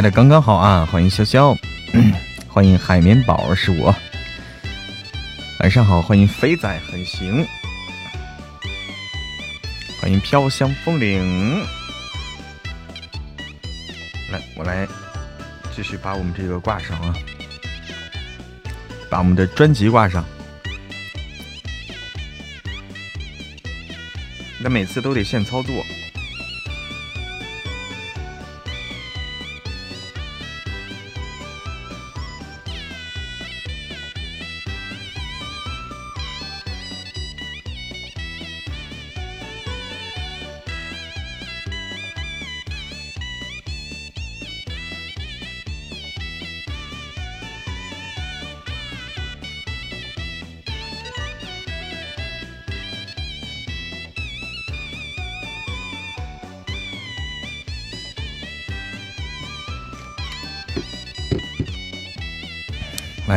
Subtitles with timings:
[0.00, 0.88] 来的刚刚好啊！
[0.90, 1.54] 欢迎潇潇，
[2.48, 3.94] 欢迎海绵宝是我。
[5.58, 7.46] 晚上好，欢迎肥仔很行，
[10.00, 11.60] 欢迎飘香风铃。
[14.32, 14.88] 来，我来
[15.76, 17.14] 继续把我们这个挂上啊，
[19.10, 20.24] 把我们的专辑挂上。
[24.62, 25.84] 那每次都得现操作。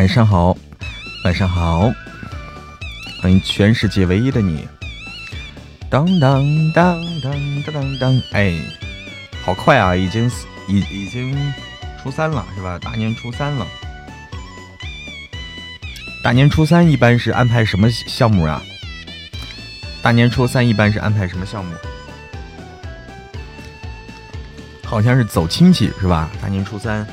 [0.04, 0.54] 晚上好，
[1.24, 1.90] 晚上好，
[3.22, 4.68] 欢迎全世界唯一的你。
[5.90, 6.44] 当当
[6.74, 8.54] 当当当当当，哎，
[9.46, 10.30] 好快啊，已经
[10.68, 11.34] 已已经
[12.04, 12.78] 初三了是吧？
[12.80, 13.66] 大年初三了。
[16.22, 18.62] 大年初三一般是安排什么项目啊？
[20.02, 21.74] 大年初三一般是安排什么项目？
[24.84, 26.30] 好像是走亲戚是吧？
[26.42, 27.08] 大年初三。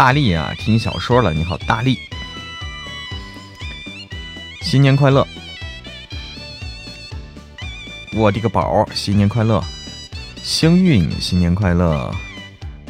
[0.00, 1.34] 大力啊，听小说了。
[1.34, 1.98] 你好，大力，
[4.62, 5.28] 新年快乐！
[8.14, 9.62] 我的个宝，新年快乐！
[10.42, 12.10] 幸运，新年快乐！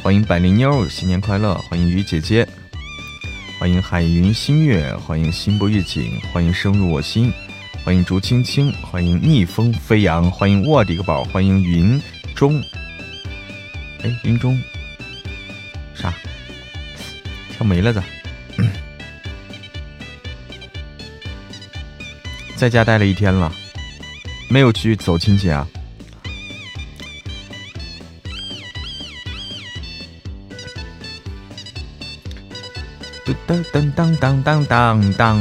[0.01, 1.53] 欢迎百灵妞，新年快乐！
[1.69, 2.47] 欢迎鱼姐姐，
[3.59, 7.29] 欢迎海云新月，欢迎心不预警，欢迎深入我心，
[7.83, 12.01] 欢迎竹青青，欢迎逆风飞扬，欢迎我的个宝，欢迎云
[12.33, 12.63] 中，
[14.01, 14.57] 哎，云中。
[17.63, 18.03] 没了的，
[22.55, 23.51] 在家待了一天了，
[24.49, 25.67] 没有去走亲戚啊。
[33.47, 35.39] 噔噔噔当当当当，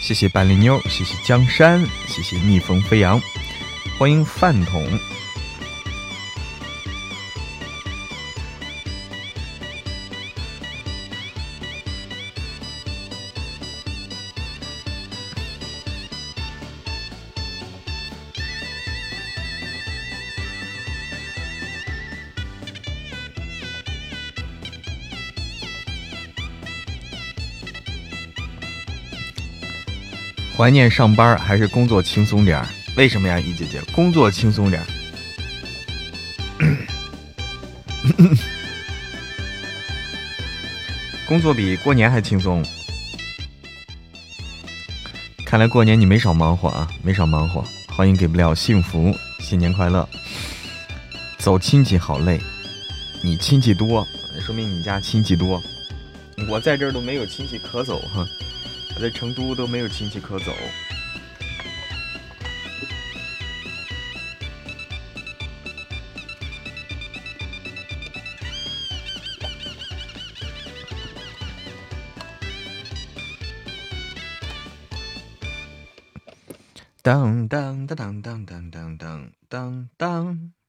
[0.00, 3.20] 谢谢板栗妞，谢谢江山，谢谢逆风飞扬，
[3.98, 4.82] 欢迎饭桶。
[30.60, 33.80] 怀念上班还是工作轻松点儿为什么呀，一姐姐？
[33.94, 34.86] 工作轻松点儿
[41.26, 42.62] 工作比过年还轻松。
[45.46, 47.64] 看来过年你没少忙活啊，没少忙活。
[47.88, 50.06] 欢迎给不了幸福，新年快乐。
[51.38, 52.38] 走亲戚好累，
[53.22, 54.06] 你亲戚多，
[54.44, 55.62] 说明你家亲戚多。
[56.50, 58.28] 我在这儿都没有亲戚可走哈。
[59.00, 60.52] 在成都都没有亲戚可走。
[77.02, 80.59] 当当当当当当当当当。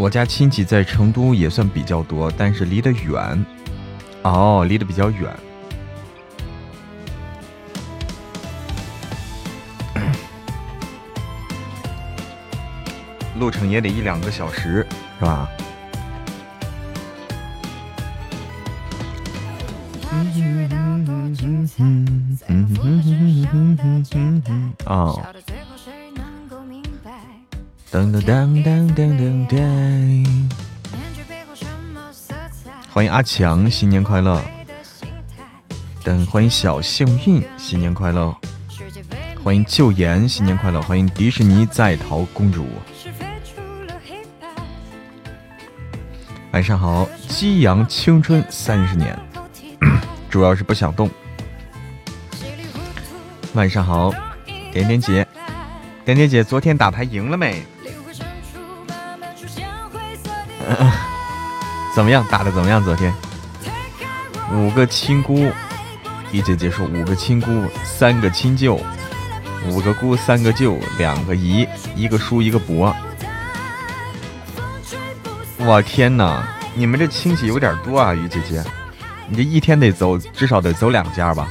[0.00, 3.44] 我家亲戚在成都也算比较多，但是离得远。
[4.22, 5.30] 哦，离得比较远，
[13.38, 14.86] 路程也得一两个小时，
[15.18, 15.46] 是吧？
[24.86, 25.22] 哦。
[27.92, 30.50] 噔噔噔噔噔噔噔！
[32.88, 34.40] 欢迎阿强，新年快乐！
[36.04, 38.32] 等欢迎小幸运，新年快乐！
[39.42, 40.80] 欢迎旧颜，新年快乐！
[40.80, 42.64] 欢迎迪士尼在逃公主。
[46.52, 49.18] 晚上好，激扬青春三十年，
[50.30, 51.10] 主要是不想动。
[53.54, 54.14] 晚上好，
[54.72, 55.26] 点点姐，
[56.04, 57.60] 点点姐，昨天打牌赢了没？
[61.94, 62.24] 怎么样？
[62.30, 62.82] 打的怎么样？
[62.82, 63.12] 昨天
[64.52, 65.50] 五个亲姑，
[66.32, 68.80] 一姐姐说五个亲姑，三个亲舅，
[69.68, 72.94] 五个姑，三个舅，两个姨，一个叔，一个伯。
[75.58, 76.42] 我天哪，
[76.74, 78.62] 你们这亲戚有点多啊，于姐姐，
[79.28, 81.48] 你这一天得走，至少得走两家吧？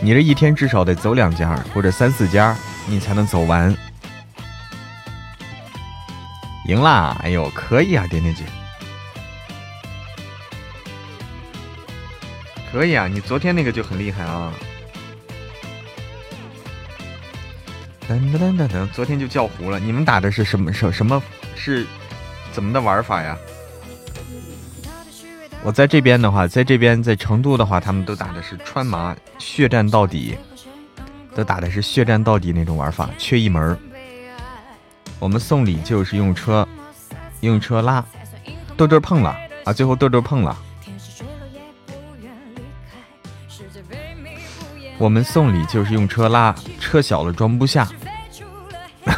[0.00, 2.56] 你这一天至少得走两家或者三四家，
[2.86, 3.74] 你才能走完。
[6.66, 7.16] 赢啦！
[7.22, 8.42] 哎呦，可以啊，点点姐，
[12.72, 14.52] 可以啊，你昨天那个就很厉害啊。
[18.08, 19.78] 噔噔噔噔噔，昨天就叫糊了。
[19.78, 21.22] 你们打的是什么什什么？
[21.54, 21.86] 是
[22.50, 23.36] 怎么的玩法呀？
[25.62, 30.36] 我在这边的话，在这边在成都的话，他们都打的是川麻血战到底，
[31.34, 33.78] 都打的是血战到底那种玩法，缺一门。
[35.18, 36.68] 我们送礼就是用车，
[37.40, 38.04] 用车拉，
[38.76, 39.34] 豆豆碰了
[39.64, 40.56] 啊，最后豆豆碰了。
[44.98, 47.84] 我们送礼就是用车拉，车小了装不下。
[49.04, 49.12] 哈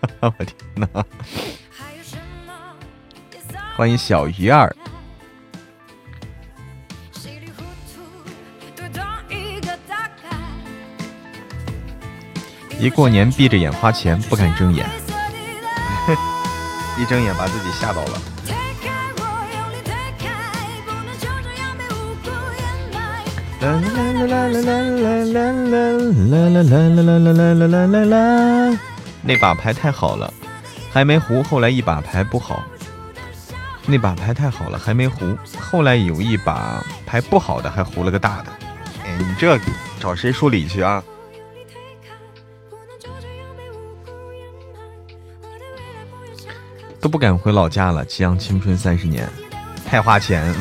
[0.00, 0.88] 哈哈我天哪！
[3.76, 4.74] 欢迎小鱼儿。
[12.78, 14.86] 一过年闭着眼花钱，不敢睁眼，
[16.98, 18.20] 一睁眼把自己吓到了。
[23.60, 28.78] 啦啦啦啦啦啦啦啦啦啦啦啦啦啦啦啦啦啦！
[29.22, 30.32] 那把牌太好了，
[30.92, 32.62] 还没胡，后来一把牌不好。
[33.86, 38.52] 那把牌太好了，还没胡，后来有一把牌不好的，还胡了个大的。
[39.04, 39.58] 哎，你这
[39.98, 41.02] 找谁说理去啊？
[47.06, 49.30] 都不敢回老家了，激昂青春三十年，
[49.88, 50.52] 太花钱。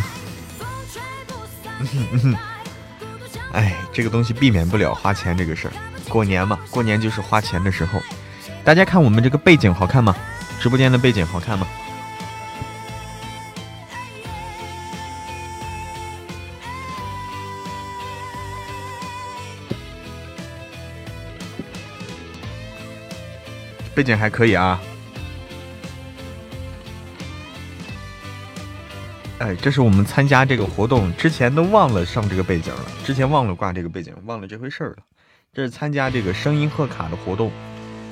[3.52, 5.74] 哎，这个东西避免不了花钱这个事儿。
[6.08, 8.00] 过年嘛，过年就是花钱的时候。
[8.64, 10.16] 大家看我们这个背景好看吗？
[10.60, 11.66] 直播间的背景好看吗？
[23.96, 24.80] 背景还可以啊。
[29.40, 34.98] 哎，这是我们参加这个活动之前都忘了上这个背景了，之前忘了挂这个背景，忘了这回事儿了。
[35.52, 37.52] 这是参加这个声音贺卡的活动，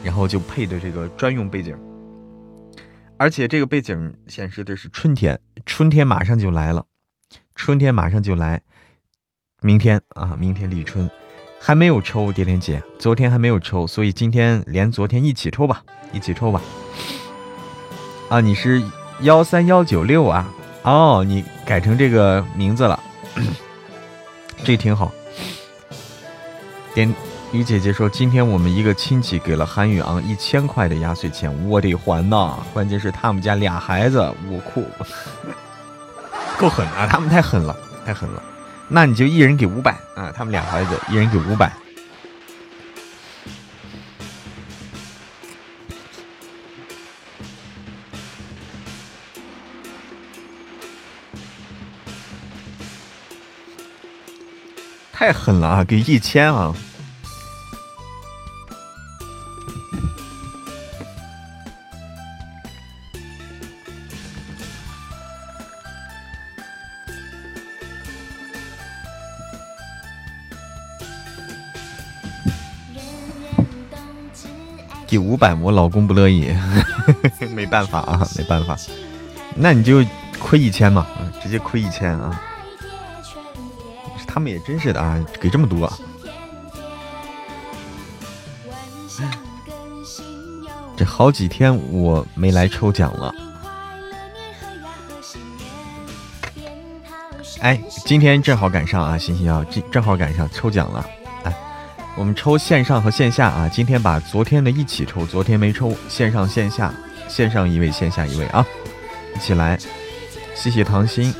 [0.03, 1.77] 然后就配的这个专用背景，
[3.17, 6.85] 而且这个背景显示的是春天，春天马上就来了，
[7.55, 8.61] 春天马上就来，
[9.61, 11.09] 明天啊，明天立春，
[11.59, 16.61] 还没有抽，蝶恋姐，昨天还没有抽，所以今天连昨天一起抽吧，一起抽吧。
[18.29, 18.83] 啊，你是
[19.21, 20.53] 幺三幺九六啊？
[20.83, 22.99] 哦，你改成这个名字了，
[24.63, 25.11] 这挺好。
[26.93, 27.13] 点
[27.51, 32.57] 于姐姐说，今天我们一个亲戚给了韩宇昂一千块的压岁钱，我得还呐。
[32.73, 34.85] 关键是他们家俩孩子，我哭，
[36.59, 37.07] 够狠啊！
[37.09, 37.75] 他们太狠了，
[38.05, 38.43] 太狠了。
[38.87, 41.71] 那你就一人给五百啊，他们俩孩子一人给五百。
[55.25, 55.83] 太狠了啊！
[55.85, 56.75] 给一千啊！
[75.07, 76.53] 给五百，我老公不乐意，
[77.55, 78.75] 没办法啊，没办法。
[79.55, 80.05] 那你就
[80.37, 81.07] 亏一千嘛，
[81.41, 82.41] 直接亏一千啊！
[84.33, 85.91] 他们也真是的啊，给这么多。
[90.97, 93.31] 这好几天我没来抽奖了。
[97.59, 101.05] 哎，今天正好赶上啊，星星啊，正正好赶上抽奖了。
[101.43, 101.53] 哎，
[102.15, 106.91] 我们抽线上和线下啊，今天把昨天的一起抽，昨天没抽，线上线下，
[107.27, 108.65] 线上一位，线下一位啊，
[109.35, 109.77] 一起来，
[110.55, 111.31] 谢谢唐心。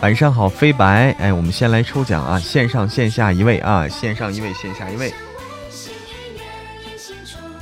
[0.00, 1.14] 晚上好，飞白。
[1.18, 2.38] 哎，我们先来抽奖啊！
[2.38, 5.12] 线上线下一位啊，线上一位，线下一位。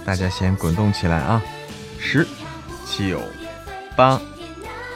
[0.04, 1.42] 大家先滚动起来啊！
[1.98, 2.26] 十、
[2.86, 3.22] 九、
[3.96, 4.20] 八，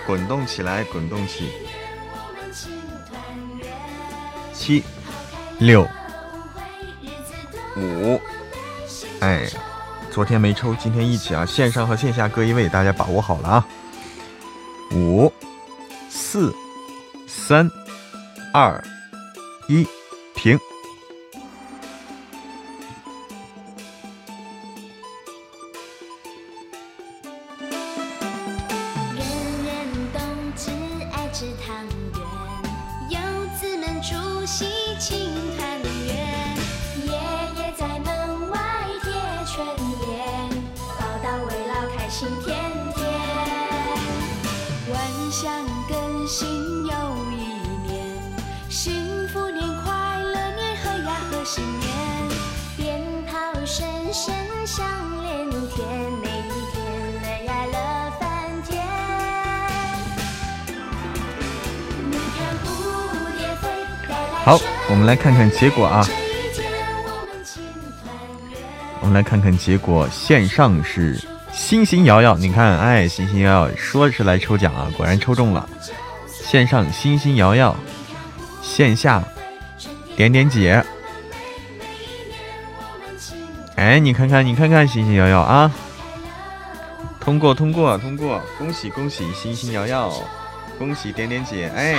[0.06, 1.50] 滚动起来，滚动起。
[4.52, 4.84] 七、
[5.58, 5.88] 六、
[7.76, 8.20] 五。
[9.20, 9.48] 哎，
[10.10, 11.46] 昨天没抽，今天一起啊！
[11.46, 13.66] 线上和线下各一位，大家把握好了啊！
[17.50, 17.68] 三、
[18.52, 18.80] 二、
[19.66, 19.84] 一，
[65.10, 66.06] 来看看结果啊！
[69.00, 71.20] 我们来看看结果，线上是
[71.52, 75.68] 星星瑶瑶，你看，哎，星星瑶瑶说是来抽奖啊，果然抽中了。
[76.28, 77.74] 线上星星瑶瑶，
[78.62, 79.20] 线下
[80.14, 80.80] 点点姐，
[83.74, 85.72] 哎，你看看，你看看星星瑶瑶啊，
[87.18, 90.12] 通过，通过，通过，恭喜恭喜星星瑶瑶，
[90.78, 91.96] 恭喜点点姐，哎。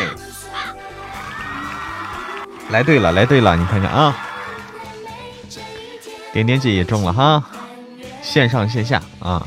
[2.72, 4.16] 来对了，来对了，你看看啊，
[6.32, 7.44] 点点姐也中了哈，
[8.22, 9.46] 线上线下啊。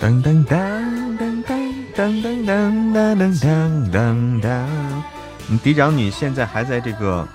[0.00, 4.64] 噔噔噔噔噔噔噔噔噔噔噔噔，
[5.46, 7.26] 你嫡长女现在还在这个，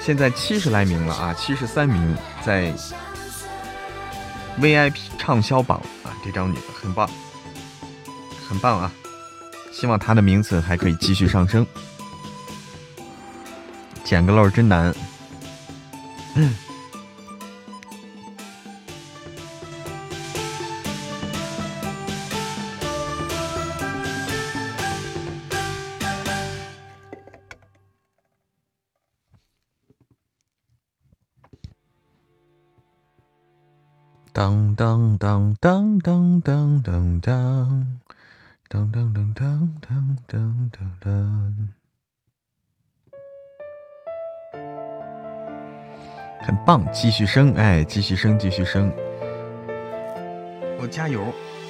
[0.00, 2.72] 现在七十来名了啊，七十三名在。
[4.60, 7.08] VIP 畅销榜啊，这张女的很棒，
[8.48, 8.92] 很棒啊！
[9.72, 11.66] 希望她的名次还可以继续上升。
[14.04, 14.94] 捡个漏真难。
[16.34, 16.54] 嗯。
[34.42, 37.94] 当当当当当当当当
[38.68, 41.68] 当当当当当当当，
[46.40, 48.92] 很棒，继续升，哎，继续升，继续升。
[50.80, 51.22] 我加油，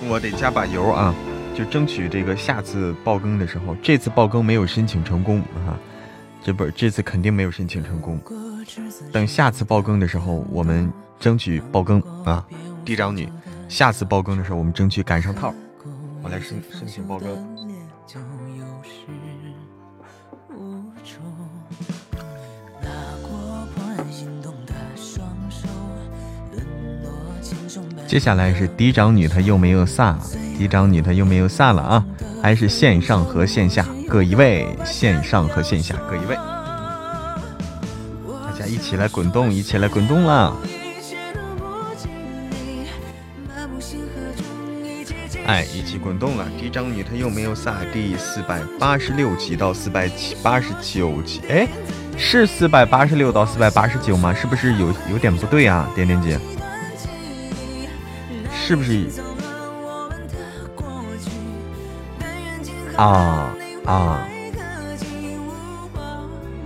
[0.08, 1.14] 我得加把油啊！
[1.54, 5.76] 就争取这个下次爆更的时候，这次爆更没有申请成功啊，
[6.42, 8.18] 这不，这次肯定没有申请成功。
[9.12, 10.90] 等下次爆更的时候，我们。
[11.22, 12.44] 争取爆更啊，
[12.84, 13.28] 嫡长女，
[13.68, 15.54] 下次爆更的时候我们争取赶上套，
[16.20, 17.28] 我来申申请爆更。
[28.08, 30.16] 接下来是嫡长女，她又没有飒，
[30.58, 32.04] 嫡长女她又没有飒了啊，
[32.42, 36.34] 还是线上和线下各一位，线上和线下各一位，
[38.44, 40.52] 大家一起来滚动，一起来滚动啦！
[45.44, 46.48] 哎，一起滚动了！
[46.56, 51.66] 嫡长女她又没有撒，第四百八十六集到四百七八十九集，哎，
[52.16, 54.32] 是四百八十六到四百八十九吗？
[54.32, 55.90] 是不是有有点不对啊？
[55.96, 56.38] 点点姐，
[58.54, 59.08] 是不是？
[62.96, 63.52] 啊
[63.84, 64.28] 啊，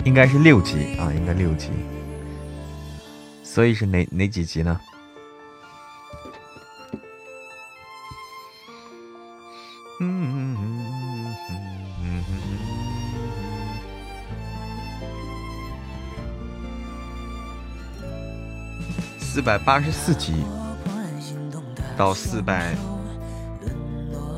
[0.04, 1.71] 应该是六集啊，应该六集，
[3.42, 4.78] 所以是哪哪几集呢？
[19.46, 20.42] 百八十四集
[21.96, 22.74] 到四百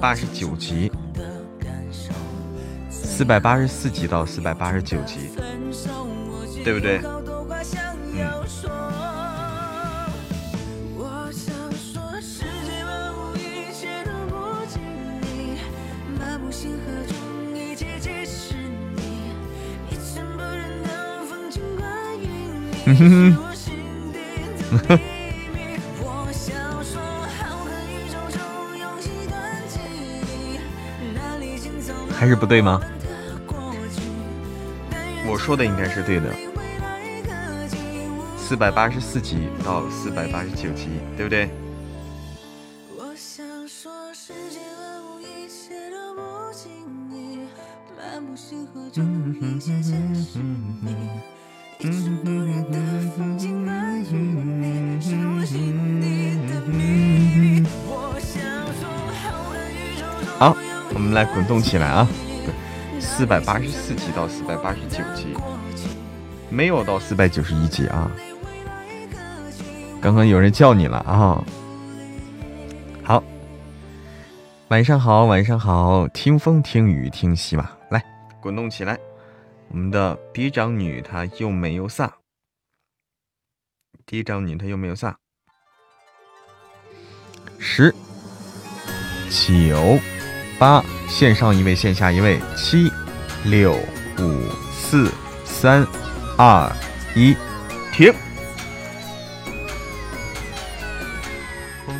[0.02, 0.92] 八十九集，
[2.90, 5.30] 四百八十四集到四百八十九集，
[6.62, 7.00] 对不对？
[22.84, 22.94] 嗯。
[22.94, 23.47] 哼哼哼。
[32.18, 32.80] 还是不对吗？
[35.25, 36.34] 我说的应该是对的。
[38.37, 41.48] 四百八十四集到四百八十九集，对不对？
[61.18, 62.06] 来滚动起来啊！
[63.00, 65.34] 四百八十四级到四百八十九级，
[66.48, 68.08] 没有到四百九十一级啊！
[70.00, 71.44] 刚刚有人叫你了啊！
[73.02, 73.20] 好，
[74.68, 78.00] 晚上好，晚上好，听风听雨听戏吧，来
[78.40, 78.96] 滚动起来！
[79.70, 82.08] 我们的嫡长女她又美又飒。
[84.06, 85.18] 第一张你他又没有撒，
[87.58, 87.92] 十
[89.28, 89.98] 九
[90.58, 92.90] 八线上一位，线下一位，七
[93.44, 93.72] 六
[94.18, 95.10] 五四
[95.44, 95.86] 三
[96.36, 96.70] 二
[97.14, 97.36] 一，
[97.92, 98.12] 停。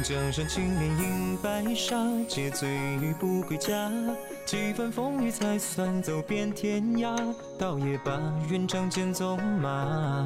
[0.01, 1.95] 江山青莲映白纱，
[2.27, 3.91] 借醉玉不归家。
[4.47, 7.15] 几番风雨才算走遍天涯，
[7.59, 10.25] 倒也罢，愿仗剑走马。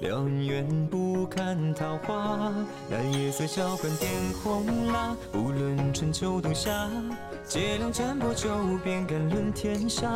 [0.00, 2.52] 良缘不看桃花，
[2.88, 4.08] 那夜色小馆点
[4.42, 5.16] 红蜡。
[5.32, 6.70] 不论春秋冬夏，
[7.44, 8.48] 借两盏薄酒，
[8.84, 10.08] 便敢论天下。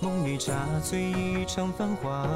[0.00, 2.26] 梦里茶醉一场繁华。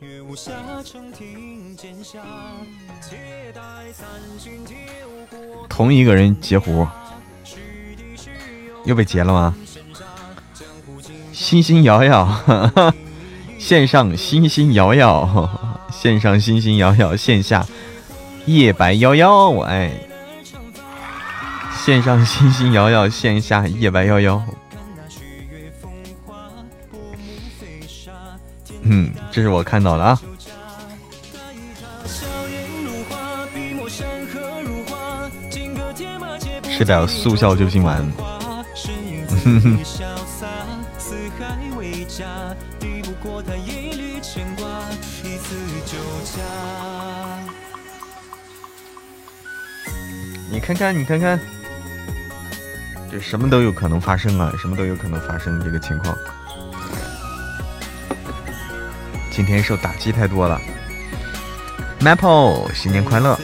[0.00, 2.18] 月无暇，长亭剑下，
[3.02, 3.60] 且待
[3.92, 4.74] 三巡酒
[5.28, 5.66] 过。
[5.68, 6.86] 同一个人截胡，
[8.86, 9.54] 又被截了吗？
[11.30, 12.26] 星星摇摇，
[13.58, 15.73] 线上星星摇摇。
[16.00, 17.66] 线上星星摇摇，线下
[18.46, 19.60] 夜白夭夭。
[19.62, 19.90] 哎，
[21.84, 24.40] 线上星星摇摇，线下夜白夭夭。
[28.82, 30.20] 嗯，这是我看到了啊。
[36.76, 38.04] 吃点速效救心丸。
[50.54, 51.38] 你看看，你看看，
[53.10, 54.54] 这什么都有可能发生啊！
[54.56, 56.16] 什么都有可能发生，这个情况。
[59.32, 60.60] 今天受打击太多了。
[61.98, 63.36] Maple，新年快乐！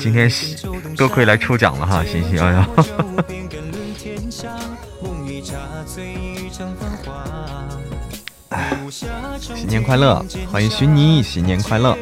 [0.00, 0.28] 今天
[0.96, 2.66] 多亏来抽奖了哈，行行摇摇。
[9.54, 10.24] 新年快乐！
[10.50, 11.96] 欢迎薰妮，新年快乐！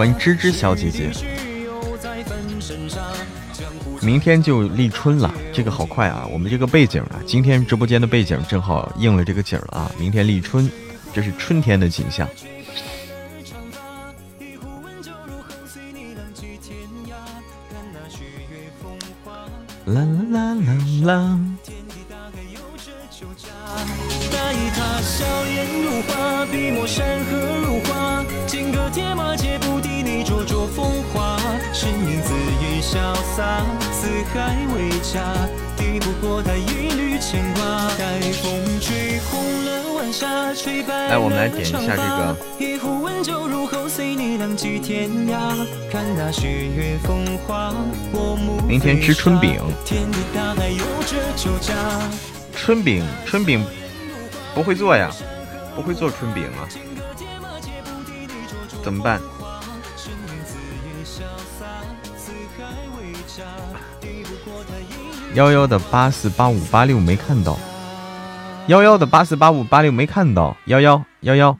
[0.00, 1.12] 欢迎芝芝小姐姐，
[4.00, 6.26] 明天就立春了，这个好快啊！
[6.32, 9.92] 我们这个背景啊，今天直播间的背景正好应了这个景了啊！
[9.98, 10.70] 明天立春，
[11.12, 12.26] 这是春天的景象。
[19.84, 21.38] 啦啦啦啦
[26.08, 26.16] 啦。
[30.76, 31.36] 风华，
[31.72, 35.20] 身影恣意潇洒，四海为家，
[35.76, 37.88] 抵不过他一缕牵挂。
[37.98, 42.36] 待风吹红了晚霞，吹白了长发。
[42.58, 45.66] 一壶温酒入喉，随你浪迹天涯。
[45.90, 47.74] 看那雪月风花，
[48.12, 49.60] 我目明天吃春饼。
[49.84, 51.74] 天地大海有着酒家。
[52.54, 53.64] 春饼，春饼
[54.54, 55.10] 不会做呀，
[55.74, 56.68] 不会做春饼啊，
[58.82, 59.20] 怎么办？
[65.34, 67.56] 幺幺的八四八五八六没看到，
[68.66, 71.56] 幺幺的八四八五八六没看到，幺幺幺幺，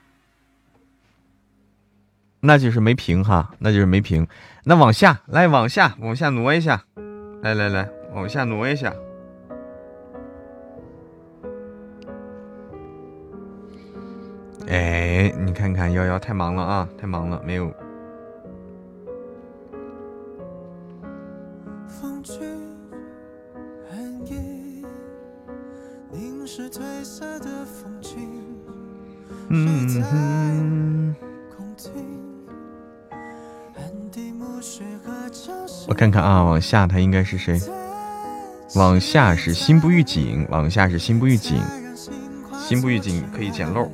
[2.41, 4.27] 那就是没屏哈，那就是没屏。
[4.65, 6.83] 那往下来，往下往下挪一下，
[7.41, 8.93] 来来来，往下挪一下。
[14.71, 17.69] 哎，你看看幺幺太忙了啊，太忙了，没有。
[29.49, 31.13] 嗯
[35.89, 37.59] 我看看啊，往下他应该是谁？
[38.77, 41.61] 往下是心不预警，往下是心不预警，
[42.57, 43.91] 心不预警可以捡漏。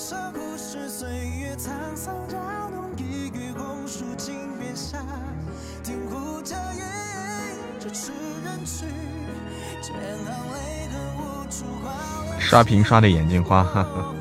[0.00, 4.96] 舍故事，岁月沧桑，摇动一缕红树金边下，
[5.84, 6.82] 听胡笳吟
[7.78, 8.10] 着痴
[8.42, 8.86] 人去，
[9.82, 11.92] 千行泪痕无处挂。
[12.38, 13.62] 刷屏刷的眼睛花。
[13.62, 14.14] 呵呵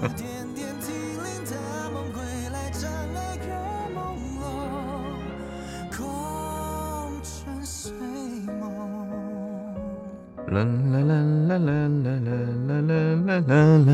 [10.51, 11.13] 梦啦啦
[11.47, 11.71] 啦啦啦
[12.03, 12.33] 啦
[12.67, 13.89] 啦啦啦啦啦！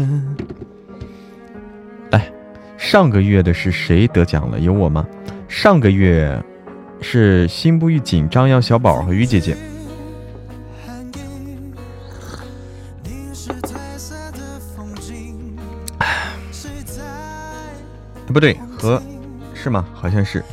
[2.85, 4.59] 上个月的是谁得奖了？
[4.59, 5.07] 有我吗？
[5.47, 6.39] 上个月
[7.01, 9.57] 是心不预警、张瑶、小宝和于姐姐。
[18.27, 19.01] 不对，和
[19.55, 19.87] 是吗？
[19.91, 20.43] 好像是。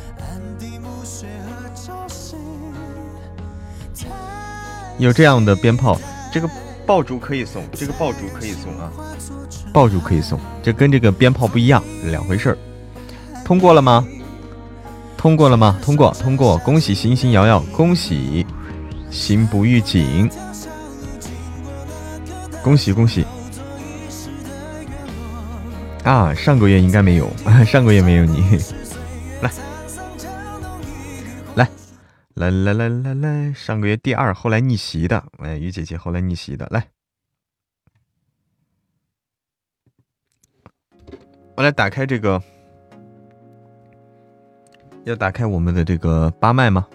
[4.97, 5.99] 有这样的鞭炮，
[6.31, 6.49] 这个
[6.85, 8.91] 爆竹可以送，这个爆竹可以送啊，
[9.73, 12.57] 爆竹可以送，这跟这个鞭炮不一样，两回事儿。
[13.45, 14.05] 通过了吗？
[15.17, 15.79] 通过了吗？
[15.81, 18.45] 通过，通过，恭喜星星瑶瑶，恭喜
[19.09, 20.29] 心不预警，
[22.61, 23.25] 恭喜恭喜。
[26.03, 27.31] 啊，上个月应该没有，
[27.65, 28.43] 上个月没有你。
[29.41, 29.49] 来，
[32.35, 36.87] 来来来来来，上个月第二，后来逆袭的，哎，于姐姐后来逆袭的，来，
[41.55, 42.41] 我来打开这个，
[45.03, 46.87] 要打开我们的这个八麦吗？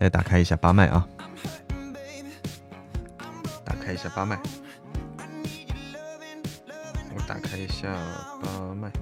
[0.00, 1.08] 来打开一下八麦啊，
[3.64, 4.38] 打开一下八麦。
[7.14, 7.88] 我打开一下
[8.42, 8.92] 八麦。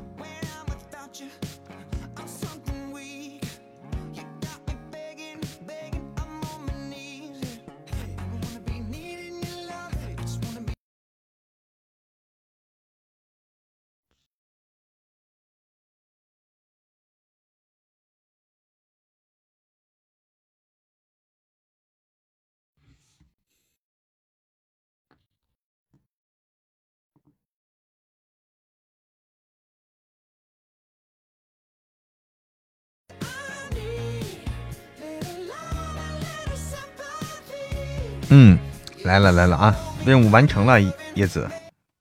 [38.36, 38.58] 嗯，
[39.04, 39.76] 来了来了啊！
[40.04, 40.80] 任务完成了，
[41.14, 41.48] 叶子，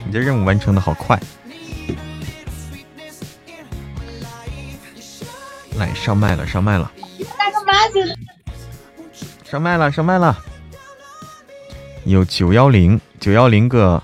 [0.04, 1.20] 你这任务完成的好快。
[5.78, 6.92] 来上麦了，上麦了。
[9.44, 10.36] 上麦了，上麦了。
[12.06, 14.02] 有九幺零九幺零个，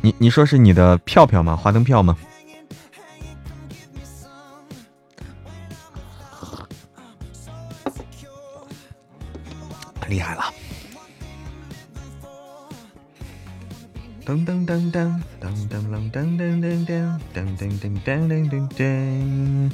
[0.00, 1.56] 你你说是你的票票吗？
[1.56, 2.16] 花灯票吗？
[10.12, 10.52] 厉害了！
[14.26, 19.72] 噔噔噔噔噔噔噔噔噔噔噔噔噔噔噔噔，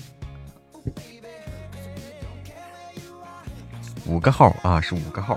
[4.07, 5.37] 五个号啊，是五个号。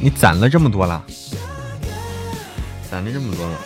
[0.00, 1.04] 你攒了这么多了，
[2.90, 3.56] 攒了这么多了。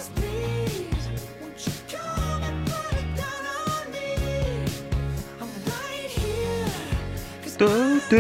[7.59, 7.67] 嘟
[8.09, 8.17] 嘟。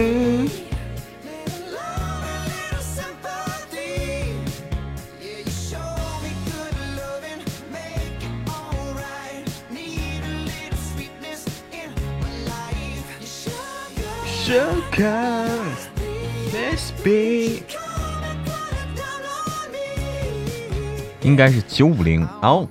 [21.20, 22.26] 应该是九五零。
[22.40, 22.66] 哦，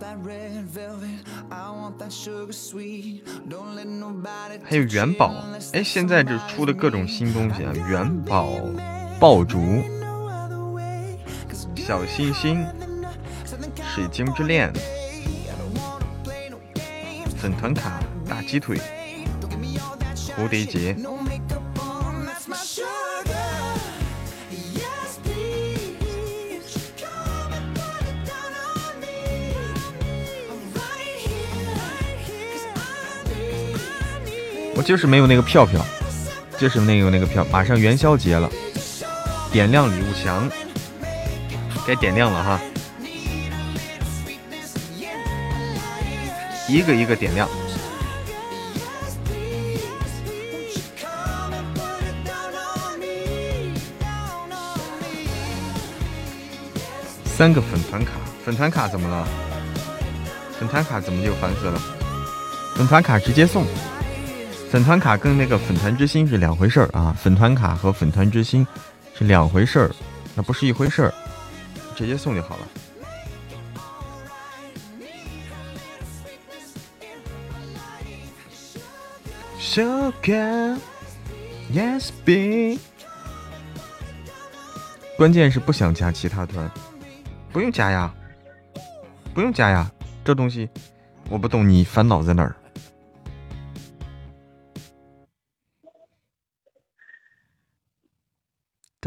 [4.63, 5.36] 还有元宝，
[5.74, 8.50] 哎，现在这出的各种新东西啊，元宝、
[9.20, 9.84] 爆竹、
[11.76, 12.66] 小星星、
[13.94, 14.74] 水晶之恋、
[17.40, 18.80] 粉团卡、大鸡腿、
[20.36, 20.98] 蝴蝶结。
[34.78, 35.84] 我就是没有那个票票，
[36.60, 37.44] 就是那个那个票。
[37.52, 38.48] 马上元宵节了，
[39.52, 40.48] 点亮礼物墙，
[41.88, 42.62] 该点亮了哈，
[46.70, 47.50] 一个一个点亮。
[57.26, 58.12] 三个粉团卡，
[58.46, 59.28] 粉团卡怎么了？
[60.60, 61.82] 粉团卡怎么就反死了？
[62.76, 63.66] 粉团卡直接送。
[64.69, 67.15] 粉团卡跟那个粉团之星是两回事儿啊！
[67.17, 68.67] 粉团卡和粉团之星
[69.15, 69.89] 是两回事儿，
[70.36, 71.13] 那不是一回事儿，
[71.95, 72.67] 直接送就好了。
[79.60, 80.77] Sugar,
[81.71, 82.80] yes, be
[85.17, 86.69] 关键是不想加其他团，
[87.53, 88.13] 不用加呀，
[89.34, 89.89] 不用加呀，
[90.25, 90.69] 这东西
[91.30, 92.53] 我不懂你烦恼在哪儿。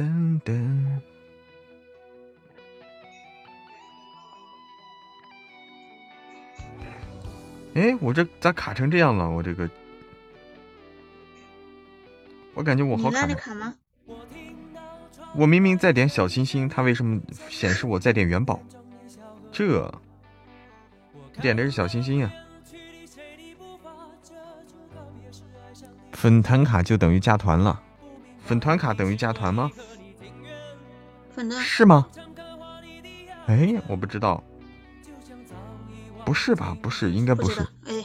[0.00, 0.86] 噔噔，
[7.74, 9.28] 哎，我这咋卡成这样了？
[9.28, 9.68] 我这个，
[12.54, 13.74] 我感觉我好卡吗？
[15.34, 18.58] 我明明在点小心心，它为什么显示我在点元宝？
[19.52, 19.92] 这
[21.42, 22.32] 点的是小心心呀！
[26.12, 27.82] 粉团卡就等于加团了，
[28.50, 29.70] 粉团卡等于加团吗？
[31.30, 32.08] 粉的是吗？
[33.46, 34.42] 哎，我不知道，
[36.24, 36.76] 不是吧？
[36.82, 37.60] 不是，应该不是。
[37.86, 38.04] 哎，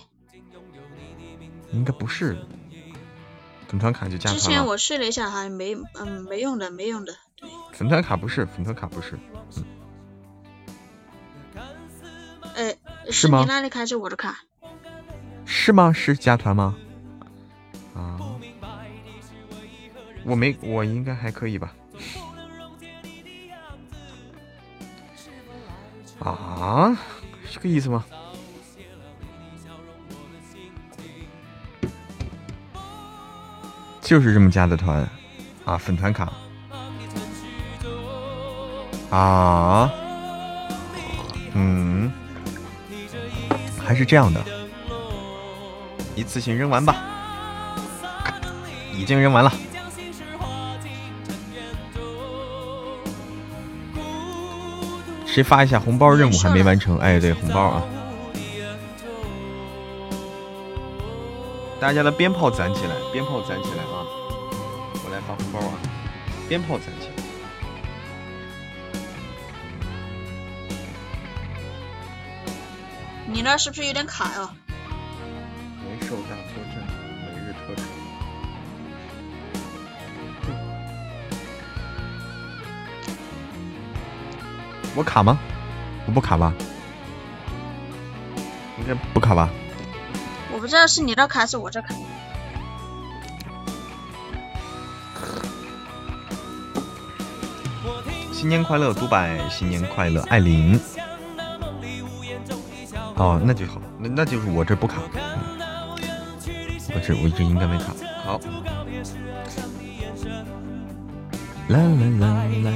[1.72, 2.38] 应该不是。
[3.68, 7.16] 粉团卡就加团之前我试了一下，还没，嗯，没用的，没用的。
[7.74, 9.18] 粉团卡不是，粉团卡不是。
[9.56, 9.66] 嗯
[12.56, 12.76] 哎，
[13.10, 13.40] 是吗？
[13.40, 14.44] 你那里开是我的卡？
[15.44, 15.92] 是吗？
[15.92, 16.76] 是加团吗？
[20.26, 21.74] 我没，我应该还可以吧。
[26.20, 26.98] 啊，
[27.52, 28.04] 这个意思吗？
[34.02, 35.08] 就是这么加的团，
[35.66, 36.32] 啊，粉团卡，
[39.10, 39.92] 啊，
[41.54, 42.12] 嗯，
[43.84, 44.44] 还是这样的，
[46.16, 46.96] 一次性扔完吧，
[48.94, 49.52] 已经扔完了。
[55.36, 56.10] 谁发一下红包？
[56.14, 56.98] 任务还没完成。
[56.98, 57.84] 哎，对，红包啊。
[61.78, 64.08] 大家的鞭炮攒起来，鞭炮攒起来啊！
[65.04, 65.74] 我来发红包啊！
[66.48, 67.14] 鞭炮攒起来。
[73.28, 74.50] 你那是不是有点卡呀？
[75.84, 76.38] 没收大
[84.96, 85.38] 我卡吗？
[86.06, 86.54] 我不卡吧？
[88.80, 89.50] 应该不卡吧？
[90.54, 91.94] 我不知道是你那卡还是我这卡。
[98.32, 99.40] 新年快乐，独白！
[99.50, 100.80] 新年快乐，艾琳。
[103.16, 105.02] 哦，那就好，那那就是我这不卡。
[106.94, 107.94] 我这我这应该没卡。
[108.24, 108.40] 好。
[111.68, 111.84] 啦啦
[112.20, 112.28] 啦
[112.64, 112.70] 啦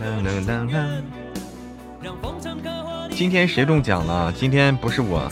[0.00, 1.23] 啦啦啦啦！
[3.16, 4.32] 今天谁中奖了？
[4.32, 5.30] 今天不是我。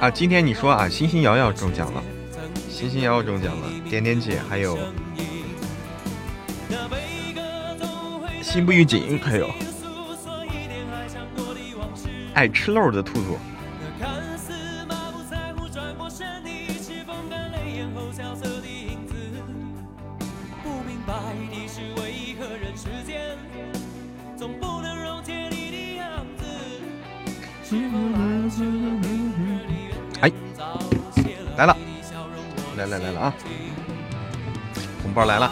[0.00, 2.02] 啊，今天你说啊，欣欣瑶瑶中奖了，
[2.70, 4.78] 欣欣瑶瑶中奖了，点点姐还有
[8.40, 9.50] 心不预警，还有
[12.32, 13.36] 爱吃肉的兔兔。
[35.08, 35.50] 红包来了。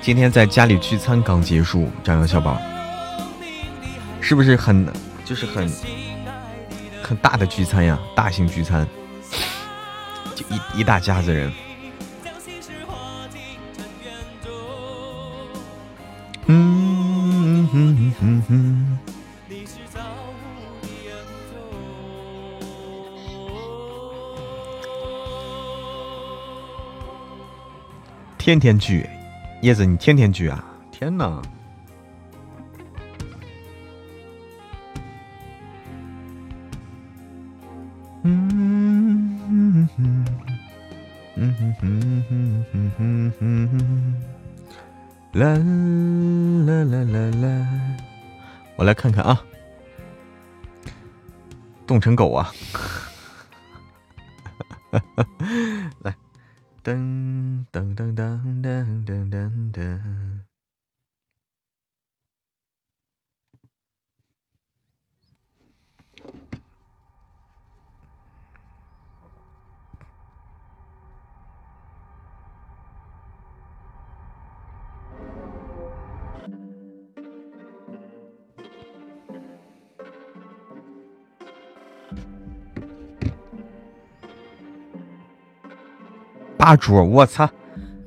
[0.00, 2.56] 今天在家里聚餐刚结束，张扬小宝，
[4.20, 4.86] 是不是很
[5.24, 5.68] 就是很
[7.02, 7.98] 很大的聚餐呀？
[8.14, 8.86] 大型聚餐，
[10.36, 11.52] 就一一大家子人。
[28.50, 29.08] 天天聚，
[29.62, 30.64] 叶子，你天天聚啊？
[30.90, 31.40] 天哪！
[38.24, 40.24] 嗯哼哼
[41.36, 44.14] 哼哼哼哼哼哼哼哼，
[45.38, 45.46] 啦
[46.66, 47.46] 啦啦啦啦！
[48.74, 49.40] 我来看看啊，
[51.86, 52.52] 冻成狗啊！
[86.70, 87.50] 八桌，我操！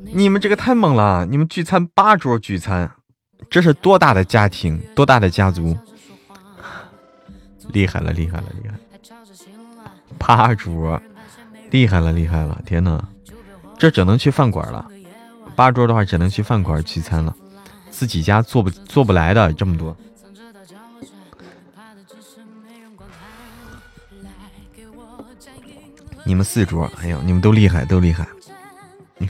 [0.05, 1.25] 你们这个太猛了！
[1.25, 2.89] 你们聚餐八桌聚餐，
[3.49, 5.77] 这是多大的家庭，多大的家族？
[7.73, 8.75] 厉害了，厉害了，厉害！
[10.17, 11.01] 八桌，
[11.71, 12.61] 厉害了，厉害了！
[12.65, 13.05] 天哪，
[13.77, 14.87] 这只能去饭馆了。
[15.57, 17.35] 八桌的话，只能去饭馆聚餐了，
[17.89, 19.93] 自己家做不做不来的这么多。
[26.23, 28.25] 你们四桌，哎呦，你们都厉害，都厉害！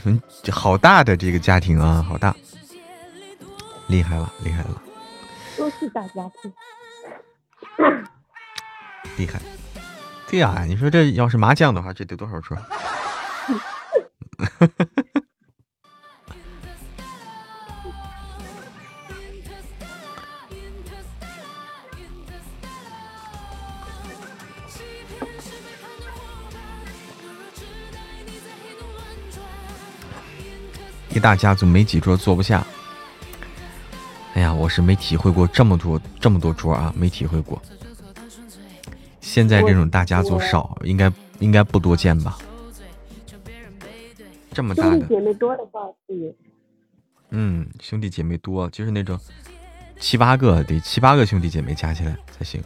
[0.04, 2.34] 你们好大的这个家庭啊，好大，
[3.86, 4.82] 厉害了，厉害了！
[5.56, 6.52] 都是大家庭，
[9.16, 9.40] 厉害！
[10.28, 12.56] 对呀，你说这要是麻将的话，这得多少桌？
[31.24, 32.62] 大家族没几桌坐不下。
[34.34, 37.58] 哎呀，我是没体会过这么多这么多桌啊，没体会过。
[39.22, 42.36] 现在这种大家族少，应该应该不多见吧？
[44.52, 46.36] 这么大的兄弟姐妹多的话是。
[47.30, 49.18] 嗯，兄弟姐妹多，就是那种
[49.98, 52.62] 七八个，得七八个兄弟姐妹加起来才行。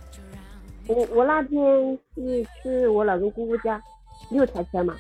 [0.88, 3.80] 我我那天是去我老公姑姑家，
[4.32, 4.96] 六台车嘛，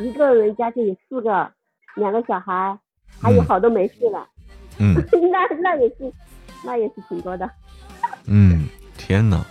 [0.00, 1.52] 一个人加起有四个。
[1.96, 2.78] 两个小孩，
[3.20, 4.26] 还有好多没事了。
[4.78, 4.94] 嗯，
[5.30, 6.12] 那那也是，
[6.64, 7.48] 那也是挺多的。
[8.26, 9.44] 嗯，天呐。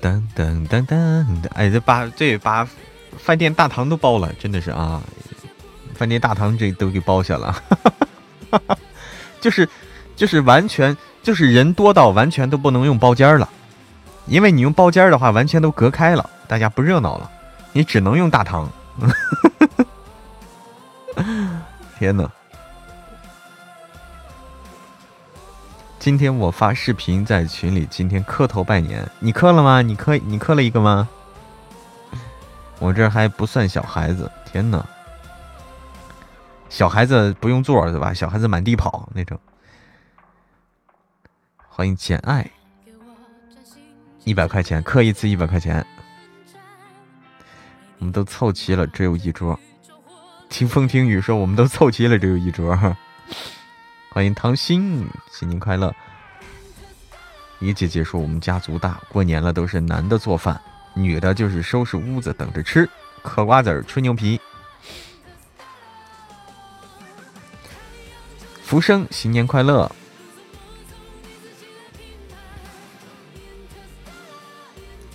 [0.00, 2.68] 噔噔噔噔哎，这把这把
[3.16, 5.02] 饭店大堂都包了，真的是啊，
[5.94, 7.56] 饭店大堂这都给包下了，
[9.40, 9.68] 就是
[10.14, 13.48] 就是完全就是人多到完全都不能用包间了，
[14.26, 17.28] 因为你用包间的话，完全都隔开了，大家不热闹了，
[17.72, 18.70] 你只能用大堂。
[21.98, 22.30] 天呐！
[25.98, 29.82] 今天我发视频在群里，今天磕头拜年，你磕了吗？
[29.82, 31.08] 你磕你磕了一个吗？
[32.78, 34.84] 我这还不算小孩子，天呐！
[36.68, 38.12] 小孩子不用座对吧？
[38.12, 39.40] 小孩子满地跑那种。
[41.68, 42.50] 欢迎简爱，
[44.24, 45.84] 一百块钱磕一次，一百块钱。
[47.98, 49.58] 我们都凑齐了，只有一桌。
[50.48, 52.74] 听风听雨说，我们都凑齐了，只有一桌。
[54.10, 55.94] 欢迎唐鑫，新年快乐。
[57.58, 60.58] 于姐姐说，我们家族大，过年了都是男的做饭，
[60.94, 62.88] 女的就是收拾屋子等着吃，
[63.22, 64.40] 嗑瓜子儿吹牛皮。
[68.62, 69.90] 福生，新年快乐！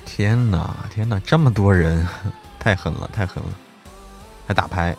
[0.05, 2.07] 天哪，天哪，这么多人，
[2.59, 3.49] 太狠了，太狠了，
[4.47, 4.95] 还打牌。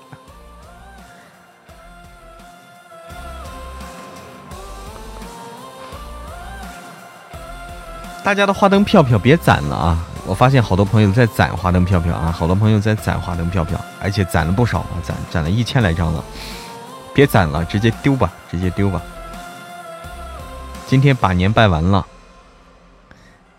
[8.25, 10.07] 大家的花灯票票别攒了啊！
[10.25, 16.25] 我发现好多朋友在攒花灯票票啊，好多朋友在攒花灯票票，而且攒了不少啊，攒攒了一千来张了。
[17.13, 19.03] 别攒了，直接丢吧，直接丢吧。
[20.87, 22.07] 今天把年拜完了，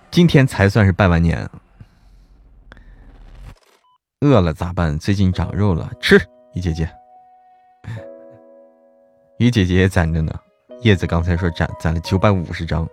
[0.09, 1.49] 今天才算是拜完年。
[4.22, 4.97] 饿了咋办？
[4.97, 6.18] 最近长肉了，吃
[6.53, 6.89] 鱼姐姐。
[9.38, 10.34] 鱼姐姐也攒着呢，
[10.82, 12.88] 叶子刚才说攒攒了九百五十张。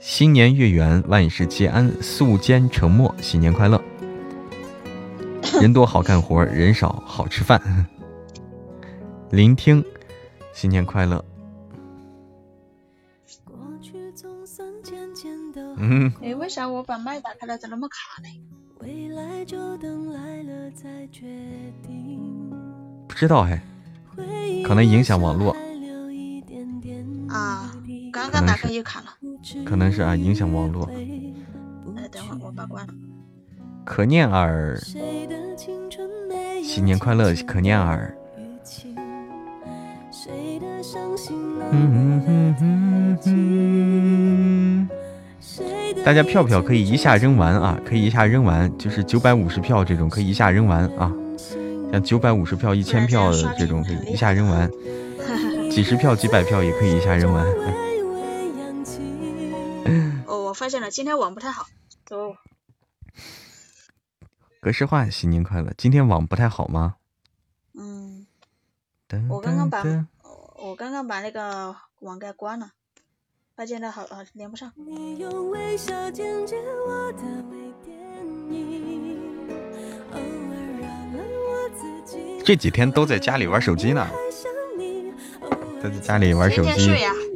[0.00, 3.78] 新年月圆，万事皆安，素笺成墨，新年快乐。
[5.60, 7.60] 人多好干活，人少好吃饭。
[9.30, 9.84] 聆听，
[10.54, 11.22] 新年快乐。
[15.76, 16.10] 嗯。
[16.22, 18.28] 哎，为啥我把麦打开了，咋那么卡呢？
[23.06, 23.62] 不知道哎，
[24.64, 25.54] 可能影响网络。
[27.28, 27.70] 啊，
[28.12, 29.06] 刚刚打开也卡了。
[29.64, 30.84] 可能是啊，影响网络。
[31.96, 32.92] 哎，等会儿我把关了。
[33.84, 34.78] 可念儿，
[36.62, 38.16] 新年快乐，可念儿。
[46.04, 51.12] 大家票票可以一下扔完啊，可以一下扔完，就是九百五十票这种可以一下扔完啊。
[51.92, 54.70] 像九百五十票、一千票的这种可以一下扔完，
[55.70, 57.44] 几十票、几百票也可以一下扔完。
[60.26, 61.66] 我发现了，今天网不太好。
[62.04, 62.34] 走。
[64.60, 65.72] 格式化，新年快乐！
[65.76, 66.96] 今天网不太好吗？
[67.74, 68.26] 嗯。
[69.28, 69.82] 我刚刚把，
[70.56, 72.70] 我刚刚把那个网给关了，
[73.56, 74.72] 发现它好好连不上。
[82.44, 84.06] 这几天都在家里玩手机呢，
[85.82, 86.68] 都在家里玩手机。
[86.68, 87.29] 天天睡呀，天天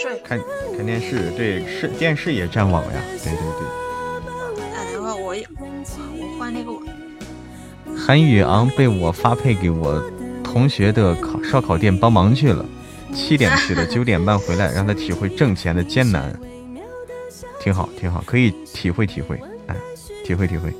[0.00, 0.18] 睡。
[0.24, 0.40] 看
[0.76, 4.62] 看电视，对，是电视也占网呀，对对对。
[4.74, 5.34] 哎，等会我
[6.18, 6.82] 我换那个网。
[7.96, 10.02] 韩宇昂被我发配给我
[10.42, 12.64] 同学的烤烧烤店帮忙去了，
[13.14, 16.34] 七点去的，九点半回来，让他体会挣钱的艰难。
[17.60, 19.76] 挺好，挺好，可以体会体会，哎，
[20.24, 20.72] 体会体会。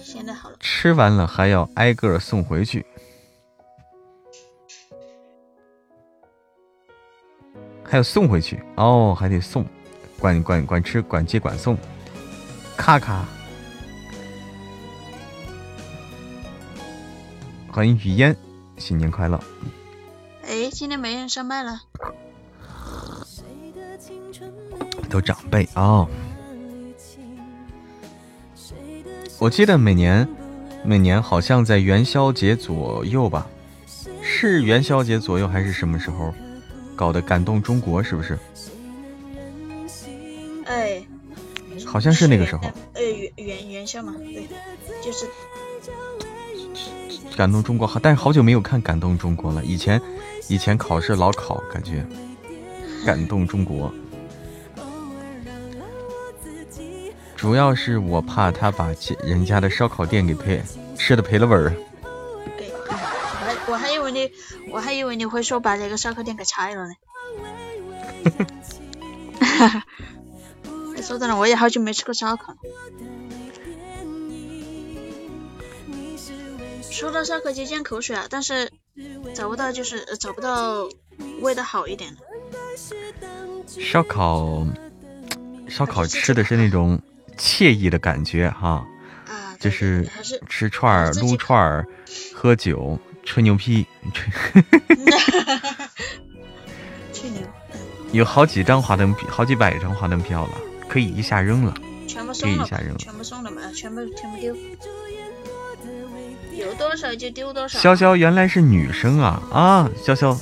[0.00, 0.56] 现在好了。
[0.60, 2.86] 吃完了还要挨个送回去，
[7.88, 9.64] 还要送回去哦，还得送，
[10.18, 11.78] 管管管吃，管接管送，
[12.76, 13.24] 咔咔。
[17.70, 18.36] 欢迎雨烟，
[18.76, 19.40] 新年快乐。
[20.42, 21.82] 哎，今天没人上麦了。
[25.08, 26.08] 都长辈哦，
[29.38, 30.28] 我记得每年，
[30.84, 33.46] 每年好像在元宵节左右吧，
[34.20, 36.34] 是元宵节左右还是什么时候
[36.96, 38.02] 搞的感动中国？
[38.02, 38.38] 是不是？
[40.64, 41.00] 哎，
[41.84, 42.62] 好像是那个时候。
[42.94, 44.48] 呃，元元元宵嘛，对，
[45.04, 45.26] 就是
[47.36, 47.86] 感动中国。
[47.86, 49.62] 好，但是好久没有看感动中国了。
[49.64, 50.00] 以前，
[50.48, 52.04] 以前考试老考，感觉
[53.04, 53.92] 感动中国。
[57.36, 58.88] 主要是我怕他把
[59.22, 60.60] 人家的烧烤店给赔
[60.96, 61.72] 吃的赔了本儿。
[63.66, 64.32] 对，我还我还以为你
[64.70, 66.94] 我还以为你会说把这个烧烤店给拆了呢。
[69.40, 69.84] 哈哈，
[71.02, 72.56] 说真的，我也好久没吃过烧烤。
[76.90, 78.70] 说到烧烤就咽口水啊，但是
[79.34, 80.88] 找不到就是找不到
[81.40, 82.20] 味道好一点的。
[83.66, 84.66] 烧烤，
[85.68, 87.00] 烧烤吃的是那种。
[87.38, 88.86] 惬意的感觉哈，
[89.60, 90.08] 就是
[90.48, 91.86] 吃串儿、撸串儿、
[92.34, 94.62] 喝酒、吹牛批，吹。
[97.12, 97.42] 吹牛。
[98.12, 100.52] 有好几张华灯皮，好几百张华灯票了，
[100.88, 101.74] 可以一下扔了。
[102.06, 102.64] 全部送了。
[102.64, 102.96] 一下扔了。
[102.96, 103.60] 全部送了嘛？
[103.74, 104.56] 全部全部丢。
[106.54, 107.78] 有多少就丢多少。
[107.78, 109.90] 潇潇原来是女生啊啊！
[110.02, 110.34] 潇潇。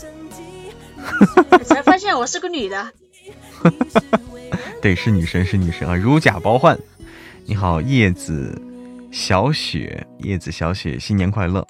[1.64, 2.93] 才发现我是个女的。
[4.80, 5.97] 对，是女神，是女神啊！
[5.97, 6.78] 如假包换。
[7.47, 8.61] 你好，叶子
[9.11, 11.66] 小雪，叶子小雪，新年快乐！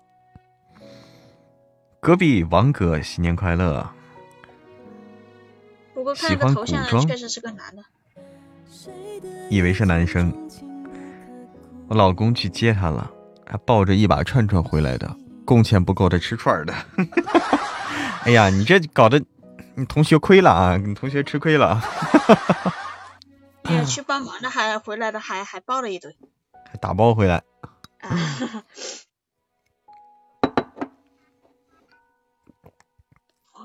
[2.05, 3.90] 隔壁王哥，新年快乐！
[5.94, 7.82] 不过看个头像，确实是个男的。
[9.48, 10.30] 以为是男生。
[11.88, 13.11] 我老公去接他了，
[13.46, 16.74] 还抱着一把串串回来的，工钱不够他吃串的。
[18.24, 19.24] 哎呀，你这搞得
[19.74, 20.76] 你同学亏了啊！
[20.76, 21.82] 你同学吃亏了。
[23.86, 26.14] 去帮忙的还回来的还还抱了一堆，
[26.70, 27.42] 还打包回来。
[28.02, 28.12] 我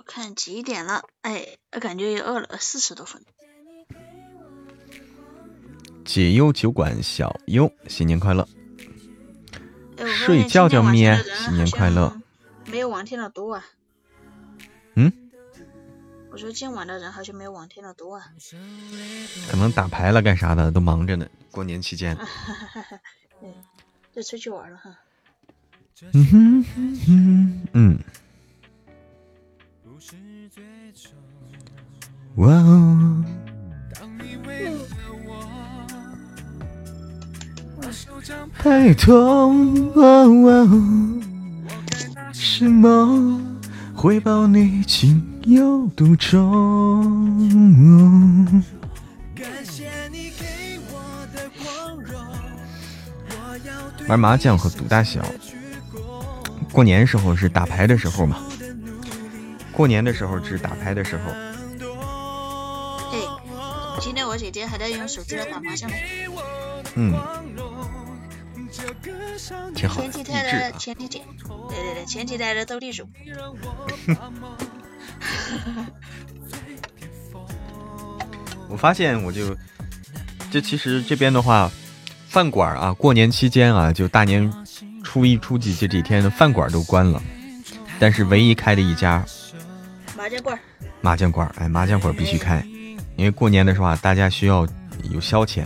[0.09, 1.03] 看几点了？
[1.21, 3.21] 哎，我感觉也饿了，四十多分。
[6.03, 8.49] 解忧酒馆小优，新年快乐！
[10.25, 12.19] 睡觉觉咩，新年快乐！
[12.65, 13.63] 没有王天的多啊。
[14.95, 15.13] 嗯？
[16.31, 18.31] 我说今晚的人好像没有往天的多啊，
[19.51, 22.17] 可能打牌了干啥的都忙着呢，过年期间。
[23.39, 23.53] 对，
[24.11, 24.97] 就出去玩了哈。
[26.13, 27.99] 嗯哼哼嗯。
[32.39, 33.23] 哇哦。
[38.57, 39.91] 太痛。
[42.31, 43.41] 什么？
[43.93, 47.03] 回报你情有独钟。
[54.07, 55.21] 玩麻将和赌大小，
[56.71, 58.37] 过年时候是打牌的时候嘛？
[59.73, 61.48] 过年的时候是打牌的时候。
[63.99, 65.95] 哎，今天我姐姐还在用手机来打麻将呢。
[66.95, 67.13] 嗯。
[69.75, 71.25] 挺好，前几天的前提点，
[71.67, 73.05] 对对对，前几天的斗地主。
[78.69, 79.53] 我发现，我就
[80.49, 81.69] 这其实这边的话，
[82.29, 84.49] 饭馆啊，过年期间啊，就大年
[85.03, 87.21] 初一、初几这几天的饭馆都关了，
[87.99, 89.25] 但是唯一开的一家
[90.15, 90.57] 麻将馆，
[91.01, 92.63] 麻将馆，哎，麻将馆必须开，
[93.19, 94.65] 因为过年的时候啊，大家需要
[95.11, 95.65] 有消遣。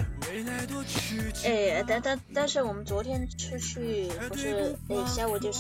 [1.85, 5.59] 但但但是我们昨天出去不是哎下午就是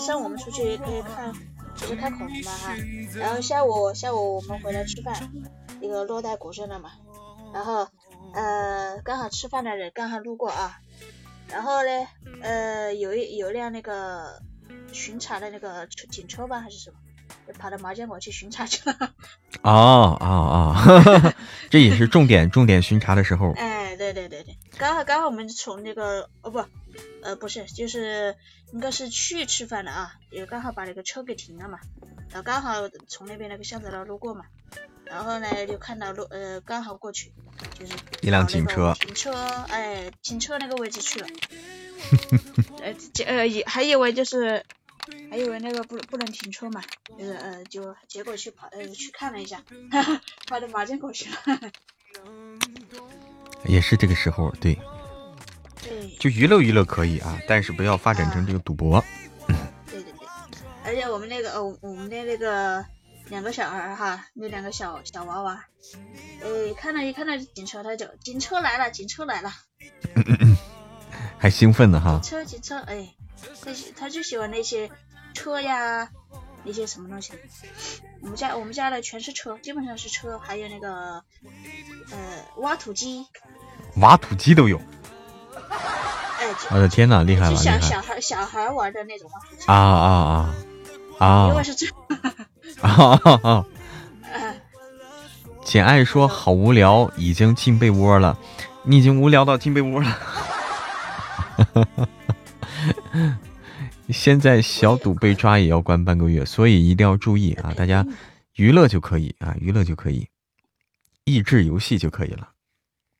[0.00, 1.30] 上午我们出去可以看
[1.76, 2.74] 就是看恐龙嘛哈，
[3.14, 5.14] 然后下午下午我们回来吃饭，
[5.82, 6.92] 一个洛带古镇的嘛，
[7.52, 7.86] 然后
[8.32, 10.80] 呃刚好吃饭的人刚好路过啊，
[11.50, 11.90] 然后呢，
[12.40, 14.40] 呃，有一有辆那个
[14.90, 16.96] 巡查的那个车警车吧，还是什么，
[17.52, 18.94] 跑到麻将馆去巡查去了。
[19.62, 21.34] 哦哦哦，
[21.70, 23.52] 这也是重点重点巡查的时候。
[23.56, 26.64] 哎，对对对对，刚好刚好我们从那个哦不，
[27.22, 28.36] 呃不是，就是
[28.72, 31.78] 应该是去吃饭的啊，也刚好把那个车给停了嘛，
[32.30, 34.44] 然后刚好从那边那个巷子那路过嘛，
[35.04, 37.32] 然后呢就看到路呃刚好过去，
[37.78, 37.92] 就是
[38.22, 38.94] 一辆警车。
[39.00, 39.32] 警车
[39.68, 41.26] 哎停车那个位置去了，
[42.82, 44.64] 呃这呃也还以为就是
[45.30, 46.82] 还以为那个不不能停车嘛，
[47.18, 49.62] 就是呃就结果去跑呃去看了一下，
[50.46, 51.70] 跑到麻将馆去了，
[53.64, 54.78] 也是这个时候，对，
[55.82, 56.16] 对。
[56.18, 59.04] 就娱乐娱乐可以啊，但是不要发展成这个赌博。
[59.90, 60.26] 对对对，
[60.84, 62.84] 而且我们那个呃，我们的那个
[63.28, 65.66] 两个小孩儿哈，那两个小小娃娃，
[66.42, 69.52] 哎，看到一看到警车，他就警车来了，警车来了，
[71.38, 72.20] 还兴奋呢哈。
[72.22, 73.14] 车警车，哎，
[73.64, 74.90] 他喜他就喜欢那些
[75.34, 76.10] 车呀，
[76.64, 77.32] 那些什么东西。
[78.20, 81.22] 我们家我们家的全是车，基本上是车，还有那个
[82.10, 83.26] 呃挖土机，
[83.96, 84.80] 挖土机都有，
[85.70, 90.54] 哎，我的天呐，厉害就了，小小孩小孩玩的那种挖土机，啊啊啊
[91.18, 91.86] 啊因为是这，
[92.80, 93.66] 啊啊啊！
[94.32, 94.54] 呃
[95.64, 98.38] 简爱说好无聊，已经进被窝了。
[98.84, 100.18] 你已经无聊到进被窝了。
[104.10, 107.74] 现在小赌被抓也要关半个月，所以一定要注意啊！
[107.74, 108.06] 大家
[108.54, 110.26] 娱乐就可以啊，娱乐就可以，
[111.24, 112.50] 益智游戏就可以了。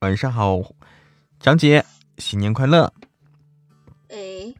[0.00, 0.58] 晚上好，
[1.40, 1.84] 张姐，
[2.16, 2.92] 新年快乐！
[4.08, 4.54] 哎。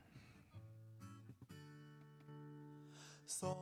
[3.27, 3.57] 送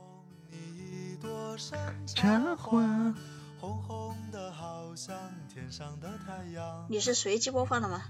[0.49, 2.81] 你一朵山茶花，
[6.89, 8.03] 你是随机播放的吗？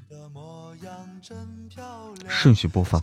[2.27, 3.01] 顺序播放。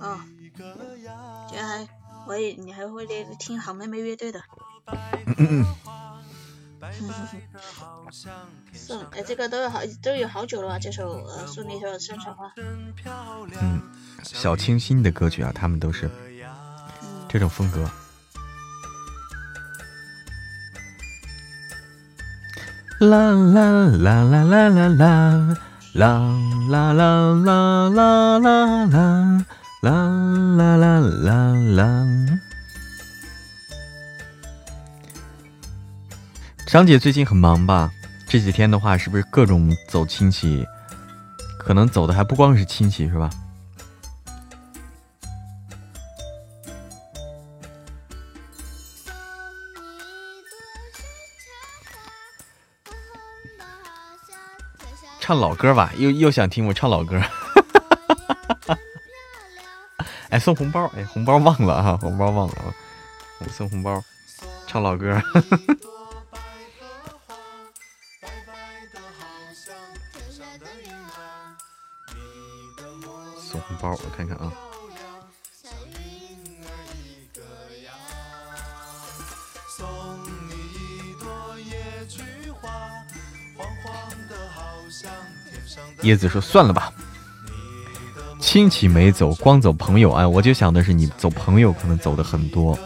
[0.00, 1.46] 哦一个样。
[1.50, 1.88] 居然还，
[2.26, 4.42] 我也你还会那个听好妹妹乐队的。
[8.72, 10.78] 送，哎，这个都有好都有好久了吧？
[10.78, 12.46] 这首呃，送你一首《山茶花》。
[13.60, 13.82] 嗯，
[14.22, 16.08] 小清新的歌曲啊，他们都是
[17.02, 17.90] 嗯，这种风格。
[22.98, 25.28] 啦啦啦啦啦啦啦
[25.94, 26.08] 啦
[26.68, 29.38] 啦啦啦啦啦啦
[29.80, 31.84] 啦啦啦啦啦。
[36.66, 37.88] 张姐最近很忙吧？
[38.26, 40.66] 这几天的话，是不是各种走亲戚？
[41.56, 43.30] 可能走的还不光是亲戚，是吧？
[55.28, 57.20] 唱老歌吧，又又想听我唱老歌。
[60.30, 62.72] 哎，送红包，哎，红包忘了啊，红包忘了啊，
[63.52, 64.02] 送红包，
[64.66, 65.22] 唱老歌。
[73.36, 74.50] 送红包，我看看啊。
[86.02, 86.92] 叶子说：“算了吧，
[88.40, 90.12] 亲戚没走，光走朋友。
[90.12, 92.78] 哎，我就想的是你走朋友可能走的很多，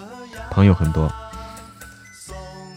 [0.51, 1.13] 朋友很多，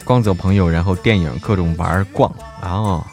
[0.03, 2.29] 光走朋友，然后电影各种玩逛
[2.61, 3.05] 啊。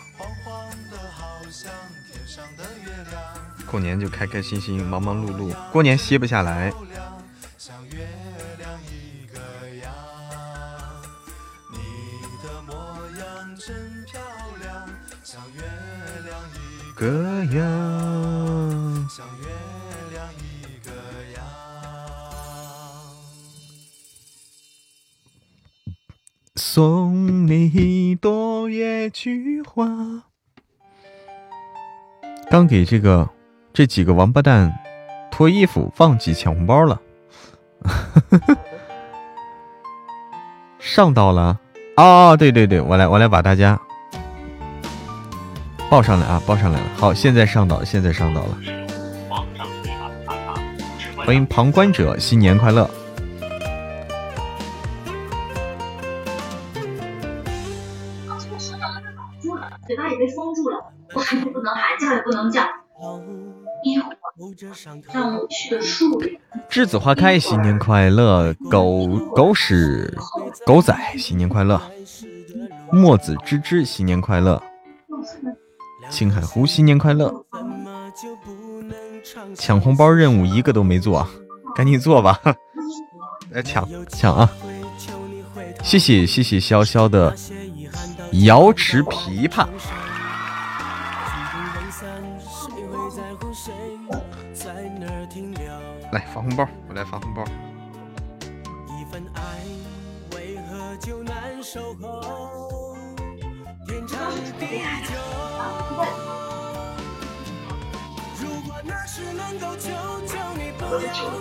[3.70, 6.72] 过年就开开心心，忙忙碌碌，过年歇不下来。
[17.02, 17.08] 个
[17.46, 17.58] 样，
[19.08, 19.46] 像月
[20.12, 20.92] 亮一个
[21.34, 21.42] 样。
[26.54, 30.22] 送你一朵野菊花。
[32.48, 33.28] 刚给这个
[33.72, 34.72] 这几个王八蛋
[35.32, 37.02] 脱衣服，忘记抢红包了。
[40.78, 41.58] 上到了
[41.96, 43.80] 哦，对对对，我来我来把大家
[45.92, 46.86] 报上来啊，报上来了。
[46.96, 48.58] 好，现在上岛，现在上岛了。
[51.14, 52.88] 欢迎旁观者，新年快乐！
[59.86, 60.82] 嘴巴也被封住了，
[61.12, 62.62] 我喊也不能喊，叫也不能叫。
[63.84, 64.16] 一会儿
[65.12, 66.38] 让我去的树林，
[66.70, 68.54] 栀子花开，新年快乐！
[68.70, 70.16] 狗狗屎
[70.64, 71.78] 狗仔，新年快乐！
[72.90, 74.62] 墨子芝芝，新年快乐！
[76.12, 77.32] 青海湖，新年快乐！
[79.56, 81.26] 抢红包任务一个都没做，
[81.74, 82.38] 赶紧做吧！
[83.50, 84.48] 来抢抢啊！
[85.82, 87.34] 谢谢谢谢潇潇的
[88.44, 89.66] 瑶池琵琶。
[96.12, 97.42] 来发红包，我来发红包。
[110.94, 111.32] 嗯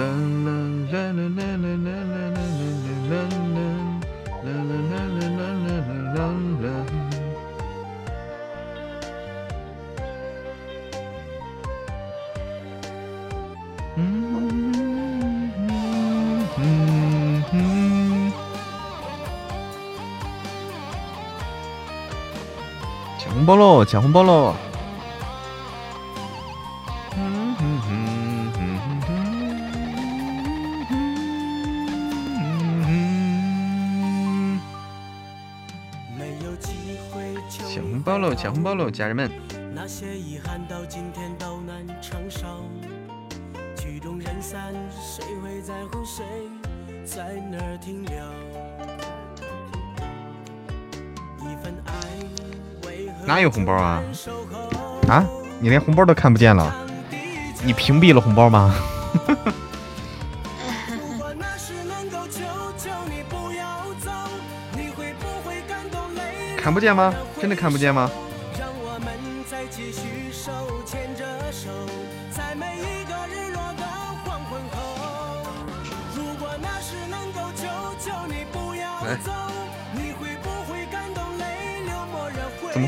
[0.00, 2.50] 哼哼哼哼哼哼哼。
[23.18, 23.84] 抢红包喽！
[23.84, 24.69] 抢红包喽！
[38.40, 39.30] 抢红包喽，家人们！
[39.74, 42.64] 那些遗憾到今天都难承受，
[43.76, 46.24] 曲终人散，谁会在乎谁
[47.04, 48.16] 在哪儿停留？
[51.40, 51.92] 一份爱
[52.88, 54.02] 为何哪有红包啊？
[55.06, 55.22] 啊，
[55.60, 56.74] 你连红包都看不见了？
[57.62, 58.74] 你屏蔽了红包吗？
[66.56, 67.14] 看不见吗？
[67.38, 68.10] 真的看不见吗？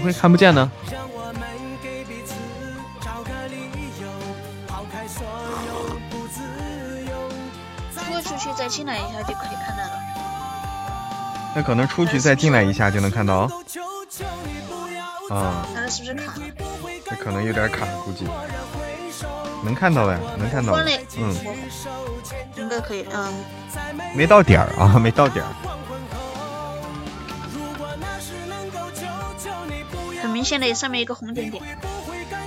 [0.02, 0.70] 么会看不见呢？
[8.24, 9.90] 出去再进来一下就可以看到了。
[11.54, 13.48] 那可能出去再进来一下就能看到。
[15.28, 15.66] 啊。
[15.74, 16.32] 那是不是卡？
[17.04, 18.26] 这可能有点卡，估计。
[19.62, 20.74] 能看到的，能看到。
[21.18, 21.34] 嗯。
[22.56, 23.32] 应该可以，嗯。
[24.14, 25.50] 没到点儿啊，没到点儿。
[30.42, 31.62] 很明显的，上面一个红点点。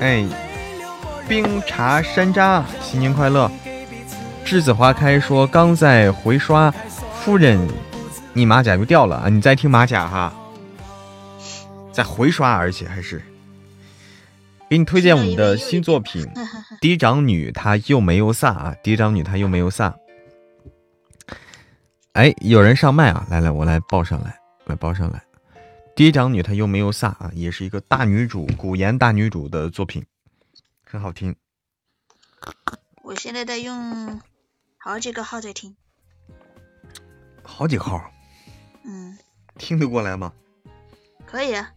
[0.01, 0.25] 哎，
[1.29, 3.49] 冰茶山楂，新年快乐！
[4.45, 6.69] 栀子花开说刚在回刷，
[7.13, 7.57] 夫人，
[8.33, 9.29] 你马甲又掉了啊！
[9.29, 10.33] 你在听马甲哈，
[11.93, 13.23] 在回刷，而且还是
[14.69, 16.25] 给你推荐我们的新作品
[16.81, 18.75] 《嫡长女》，她又没有飒啊！
[18.83, 19.93] 嫡长女她又没有飒。
[22.11, 23.25] 哎，有人上麦啊！
[23.29, 25.21] 来来，我来报上来，来报上来。
[25.95, 30.05] 嫡长女她又没有飒啊，也是一个大女主，古言大女主的作品，
[30.83, 31.35] 很好听。
[33.01, 34.21] 我现在在用。
[34.77, 35.75] 好几个号在听，
[37.41, 38.11] 好几个号，
[38.83, 39.17] 嗯，
[39.57, 40.31] 听得过来吗？
[41.25, 41.73] 可以啊，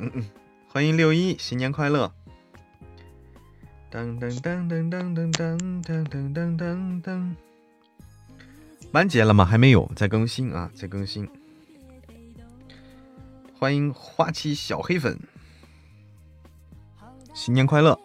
[0.00, 0.28] 嗯嗯，
[0.66, 2.12] 欢迎六一，新年快乐！
[3.92, 7.34] 噔噔噔噔噔噔噔噔噔噔噔，
[8.90, 9.44] 完结了吗？
[9.44, 11.30] 还没有，在更新啊，在更新。
[13.60, 15.20] 欢迎花期小黑粉，
[17.34, 18.00] 新年快乐！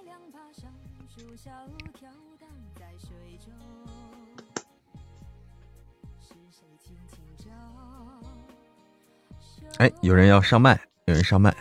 [9.77, 11.55] 哎，有人要上麦，有人上麦。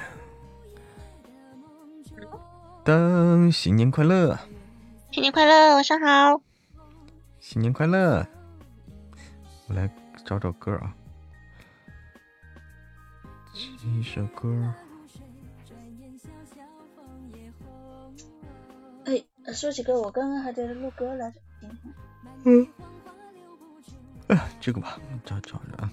[2.85, 4.37] 噔，新年快乐！
[5.13, 6.43] 新年快乐，晚上好。
[7.39, 8.27] 新年快乐！
[9.69, 9.89] 我来
[10.27, 10.93] 找找歌啊，
[13.55, 14.75] 一首歌。
[19.05, 21.41] 哎，说起歌，我刚刚还在录歌来着。
[22.45, 22.67] 嗯。
[24.29, 25.91] 哎，这个吧，找找着啊。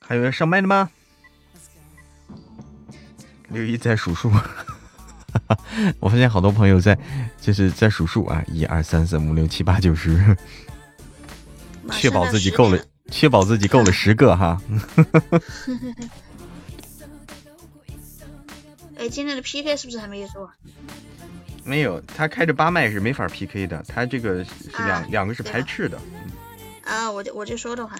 [0.00, 0.90] 还有人上麦的吗？
[3.48, 4.30] 六一在数数，
[6.00, 6.98] 我发现好多朋友在，
[7.40, 10.36] 就是在数数啊，一二三四五六七八九十，
[11.90, 12.78] 确保自己够了，
[13.10, 14.60] 确保自己够了十个哈。
[18.98, 20.50] 哎，今天的 PK 是不是还没有做？
[21.64, 24.44] 没有，他开着八麦是没法 PK 的，他这个
[24.78, 25.98] 两两个是排斥的。
[26.84, 27.96] 啊，我就我就说的话。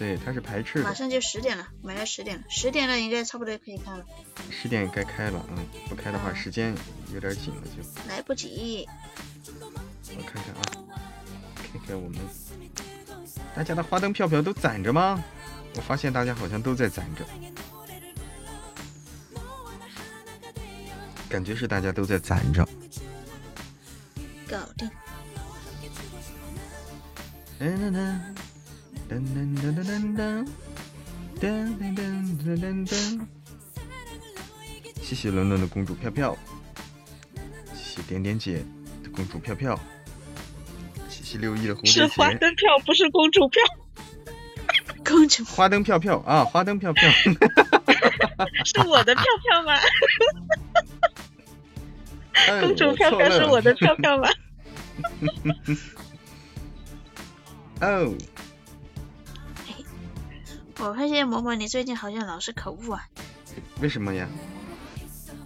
[0.00, 0.84] 对，它是排斥的。
[0.84, 4.02] 马上就十点了，马上十点了，十点了应该差不多可以开了，
[4.50, 6.74] 十点该开了，嗯，不开的话嗯时间
[7.12, 7.82] 有点紧了就。
[8.08, 8.88] 来不及。
[10.16, 10.62] 我看看啊，
[11.54, 12.18] 看看我们
[13.54, 15.22] 大家的花灯票票都攒着吗？
[15.76, 17.22] 我发现大家好像都在攒着，
[21.28, 22.66] 感觉是大家都在攒着。
[24.48, 24.90] 搞定。
[27.60, 28.18] 噔噔
[29.10, 30.46] 噔噔噔噔噔噔
[31.40, 32.06] 噔噔
[32.46, 33.20] 噔噔噔。
[35.02, 36.38] 谢谢伦伦的公主票票，
[37.74, 38.64] 谢谢点点姐
[39.02, 39.76] 的公主票票，
[41.08, 43.60] 谢谢六一的蝴蝶是花，灯票，不是公主票，
[45.04, 47.10] 公主，花灯票票啊，花灯票票。
[48.64, 49.72] 是我的票票吗？
[52.32, 54.28] 哎公主票票是我的票票吗？
[57.80, 58.14] 哦，
[60.80, 63.06] 我发现嬷嬷你最近好像老是口误啊。
[63.80, 64.28] 为什么呀？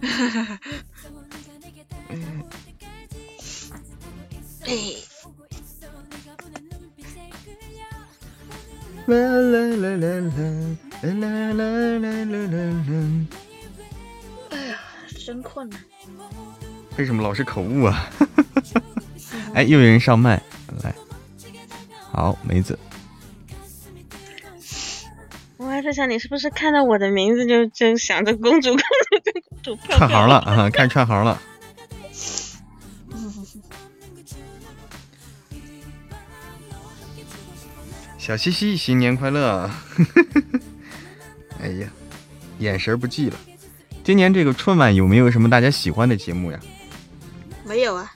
[4.65, 4.75] 哎，
[9.07, 10.39] 啦啦啦啦啦
[11.03, 11.63] 啦啦
[11.99, 12.47] 啦啦
[12.87, 12.89] 啦。
[15.25, 15.77] 真困啊。
[16.97, 18.09] 为什么老是口误啊？
[19.53, 20.41] 哎，又有人上麦，
[20.81, 20.95] 来，
[22.11, 22.77] 好，梅子，
[25.57, 28.83] 我还在想你是不是看到我的名字就就想着公主公主
[29.23, 31.39] 跟公主票串行了啊，看串行了。
[38.17, 39.69] 小西西，新年快乐！
[41.61, 41.87] 哎呀，
[42.57, 43.37] 眼神不济了。
[44.03, 46.59] 今年这个春晚有没有什么大家喜欢的节目呀？
[47.63, 48.11] 没有啊，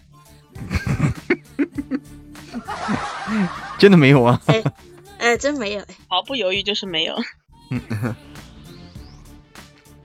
[3.77, 4.41] 真的没有啊？
[4.47, 4.63] 哎，
[5.19, 7.15] 哎，真没有哎，毫不犹豫就是没有。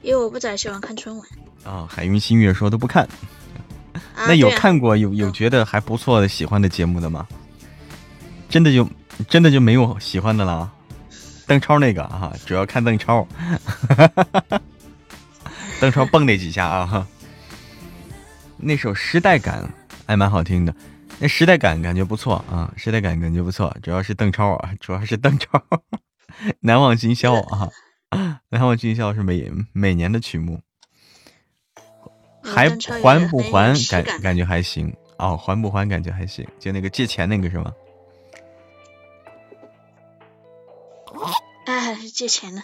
[0.03, 1.27] 因为我不咋喜欢看春晚。
[1.65, 3.09] 啊、海云星月说都不看，
[3.95, 7.27] 啊、那有看过有有觉得还不错的喜欢的节目的吗？
[8.51, 8.87] 真的就
[9.29, 10.73] 真的就没有喜欢的了啊？
[11.47, 13.27] 邓超那个啊，主要看邓超，
[15.81, 17.07] 邓超蹦那几下啊哈。
[18.57, 19.63] 那首《时代感》
[20.07, 20.75] 还蛮好听的，
[21.21, 25.63] 那《时代感》感觉不错啊，《时代感》感觉不错，主要是邓超啊，主要是邓超，
[26.61, 27.71] 难忘今宵啊，
[28.51, 30.61] 难忘今宵是每每年的曲目。
[32.43, 37.73] 还还不还感感感觉还行哦，还不还感觉还行，就那个借钱那个是吗？
[41.67, 42.63] 哎，借钱呢。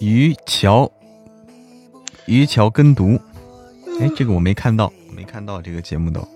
[0.00, 0.90] 渔桥，
[2.26, 3.20] 渔桥跟读，
[4.00, 6.26] 哎，这个我没看到，没看到这个节目都。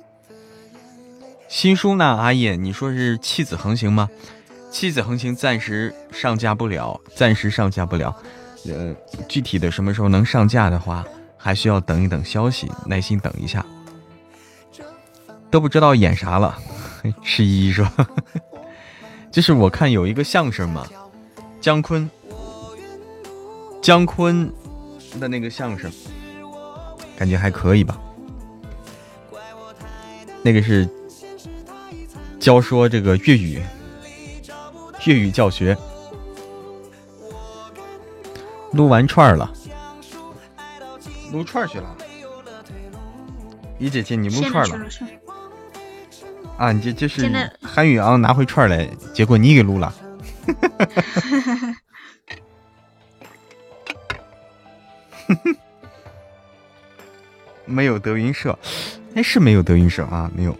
[1.49, 4.09] 新书呢，阿叶，你说是弃子横行吗？
[4.70, 8.14] 弃子横行暂时上架不了，暂时上架不了。
[8.66, 8.95] 呃，
[9.28, 11.05] 具体的什么时候能上架的话，
[11.39, 13.64] 还需要等一等消息，耐心等一下。
[15.51, 16.59] 都不知道演啥了，
[17.24, 17.91] 迟疑说，
[19.32, 20.86] 就是我看有一个相声嘛，
[21.62, 22.11] 姜昆，
[23.80, 24.53] 姜昆
[25.21, 25.91] 的那个相声，
[27.17, 27.99] 感觉还可以吧。
[30.43, 30.89] 那个是
[32.39, 33.63] 教说这个粤语，
[35.07, 35.77] 粤语教学。
[38.73, 39.51] 撸完串儿了，
[41.33, 41.97] 撸串儿去了。
[43.79, 44.87] 李姐姐，你撸现串儿了
[46.59, 46.71] 啊？
[46.71, 49.95] 你这这是韩宇昂拿回串儿来，结果你给撸了。
[55.29, 55.57] 哼 哼
[57.64, 58.59] 没有德云社，
[59.14, 60.57] 哎，是没有德云社啊，没有。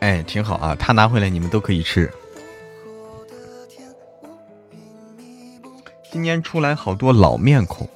[0.00, 2.12] 哎，挺好啊，他拿回来你们都可以吃。
[6.10, 7.88] 今年出来好多老面孔，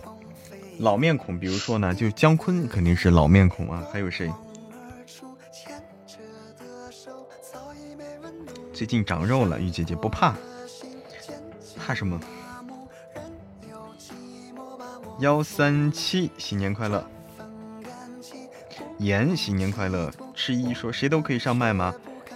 [0.79, 4.33] 老面孔，比如说呢，就姜昆肯定是老面孔啊，还有谁？
[8.73, 10.35] 最近长肉了，玉姐姐不怕，
[11.89, 12.21] 怕什么？
[15.21, 17.03] 幺三七，新年快乐！
[18.99, 20.11] 妍，新年快乐！
[20.35, 21.95] 赤一说谁都可以上麦吗？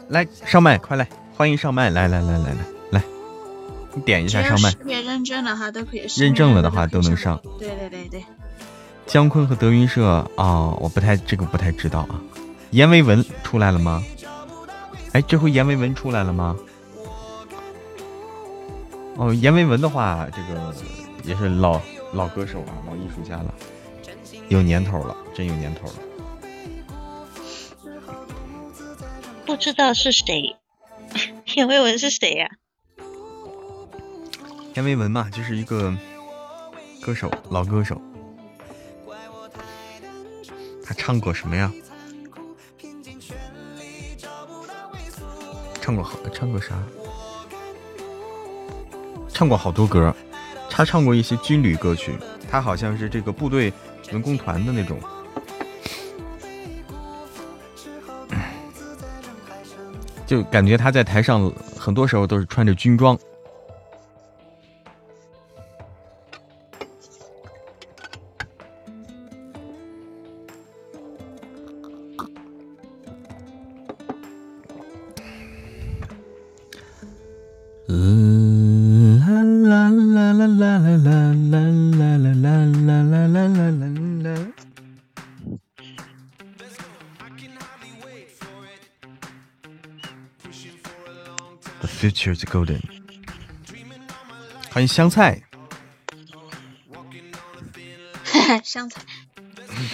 [0.08, 1.90] 来上麦，快来，欢迎上麦！
[1.90, 2.56] 来来来来来
[2.92, 3.02] 来，
[3.92, 4.76] 你点一下上麦识。
[4.78, 7.38] 别认证的话都可以上，认证了的话都能上。
[7.58, 8.24] 对对对对，
[9.04, 12.18] 姜昆和德云社啊、哦我不太这个不太知道啊。
[12.70, 14.02] 阎维文出来了吗？
[15.12, 16.56] 哎，这回阎维文出来了吗？
[19.16, 20.74] 哦，阎维文的话，这个
[21.24, 21.80] 也是老
[22.12, 23.54] 老歌手啊，老艺术家了，
[24.48, 25.94] 有年头了，真有年头了。
[29.44, 30.56] 不知道是谁，
[31.54, 32.48] 阎维文是谁呀、
[34.74, 35.94] 阎维文嘛，就是一个
[37.02, 38.00] 歌手，老歌手。
[40.84, 41.70] 他唱过什么呀？
[45.80, 46.82] 唱过好，唱过啥？
[49.32, 50.14] 唱过好多歌，
[50.70, 52.12] 他唱过一些军旅歌曲。
[52.50, 53.72] 他好像是这个部队
[54.12, 54.98] 文工团的那种。
[60.26, 63.18] 就感觉他在台上很多时候都是穿着军装。
[92.40, 92.80] Golden。
[94.70, 95.42] 欢迎香菜，
[98.64, 99.00] 香菜，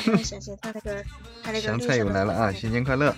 [0.05, 1.05] 突然想起他那个
[1.43, 2.53] 他那个香菜又来了啊！
[2.53, 3.15] 新年快乐！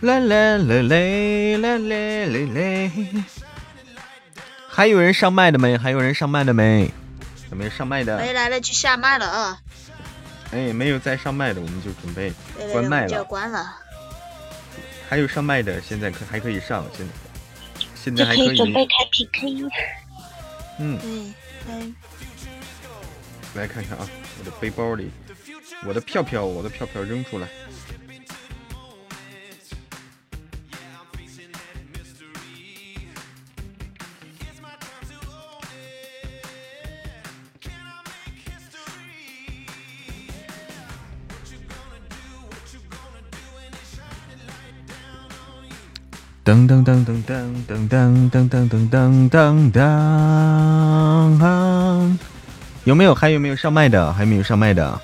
[0.00, 2.90] 啦啦啦嘞啦嘞嘞嘞！
[4.68, 5.76] 还有人上麦的没？
[5.76, 6.90] 还有人上麦的没？
[7.50, 8.16] 有没有上麦的？
[8.18, 9.60] 没来了就下麦了啊！
[10.52, 12.32] 哎，没有再上麦的，我们就准备
[12.72, 13.24] 关麦了。
[13.24, 13.76] 关了。
[15.08, 17.12] 还有上麦的，现在可还可以上，现在
[17.94, 18.54] 现在还可以。
[18.54, 19.68] 以准备开 PK。
[20.78, 20.98] 嗯，
[21.66, 21.92] 对，对，
[23.54, 25.10] 来看看啊，我的背包里，
[25.84, 27.48] 我的票票，我的票票扔出来。
[46.70, 49.72] 噔噔噔噔噔噔噔噔噔噔噔
[51.40, 52.16] 噔，
[52.84, 53.12] 有没有？
[53.12, 54.12] 还有没有上麦的？
[54.12, 55.00] 还有没有上麦的？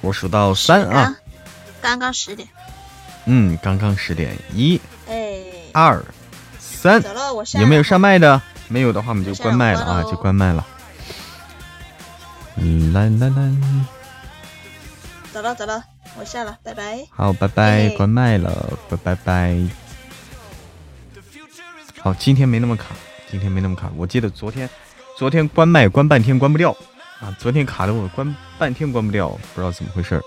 [0.00, 1.16] 我数到三啊，
[1.80, 2.48] 刚刚十点。
[3.26, 5.36] 嗯，刚刚十点，一、哎，
[5.72, 6.04] 二、
[6.58, 7.00] 三，
[7.60, 8.00] 有没有上？
[8.00, 8.42] 麦的？
[8.66, 10.66] 没有的话，我们就关麦了啊，就关麦了。
[12.92, 13.54] 来来来，
[15.32, 15.84] 走了走了，
[16.18, 17.06] 我下了，拜拜。
[17.10, 19.56] 好，拜拜，嘿关麦了，拜拜拜。
[22.00, 22.94] 好，今天没那么卡，
[23.30, 23.90] 今天没那么卡。
[23.96, 24.68] 我记得昨天，
[25.16, 26.70] 昨天关麦关半天关不掉
[27.20, 30.22] 啊，昨天卡的我关半天关不掉，不知道怎么回事儿。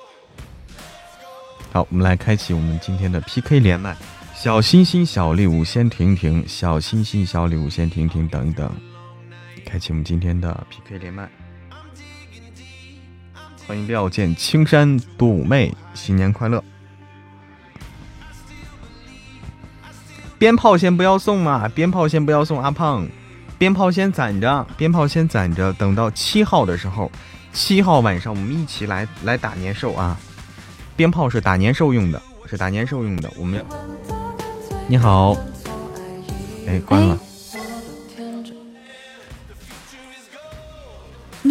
[1.71, 3.95] 好，我们来开启我们今天的 PK 连麦，
[4.35, 8.71] 小心心小礼物先停停，小心心小礼物先停停，等一等，
[9.65, 11.29] 开启我们今天的 PK 连麦。
[13.69, 16.63] 欢迎料见青山多妩媚，新年快乐！
[20.39, 23.07] 鞭炮先不要送嘛，鞭炮先不要送，阿胖，
[23.59, 27.11] 鞭炮先攒着，鞭炮先攒着，等到七号的时候，
[27.53, 30.17] 七号晚上我们一起来来打年兽啊！
[30.95, 33.31] 鞭炮是打年兽用的，是打年兽用的。
[33.37, 33.65] 我们要，
[34.87, 35.37] 你好，
[36.65, 37.19] 哎，关了。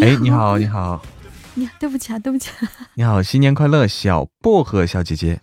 [0.02, 1.00] 哎，你好，你好，
[1.58, 2.70] 你好对不起啊，对不起、啊。
[2.94, 5.40] 你好，新年快乐，小薄荷小姐姐。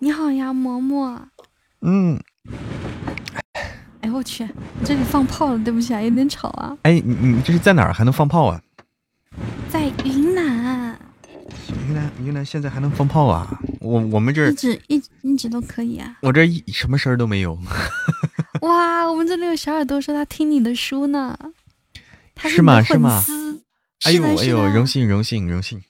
[0.00, 1.18] 你好呀，嬷嬷。
[1.80, 2.20] 嗯，
[4.02, 6.76] 哎我去，你这里放炮了，对不起啊，有点吵啊。
[6.82, 8.60] 哎，你你这是在哪儿还能放炮啊？
[9.70, 10.98] 在云南，
[11.88, 13.58] 云南云南现在还能放炮啊？
[13.80, 16.18] 我我们这儿一直一直一直都可以啊。
[16.20, 17.58] 我这一什么声儿都没有。
[18.60, 21.38] 哇，我们这里有小耳朵说他听你的书呢，
[22.34, 23.24] 他是吗是吗
[24.04, 25.82] 哎呦哎呦，荣幸荣幸荣幸！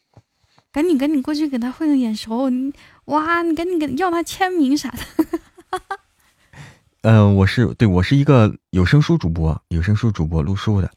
[0.73, 2.73] 赶紧赶紧过去给他混个眼熟，你
[3.07, 4.99] 哇，你赶紧给要他签名啥的。
[7.03, 10.91] 呃，我是对我是一个有声书主播，有声书主播录书的。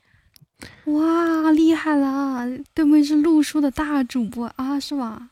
[0.86, 2.48] 哇，厉害了！
[2.74, 5.30] 对面是录书的大主播啊，是吗？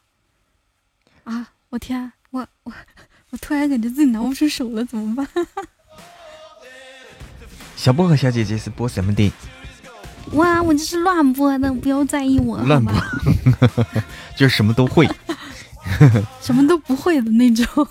[1.23, 2.73] 啊，我天，我我
[3.31, 5.27] 我突然感觉自己拿不出手了，怎么办？
[7.75, 9.31] 小薄荷小姐姐是播什么的？
[10.33, 12.93] 哇，我这是乱播的，不要在意我，乱播，
[14.37, 15.07] 就是什么都会。
[16.41, 17.65] 什么都不会的那种。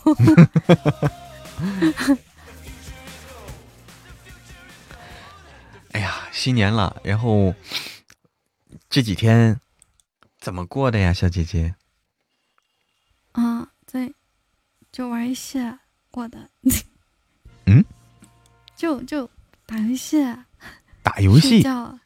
[5.93, 7.55] 哎呀，新年了，然后
[8.89, 9.61] 这几天
[10.39, 11.75] 怎么过的呀，小姐姐？
[13.33, 14.13] 啊，在
[14.93, 15.59] 就玩游戏
[16.11, 16.39] 过的。
[17.67, 17.85] 嗯？
[18.77, 19.29] 就就
[19.67, 20.25] 打游戏，
[21.03, 21.99] 打游戏睡，觉，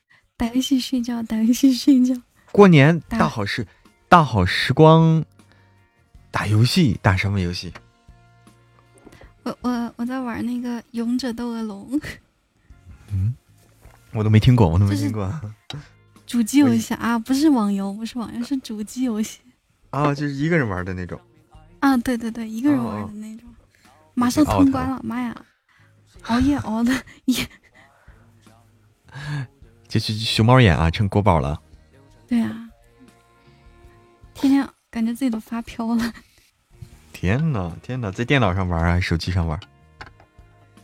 [0.43, 2.21] 打游戏睡觉，打游戏睡觉。
[2.51, 3.65] 过年大好时
[4.09, 5.25] 大好时光，
[6.33, 7.73] 打游戏打什么游戏？
[9.45, 11.93] 我我我在玩那个《勇者斗恶龙》
[13.13, 13.33] 嗯
[14.13, 15.33] 我都没听过，我都没听过。
[16.27, 19.39] 主机游戏啊，不是网游，不是网游，是主机游戏
[19.91, 21.21] 啊，就是一个人玩的那种。
[21.79, 21.97] 啊！
[21.99, 23.49] 对对对，一个人哦玩的那种，
[24.15, 25.41] 马上通关了，妈呀！
[26.25, 26.93] 熬夜熬的
[27.27, 27.49] 也
[29.93, 31.61] 这是熊猫眼啊，成国宝了。
[32.27, 32.67] 对啊，
[34.33, 36.13] 天天感觉自己都发飘了。
[37.13, 39.61] 天呐，天呐，在电脑上玩啊，还是手机上玩？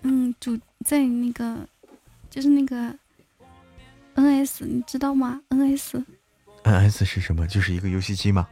[0.02, 1.66] 嗯，主在那个
[2.28, 2.94] 就是那个
[4.14, 6.04] NS，你知道吗？NS
[6.64, 7.46] NS 是什么？
[7.46, 8.46] 就是一个游戏机吗？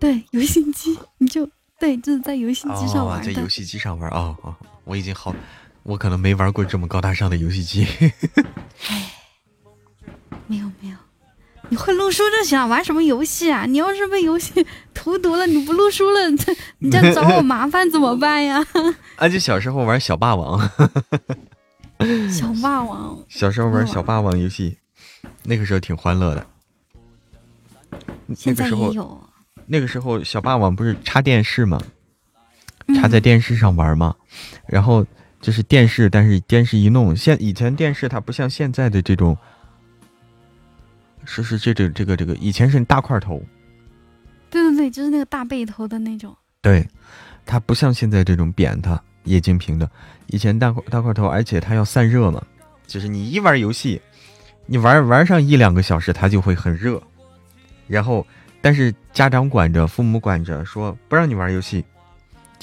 [0.00, 3.32] 对游戏机， 你就对，就是在游戏机上哦，玩的。
[3.32, 5.32] 在游戏机上玩哦哦，我已经好，
[5.84, 7.86] 我可能没玩过这么高大上的游戏机。
[10.46, 10.96] 没有没有，
[11.70, 13.64] 你会录书就行了，玩什么游戏啊？
[13.66, 18.64] 你要是被游戏荼毒了，你不录书了， 这你这样找我麻烦怎么办呀？
[19.16, 20.58] 啊，就小时候玩小霸王，
[22.30, 24.78] 小霸王，小时候玩小霸王游戏，
[25.44, 26.46] 那个时候挺欢乐的。
[28.26, 29.20] 那现在个时候，也有。
[29.66, 31.80] 那个时候小霸王不是插电视吗？
[32.86, 34.14] 嗯插在电视上玩吗？
[34.66, 35.06] 然后
[35.40, 39.38] 就是电视，但是电视一弄，现以前电视它不像现在的这种，
[41.24, 43.42] 是是这这这个这个，以前是大块头，
[44.50, 46.34] 对对对，就是那个大背头的那种。
[46.60, 46.86] 对，
[47.44, 49.90] 它不像现在这种扁的液晶屏的，
[50.28, 52.42] 以前大块大块头，而且它要散热嘛，
[52.86, 54.00] 就是你一玩游戏，
[54.66, 57.02] 你玩玩上一两个小时，它就会很热，
[57.86, 58.26] 然后
[58.60, 61.84] 但是家长管着，父母管着，说不让你玩游戏，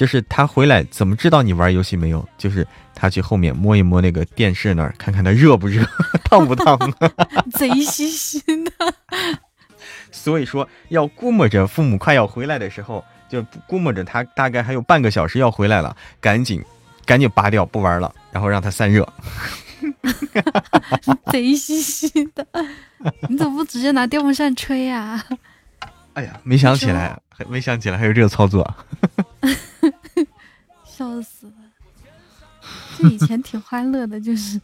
[0.02, 2.28] 就是他回来怎么知道你玩游戏没有？
[2.36, 5.86] 就是他去后面摸一摸那个电视那儿，看看它热不热，
[6.26, 6.76] 烫不烫。
[7.54, 8.72] 贼细心的。
[10.12, 16.66] 所以说要估摸着父母快要回来的时候，就估摸着他大概还有半个小时要回来了，赶紧
[17.06, 19.08] 赶紧拔掉不玩了，然后让它散热。
[21.32, 22.44] 贼兮兮的，
[23.30, 25.24] 你怎么不直接拿电风扇吹呀、
[26.14, 28.68] 哎呀，没想起来，还没想起来还有这个操作。
[31.02, 31.54] 笑死了！
[32.96, 34.62] 这以前挺欢乐的，就是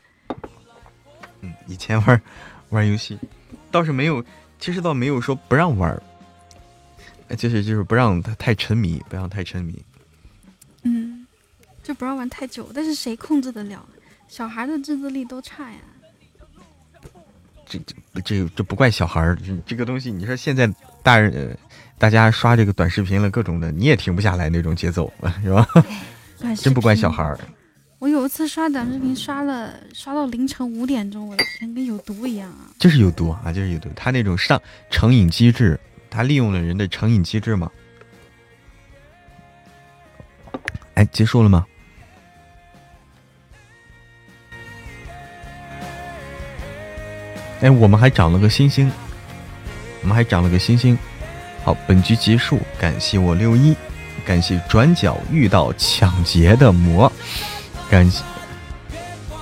[1.41, 2.21] 嗯，以前玩
[2.69, 3.17] 玩游戏
[3.71, 4.23] 倒是没有，
[4.59, 5.99] 其实倒没有说不让玩
[7.35, 9.83] 就是就是不让他太沉迷，不让太沉迷。
[10.83, 11.25] 嗯，
[11.81, 12.69] 就不让玩太久。
[12.71, 13.83] 但是谁控制得了？
[14.27, 15.79] 小孩的自制力都差呀。
[17.65, 20.71] 这这这这不怪小孩儿，这这个东西，你说现在
[21.01, 21.57] 大人、呃、
[21.97, 25.11] 大家刷这个短视频了，各种的，你也停不下来那种节奏，
[25.41, 25.67] 是吧？
[26.39, 27.37] 短视真不怪小孩儿。
[27.99, 32.69] 我有一次刷短视频，刷了刷到凌晨五点钟，我的天，跟有毒一样啊！
[32.77, 33.89] 就是有毒啊，就是有毒。
[33.95, 34.61] 他那种上
[34.91, 35.79] 成瘾机制，
[36.09, 37.71] 他利用了人的成瘾机制嘛。
[40.93, 41.65] 哎，结束了吗？
[47.61, 48.91] 哎，我们还涨了个星星，
[50.03, 50.95] 我们还涨了个星星。
[51.63, 53.75] 好，本局结束，感谢我六一，
[54.27, 57.09] 感谢转角遇到抢劫的魔，
[57.89, 58.21] 感谢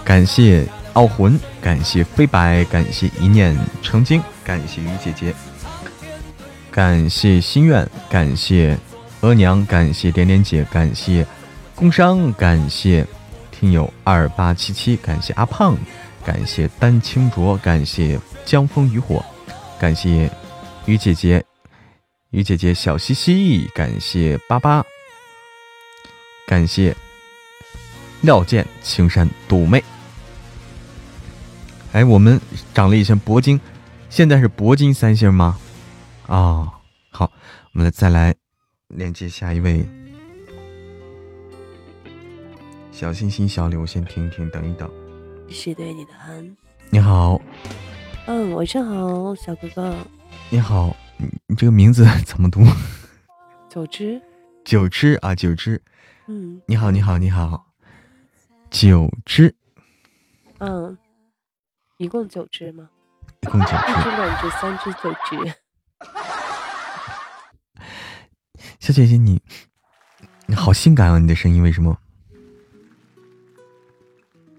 [0.04, 0.64] 感谢
[0.94, 5.34] 傲魂，感谢飞白，感谢一念成精，感谢于姐姐，
[6.70, 8.78] 感谢心愿，感谢
[9.22, 11.26] 额娘，感谢点点姐，感谢
[11.74, 13.04] 工商，感谢
[13.50, 15.76] 听友二八七七，感谢阿胖，
[16.24, 19.26] 感谢丹青卓，感谢江风渔火，
[19.80, 20.30] 感谢
[20.86, 21.44] 于姐姐，
[22.36, 24.86] 于姐姐小西西，感谢八八，
[26.46, 26.94] 感谢
[28.20, 29.82] 廖健青山独妹。
[31.94, 32.38] 哎，我们
[32.74, 33.58] 长了一星铂金，
[34.10, 35.58] 现在是铂金三星吗？
[36.28, 36.70] 啊、
[37.10, 37.32] 好，
[37.72, 38.36] 我们再来
[38.90, 39.88] 连接下一位
[42.92, 44.92] 小星星小柳，先停一停，等一等。
[45.50, 46.58] 是对你的憨。
[46.90, 47.40] 你好，
[48.28, 49.96] 嗯，晚上好，小哥哥。
[50.50, 52.62] 你好，你你这个名字 怎么读？
[53.70, 54.22] 九只，
[54.64, 55.82] 九只啊，九只。
[56.28, 57.68] 嗯你好，你好，你好，
[58.72, 59.54] 九只，
[60.60, 60.98] 嗯，
[61.98, 62.90] 一共九只吗？
[63.42, 64.10] 一共九一只、只。
[64.10, 65.54] 两只、三只、九只。
[68.80, 69.42] 小姐姐，你
[70.48, 71.20] 你好性感啊！
[71.20, 71.98] 你的声音为什么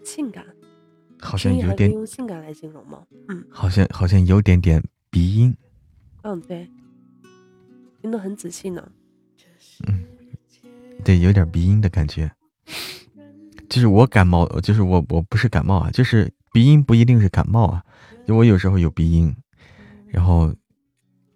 [0.05, 0.45] 性感，
[1.21, 3.03] 好像有点，用性感来形容吗？
[3.29, 5.57] 嗯好像好像有点点鼻音？
[6.29, 6.69] 嗯，对，
[8.03, 8.91] 听得很仔细呢。
[9.87, 10.05] 嗯
[11.05, 12.29] 对，有点鼻音的感觉。
[13.69, 17.85] 就是我感冒，就是我我不是感冒啊，就是鼻音不一定是感冒啊。
[18.27, 19.33] 就我有时候有鼻音，
[20.09, 20.53] 然后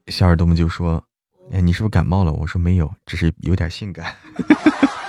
[0.09, 1.05] 小耳朵们就说
[1.53, 4.12] ：“哎，你是不是感冒了？”我说没有，只是有点性感。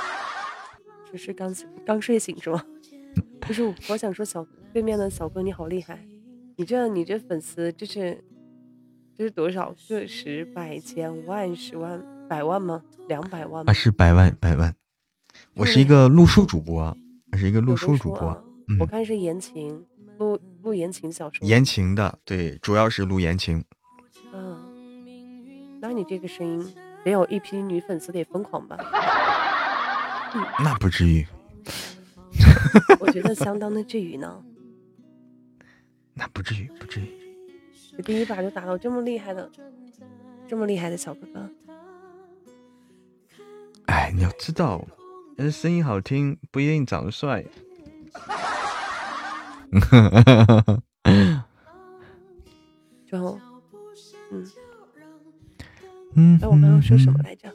[1.12, 1.52] 只是刚
[1.84, 2.64] 刚睡醒是吗？
[3.42, 6.06] 不是，我想说小对面的小哥你好厉害，
[6.58, 8.24] 你这你这粉丝就是
[9.18, 12.82] 这是多少个十百千万十万百万吗？
[13.08, 13.74] 两百万啊？
[13.74, 14.74] 是百万百万。
[15.54, 16.96] 我是一个录书主播，
[17.32, 18.30] 我是一个录书主播。
[18.68, 19.86] 嗯，我看是言情
[20.18, 21.48] 录录言情小说。
[21.48, 23.64] 言情的，对，主要是录言情。
[24.34, 28.78] 嗯，那你这个声音得有一批女粉丝得疯狂吧？
[30.64, 31.26] 那不至于。
[33.00, 34.44] 我觉得相当的至于呢。
[36.16, 37.21] 那不至于，不至于。
[37.96, 39.50] 这第一把就打到这么厉害的，
[40.48, 41.50] 这么厉害的小哥哥。
[43.86, 44.86] 哎，你要知道，
[45.36, 47.44] 人声音好听不一定长得帅。
[53.06, 53.40] 就，
[54.32, 54.52] 嗯，
[56.14, 56.40] 嗯。
[56.42, 57.54] 哎，我刚刚说什么来着？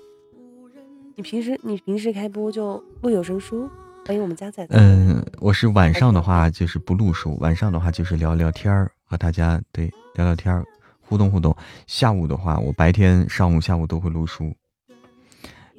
[1.14, 3.70] 你平时你平时开播就录有声书？
[4.06, 4.64] 欢迎我们家仔。
[4.70, 10.64] 嗯，我是晚上的话就是不录书，晚上的话就是聊聊天儿，和大家对聊聊天儿，
[11.00, 11.54] 互动互动。
[11.88, 14.54] 下午的话，我白天、上午、下午都会录书，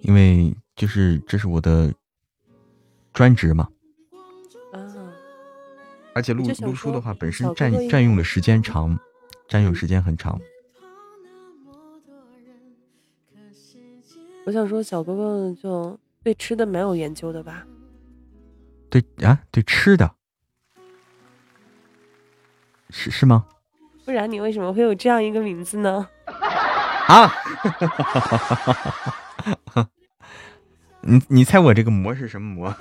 [0.02, 1.94] 因为就是这是我的
[3.14, 3.70] 专职嘛。
[4.74, 4.92] 啊。
[6.14, 9.00] 而且录录书的话，本身占占用的时间长，
[9.48, 10.38] 占用时间很长。
[14.46, 17.66] 我想说，小哥哥就对吃的蛮有研究的吧？
[18.90, 20.16] 对啊，对吃的，
[22.90, 23.46] 是是吗？
[24.06, 26.08] 不然你为什么会有这样一个名字呢？
[27.08, 27.32] 啊！
[31.02, 32.76] 你你猜我这个馍是什么馍？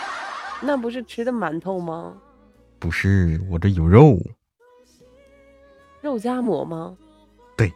[0.62, 2.16] 那不是吃的馒头吗？
[2.78, 4.18] 不是，我这有肉。
[6.02, 6.96] 肉夹馍吗？
[7.56, 7.72] 对，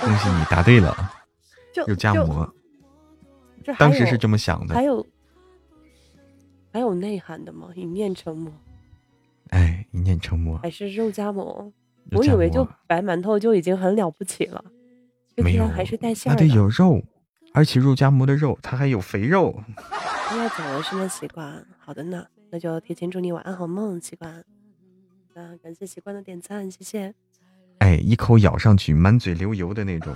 [0.00, 1.12] 恭喜你答对了，
[1.86, 2.52] 肉夹馍。
[3.78, 4.74] 当时是这么想的。
[4.74, 5.04] 还有。
[6.74, 7.68] 还有内涵的吗？
[7.76, 8.52] 一念成魔，
[9.50, 11.72] 哎，一念成魔，还是肉夹馍？
[12.10, 14.64] 我以为就白馒头就已经很了不起了，
[15.36, 17.00] 没有，还是带馅儿的，得有肉，
[17.52, 19.54] 而且肉夹馍的肉它还有肥肉。
[20.32, 21.06] 要走了是吗？
[21.06, 24.44] 习惯，好的呢，那就提前祝你晚安好梦，习惯。
[25.34, 27.14] 啊，感谢习惯的点赞，谢谢。
[27.78, 30.12] 哎，一口咬上去，满嘴流油的那种，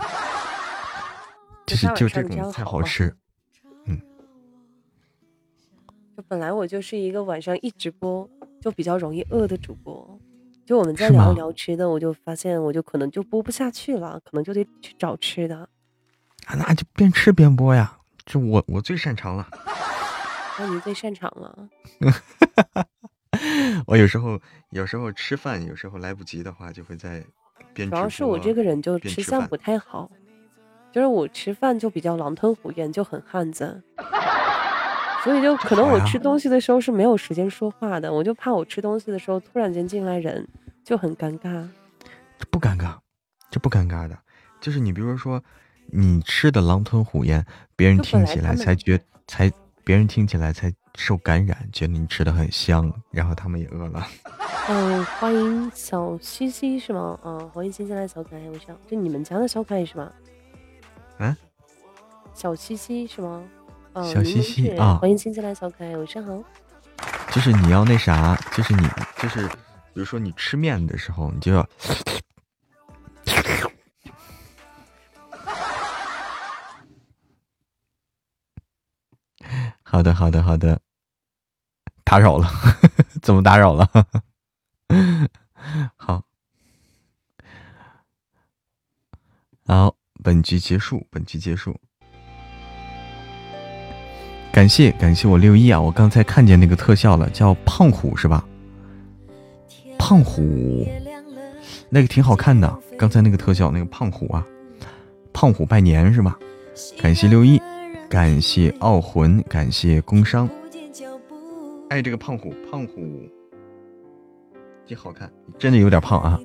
[1.66, 3.14] 就是就这种才好吃。
[6.26, 8.28] 本来我就是一个晚上一直播
[8.60, 10.18] 就比较容易饿的主播，
[10.66, 15.68] 就我们在聊一聊吃的，我就发现我就可能就播不下去了，可能就得去找吃的。
[16.46, 19.48] 啊，那就边吃边播呀，这我我最擅长了。
[20.58, 21.68] 那你最擅长了。
[23.86, 24.40] 我有时候
[24.70, 27.24] 有时候吃饭，有时候来不及的话，就会在
[27.72, 27.88] 边。
[27.88, 30.10] 主要是我这个人就吃相不太好，
[30.90, 33.80] 就是我吃饭就比较狼吞虎咽，就很汉子。
[35.28, 40.48] 所以就可能我吃东西的时候是没有时间说话的，我就怕我吃东西的时候突然间进来人
[40.82, 41.68] 就很尴尬。
[42.50, 42.96] 不尴尬，
[43.50, 44.18] 这不尴尬的，
[44.58, 45.42] 就是你比如说
[45.92, 47.44] 你吃的狼吞虎咽，
[47.76, 49.52] 别人听起来才觉才
[49.84, 54.06] 别人听起来才受感染，觉得你吃的很香，然后他们也饿了。
[54.70, 57.20] 嗯，欢迎小西西是吗？
[57.22, 60.10] 嗯，欢迎新进来的小可爱，我想就你们家的小可爱是吗？
[61.18, 61.36] 嗯，
[62.32, 63.44] 小西西是吗？
[64.04, 66.42] 小西西啊，欢迎新进来小可爱，晚上好。
[67.30, 68.88] 就是你要那啥，就是你
[69.18, 69.54] 就是，比
[69.94, 71.68] 如说你吃面的时候，你就要。
[79.82, 80.80] 好的，好的，好的。
[82.04, 82.48] 打扰了，
[83.20, 83.90] 怎么打扰了？
[85.96, 86.24] 好，
[89.66, 89.94] 好，
[90.24, 91.78] 本局结束，本局结束。
[94.58, 95.80] 感谢感谢我六一啊！
[95.80, 98.44] 我刚才看见那个特效了，叫胖虎是吧？
[99.96, 100.84] 胖虎，
[101.88, 102.76] 那个挺好看的。
[102.98, 104.44] 刚才那个特效，那个胖虎啊，
[105.32, 106.36] 胖虎拜年是吧？
[107.00, 107.62] 感谢六一，
[108.10, 110.50] 感谢傲魂，感谢工商。
[111.90, 113.30] 哎，这个胖虎，胖虎，
[114.88, 116.36] 挺好看，真的有点胖啊！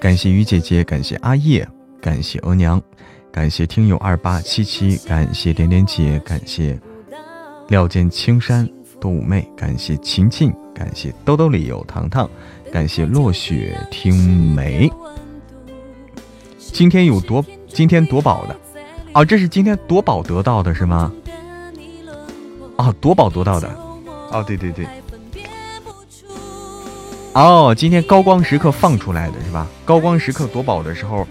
[0.00, 1.68] 感谢于姐姐，感谢阿叶，
[2.00, 2.82] 感谢额娘。
[3.32, 6.78] 感谢听友二八七七，感谢点点姐，感谢
[7.68, 8.68] 料见青山
[9.00, 12.28] 多妩媚，感谢琴琴，感谢兜兜里有糖糖，
[12.70, 14.92] 感谢落雪听梅，
[16.58, 18.56] 今天有夺今天夺宝的，
[19.14, 21.10] 哦，这是今天夺宝得到的是吗？
[22.76, 23.66] 哦，夺宝夺到的，
[24.30, 24.86] 哦，对对对，
[27.32, 29.66] 哦，今天高光时刻放出来的是吧？
[29.86, 31.26] 高光时刻夺宝的时候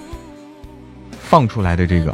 [1.32, 2.14] 放出来的这个，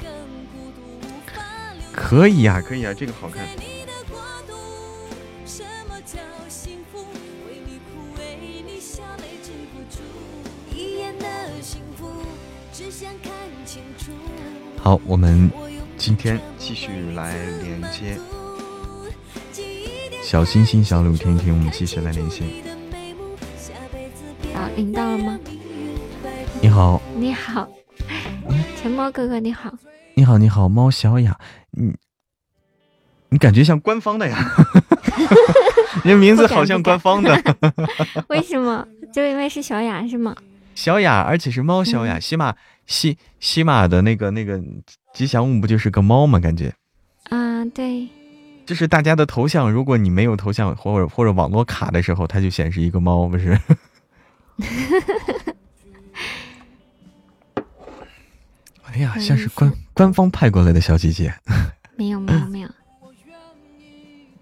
[1.92, 3.44] 可以呀，可以呀，这个好看。
[14.78, 15.50] 好，我们
[15.98, 18.20] 今天继续来连接
[20.22, 22.46] 小星星、小柳婷婷，我们继续来连线。
[24.54, 25.40] 啊，领到了吗？
[26.62, 27.68] 你好，你好，
[28.88, 29.70] 陈猫哥哥，你好。
[30.14, 31.38] 你好，你好，猫小雅，
[31.72, 31.94] 你
[33.28, 34.38] 你感觉像官方的呀？
[36.06, 37.38] 你名字好像官方的。
[38.30, 38.88] 为什么？
[39.12, 40.34] 就因为是小雅是吗？
[40.74, 42.56] 小雅，而且是猫小雅，喜马
[42.86, 44.58] 喜喜马的那个那个
[45.14, 46.40] 吉祥物不就是个猫吗？
[46.40, 46.74] 感觉，
[47.24, 48.08] 啊，对，
[48.66, 53.60] 就是大家的头像，如果你没有头像或者或者网络卡的时候，它就显示一个猫，不是？
[58.98, 61.32] 哎呀，像是官官方派过来的小姐姐。
[61.96, 62.70] 没有没有没有，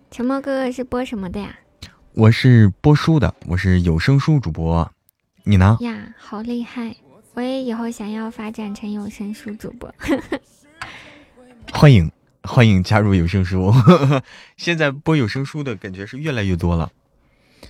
[0.09, 1.53] 陈默哥哥是播什么的呀？
[2.13, 4.89] 我是播书的，我是有声书主播。
[5.43, 5.77] 你呢？
[5.81, 6.95] 呀，好厉害！
[7.33, 9.93] 我也以后想要发展成有声书主播。
[11.73, 12.09] 欢迎
[12.43, 13.73] 欢迎加入有声书，
[14.55, 16.89] 现在播有声书的感觉是越来越多了。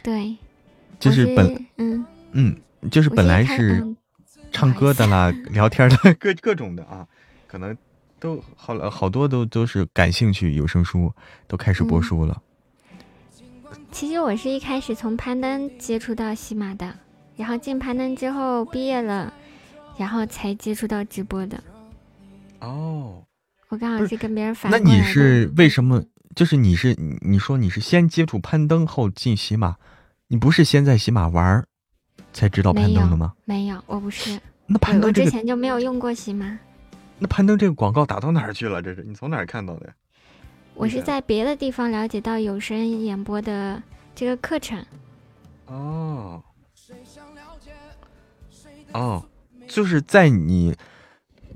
[0.03, 0.37] 对，
[0.99, 2.55] 就是本嗯嗯，
[2.91, 3.83] 就是本来是
[4.55, 7.05] 唱歌的啦、聊天的 各各种的啊，
[7.45, 7.77] 可能
[8.19, 11.11] 都好了好多都都是感兴趣有声书，
[11.45, 12.41] 都开始播书了。
[13.91, 16.95] 其实我是一开始从攀登接触到喜马的。
[17.35, 19.33] 然后进攀登之后毕业了，
[19.97, 21.61] 然后才接触到直播的。
[22.61, 23.21] 哦，
[23.67, 24.71] 我刚好是跟别人反。
[24.71, 26.01] 那你是为什么？
[26.33, 29.75] 就是你是你说你是先接触攀登后进喜马，
[30.29, 31.65] 你不是先在喜马玩
[32.35, 33.33] 才知道攀登的吗？
[33.45, 34.39] 没有，我不是。
[34.67, 36.59] 那攀登这个之前就没有用过喜马。
[37.17, 38.81] 那攀登这个广告打到哪儿去了？
[38.81, 39.93] 这是你从哪儿看到的呀？
[40.73, 43.81] 我是在别的地方了解到有声演播的
[44.13, 44.85] 这个课程。
[45.67, 46.43] 哦。
[48.91, 49.25] 哦，
[49.67, 50.75] 就是在你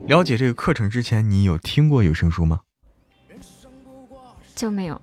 [0.08, 2.62] 了解这个课程之前，你有听过有声书吗？
[4.56, 5.02] 就没有。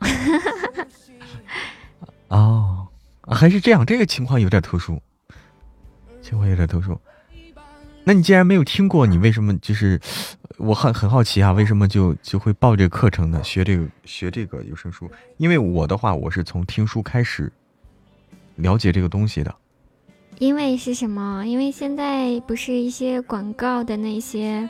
[2.28, 2.88] 哦，
[3.22, 5.00] 还是这样，这个情况有点特殊，
[6.26, 6.98] 情况有点特殊。
[8.02, 10.00] 那你既然没有听过，你为什么就是
[10.58, 11.52] 我很很好奇啊？
[11.52, 13.40] 为什么就就会报这个课程呢？
[13.44, 15.08] 学这个学这个有声书？
[15.36, 17.52] 因为我的话，我是从听书开始
[18.56, 19.54] 了解这个东西的。
[20.38, 21.46] 因为是什么？
[21.46, 24.68] 因为现在不是一些广告的那些，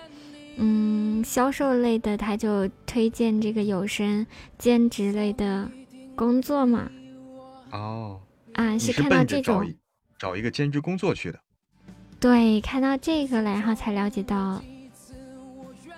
[0.57, 4.27] 嗯，销售类的，他就推荐这个有声
[4.59, 5.71] 兼职类的
[6.15, 6.91] 工作嘛。
[7.71, 8.21] 哦。
[8.55, 9.71] 啊，是看到这种
[10.19, 11.39] 找一个兼职工作去的。
[12.19, 14.63] 对，看到这个了，然后才了解到，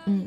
[0.06, 0.26] 嗯。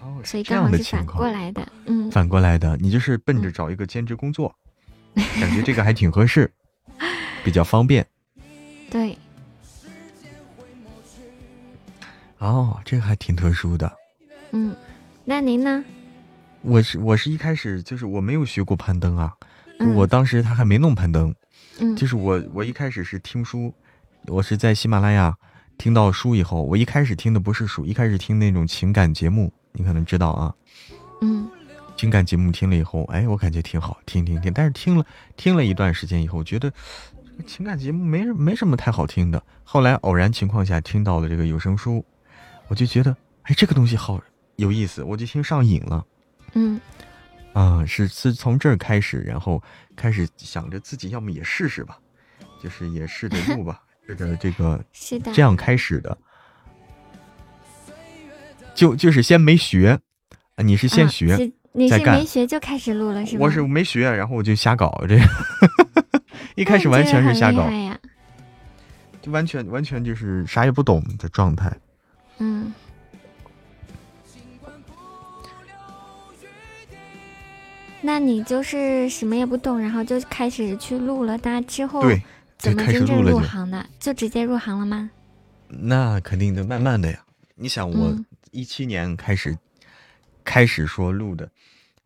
[0.00, 2.10] 哦，所以刚好是反过来的，嗯。
[2.10, 4.54] 反过来的，你就是奔着找一个兼职工作，
[5.14, 6.50] 感觉这个还挺合适。
[7.44, 8.06] 比较方便，
[8.88, 9.18] 对。
[12.38, 13.92] 哦，这个还挺特殊的。
[14.52, 14.76] 嗯，
[15.24, 15.84] 那您呢？
[16.60, 19.34] 我是我是一开始就是我没有学过攀登啊，
[19.96, 21.34] 我当时他还没弄攀登，
[21.80, 23.74] 嗯，就是我我一开始是听书，
[24.26, 25.36] 我是在喜马拉雅
[25.78, 30.54] 听到书以后，我一开始听的不是书，一开始听那种情感节目，你可能知道啊，
[31.20, 31.50] 嗯，
[31.96, 35.04] 情感节目听了以后，哎，我感觉挺好，听听听，但是听了
[35.36, 36.72] 听了一段时间以后，觉得。
[37.46, 42.04] 情感节目没没什么太好听的，后来偶然情况下听到了这个有声书，
[42.68, 44.20] 我就觉得，哎，这个东西好
[44.56, 46.04] 有意思，我就听上瘾了。
[46.52, 46.78] 嗯，
[47.54, 49.60] 啊，是是从这儿开始，然后
[49.96, 51.98] 开始想着自己要么也试试吧，
[52.62, 53.82] 就是也试着录吧，
[54.14, 56.16] 这个这个是的，这样开始的。
[58.74, 59.98] 就就是先没学，
[60.56, 63.40] 你是先学，你是没学就开始录了是吗？
[63.42, 65.18] 我是没学，然后我就瞎搞这。
[66.56, 67.68] 一开始完全是瞎搞，
[69.20, 71.70] 就完全完全就是啥也不懂的状态。
[72.38, 72.72] 嗯。
[78.04, 81.38] 那你就是什么也不懂，然后就开始去录了。
[81.44, 82.02] 那之后
[82.62, 83.84] 怎么真正入行的？
[83.98, 85.10] 就直接入行了吗？
[85.68, 87.24] 那肯定的慢慢的呀。
[87.56, 88.16] 你想，我
[88.50, 89.56] 一七年开始
[90.44, 91.50] 开始说录的，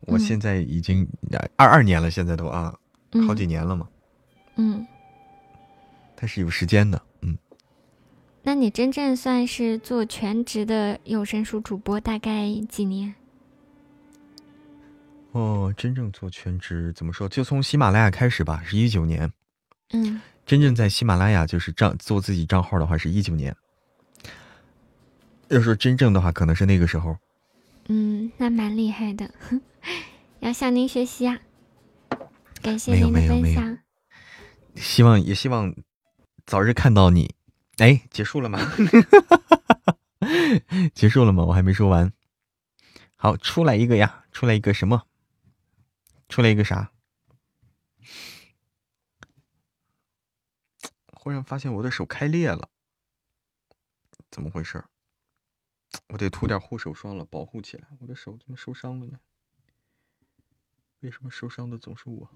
[0.01, 1.07] 我现在已经
[1.55, 2.75] 二二年了，现在都啊，
[3.27, 3.87] 好几年了嘛。
[4.55, 4.85] 嗯，
[6.15, 7.37] 它是有时间的，嗯。
[8.41, 13.13] 那你真正算是做全职的有声书主播，大概几年？
[15.33, 17.29] 哦，真正做全职怎么说？
[17.29, 19.31] 就从喜马拉雅开始吧，是一九年。
[19.91, 23.53] 嗯，真正在喜马拉雅就是账做自己账号的话，是一九年。
[25.49, 27.17] 要说真正的话，可能是那个时候。
[27.89, 29.29] 嗯，那蛮厉害的，
[30.39, 31.37] 要向您学习啊！
[32.61, 33.77] 感谢您的分享。
[34.75, 35.75] 希望也希望
[36.45, 37.35] 早日看到你。
[37.79, 38.59] 哎，结束了吗？
[40.95, 41.43] 结束了吗？
[41.43, 42.13] 我还没说完。
[43.17, 45.03] 好，出来一个呀，出来一个什么？
[46.29, 46.89] 出来一个啥？
[51.27, 52.69] 忽然发现我的手开裂了，
[54.31, 54.81] 怎么回事？
[56.07, 57.85] 我得涂点护手霜了，保护起来。
[57.99, 59.19] 我的手怎么受伤了呢？
[61.01, 62.29] 为什么受伤的总是我？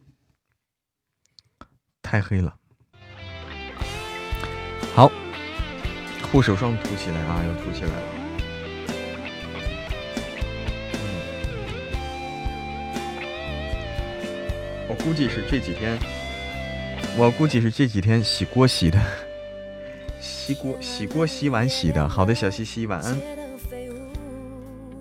[2.02, 2.60] 太黑了。
[4.94, 5.10] 好，
[6.30, 8.08] 护手霜涂起来啊，要涂起来了。
[14.90, 15.98] 我估计是这几天，
[17.18, 19.00] 我估计是这几天洗锅洗的，
[20.20, 22.08] 洗锅洗锅洗碗洗的。
[22.08, 23.14] 好的，小西西晚安。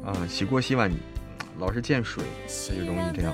[0.05, 0.91] 啊，洗锅洗碗
[1.59, 3.33] 老是溅水，它就容易这样。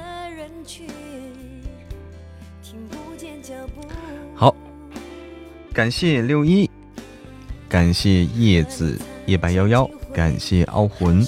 [4.34, 4.54] 好，
[5.72, 6.68] 感谢六一，
[7.68, 11.26] 感谢叶子夜白夭夭，感谢傲魂，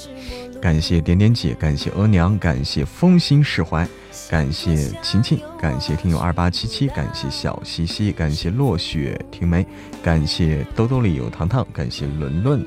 [0.60, 3.88] 感谢点点姐，感谢额娘，感谢风心释怀，
[4.28, 9.66] 感谢琴琴，感谢听友二八七七，感谢小西西，感谢落雪听梅，
[10.02, 12.66] 感谢兜兜里有糖糖，感谢伦伦，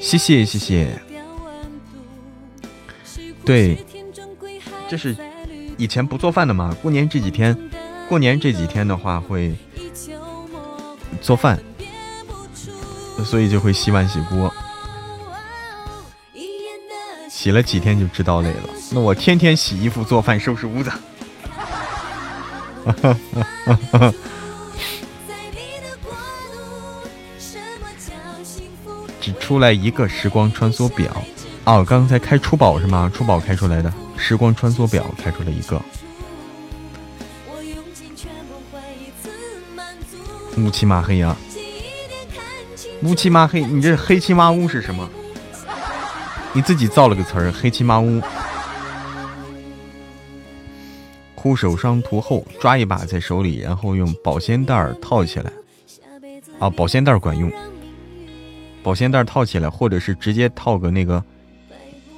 [0.00, 0.98] 谢谢谢谢。
[3.44, 3.84] 对，
[4.88, 5.14] 这是
[5.76, 7.56] 以前不做饭的嘛，过年这几天，
[8.08, 9.54] 过年这几天的话会
[11.20, 11.58] 做饭，
[13.24, 14.52] 所以就会洗碗洗锅，
[17.40, 18.68] 洗了几天就知道累了。
[18.90, 20.90] 那我天天洗衣服、做饭、收拾屋子。
[29.20, 31.22] 只出来一个时光穿梭表，
[31.62, 33.08] 哦，刚才开出宝是吗？
[33.14, 35.80] 出宝开出来的时光穿梭表开出了一个。
[40.56, 41.36] 乌漆嘛黑呀、
[43.04, 45.08] 乌漆嘛黑，你这黑漆嘛乌是什么？
[46.58, 48.20] 你自己造了个词儿，黑漆麻乌。
[51.36, 55.52] 护手霜涂后，抓一把在手里，然后用保鲜袋儿套起来。
[56.58, 57.48] 啊，保鲜袋管用。
[58.82, 61.22] 保鲜袋套起来，或者是直接套个那个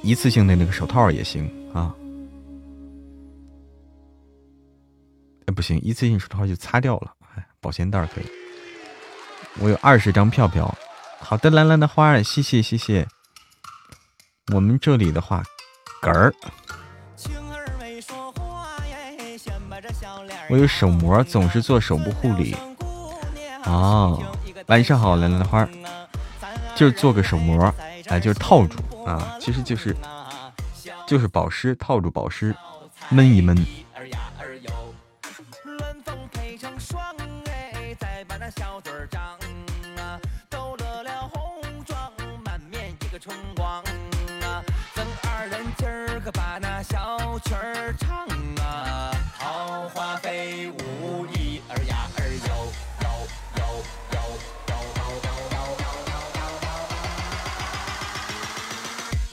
[0.01, 1.93] 一次性的那个手套也行啊。
[5.45, 7.13] 哎，不行，一次性手套就擦掉了。
[7.35, 8.23] 哎，保鲜袋可以。
[9.59, 10.75] 我有二十张票票。
[11.19, 13.07] 好的，蓝蓝的花儿，谢谢谢谢。
[14.53, 15.43] 我们这里的话，
[16.01, 16.33] 嗝儿。
[20.49, 22.55] 我有手膜，总是做手部护理。
[23.65, 24.21] 哦，
[24.67, 25.69] 晚上好，蓝蓝花儿，
[26.75, 27.73] 就是做个手膜，
[28.07, 29.95] 哎，就是套住啊，其实就是
[31.07, 32.53] 就是保湿，套住保湿，
[33.09, 33.55] 闷一闷。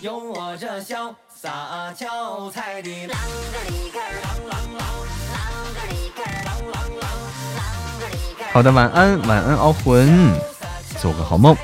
[0.00, 3.08] 有我这潇洒俏才的啷个
[3.68, 4.80] 里个啷啷啷，
[5.34, 5.42] 啷
[5.74, 7.02] 个里个啷啷啷，
[7.58, 7.66] 啷
[7.98, 8.44] 个里个。
[8.52, 10.32] 好的，晚安，晚安，熬魂，
[11.00, 11.56] 做个好梦。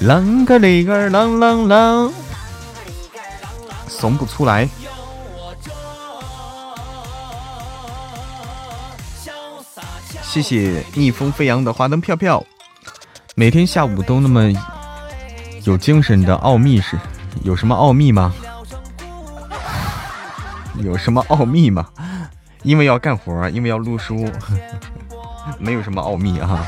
[0.00, 2.10] 啷个里个啷啷啷，
[3.86, 4.66] 怂不出来。
[10.22, 12.42] 谢谢逆风飞扬的花灯票票，
[13.34, 14.50] 每天下午都那么
[15.64, 16.98] 有精神的奥秘是
[17.42, 18.32] 有什么奥秘吗？
[20.76, 21.88] 有什么奥秘吗？
[22.62, 24.28] 因为要干活，因为要录书，
[25.58, 26.66] 没有什么奥秘啊。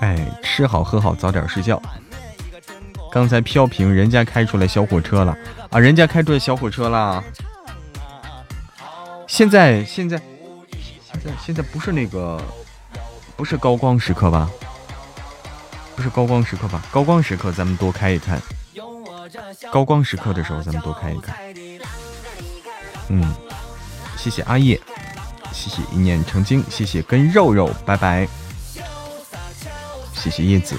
[0.00, 1.80] 哎，吃好喝好，早点睡觉。
[3.12, 5.36] 刚才飘屏，人家开出来小火车了
[5.70, 5.78] 啊！
[5.78, 7.22] 人家开出来小火车了。
[9.30, 10.20] 现在现在
[11.06, 12.42] 现在现在不是那个，
[13.36, 14.50] 不是高光时刻吧？
[15.94, 16.82] 不是高光时刻吧？
[16.90, 18.36] 高光时刻咱们多开一开。
[19.70, 21.54] 高光时刻的时候，咱们多开一开。
[23.08, 23.32] 嗯，
[24.18, 24.78] 谢谢阿叶，
[25.52, 28.26] 谢谢一念成精，谢谢跟肉肉，拜拜。
[30.12, 30.74] 谢谢叶子。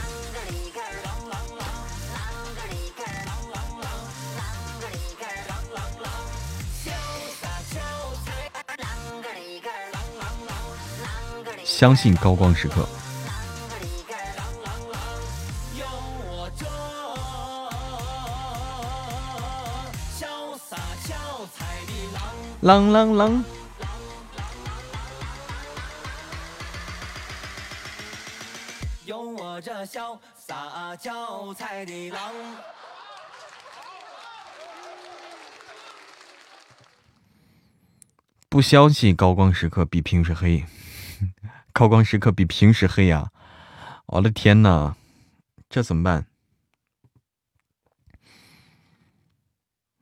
[11.82, 12.88] 相信高光时刻。
[22.62, 23.44] 啷啷啷！
[29.06, 30.96] 有我这潇洒
[31.84, 32.32] 的郎。
[38.48, 40.64] 不相信高光时刻比平时黑，
[41.74, 43.32] 高光时刻比平时黑呀！
[44.08, 44.96] 我的天呐，
[45.70, 46.26] 这怎么办？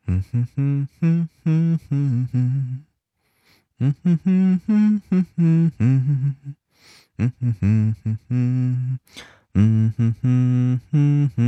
[0.07, 2.85] 嗯哼哼哼哼哼哼，
[3.77, 6.55] 嗯哼哼哼哼哼哼，
[7.17, 8.99] 嗯哼哼哼哼，
[9.53, 11.39] 嗯哼哼哼哼，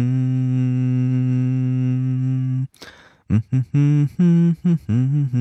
[3.30, 4.88] 嗯哼哼哼哼
[5.32, 5.36] 哼，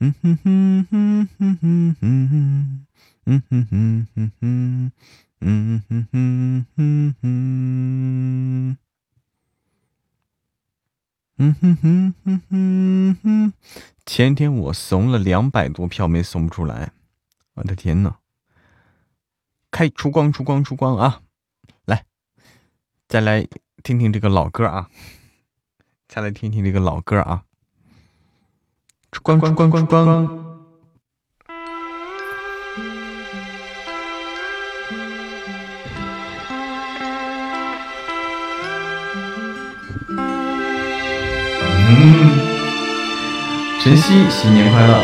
[0.00, 2.86] 嗯哼哼哼哼哼哼，
[3.26, 4.92] 嗯哼哼哼哼，
[5.40, 8.76] 嗯哼哼哼哼。
[11.42, 13.52] 嗯哼哼哼哼，
[14.04, 16.92] 前天我送了两百多票没送不出来，
[17.54, 18.16] 我的天呐！
[19.70, 21.22] 开出光出光出光啊！
[21.84, 22.04] 来，
[23.08, 23.46] 再来
[23.82, 24.90] 听听这个老歌啊！
[26.08, 27.44] 再来听听这个老歌啊！
[29.12, 30.49] 出光出光出光。
[41.92, 42.38] 嗯，
[43.82, 45.02] 晨曦，新年快乐！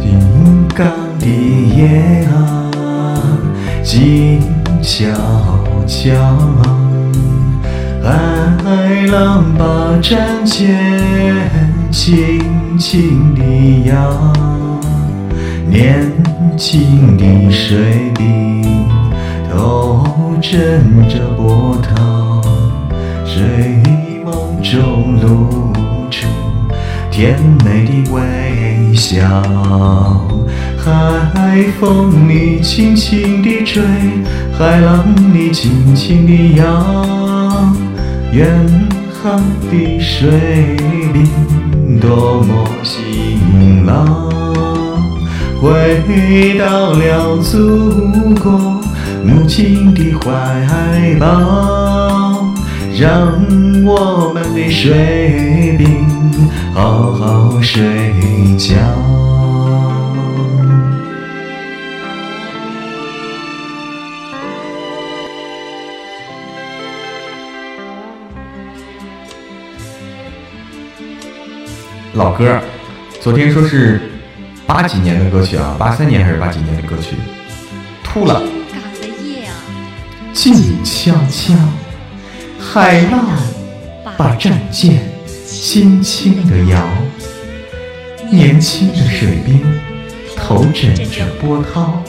[0.00, 0.86] 金刚
[1.18, 2.70] 的夜啊，
[3.82, 4.40] 静
[4.80, 5.08] 悄
[5.84, 6.14] 悄，
[8.04, 11.50] 海浪把战舰
[11.90, 14.32] 轻轻地摇，
[15.68, 16.12] 年
[16.56, 18.86] 轻的水兵
[19.50, 20.06] 头
[20.40, 22.23] 枕着波涛。
[23.24, 23.42] 睡
[24.24, 25.72] 梦中露
[26.10, 26.26] 出
[27.10, 29.18] 甜美的微笑，
[30.76, 33.82] 海风你轻轻地吹，
[34.58, 36.64] 海浪你轻轻地摇，
[38.32, 38.46] 远
[39.22, 40.76] 航的水
[41.12, 44.04] 兵多么辛劳，
[45.60, 47.58] 回到了祖
[48.42, 48.52] 国
[49.24, 51.83] 母亲的怀抱。
[52.96, 53.26] 让
[53.84, 56.06] 我们的水兵
[56.72, 57.82] 好好睡
[58.56, 58.76] 觉。
[72.12, 72.60] 老歌，
[73.20, 74.00] 昨天说是
[74.68, 77.16] 八几年的歌曲啊，八三年还是八几年的歌曲？
[78.04, 78.34] 吐了。
[78.70, 79.54] 赶的夜啊！
[80.32, 80.54] 静
[80.84, 81.54] 悄悄。
[82.72, 83.24] 海浪
[84.16, 84.98] 把战舰
[85.46, 86.82] 轻轻地摇，
[88.30, 89.60] 年轻的水兵
[90.34, 92.02] 头枕着波涛，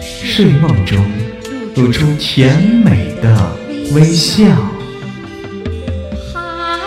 [0.00, 0.98] 睡梦中
[1.76, 3.52] 露出甜美的
[3.92, 4.44] 微笑。
[6.32, 6.80] 海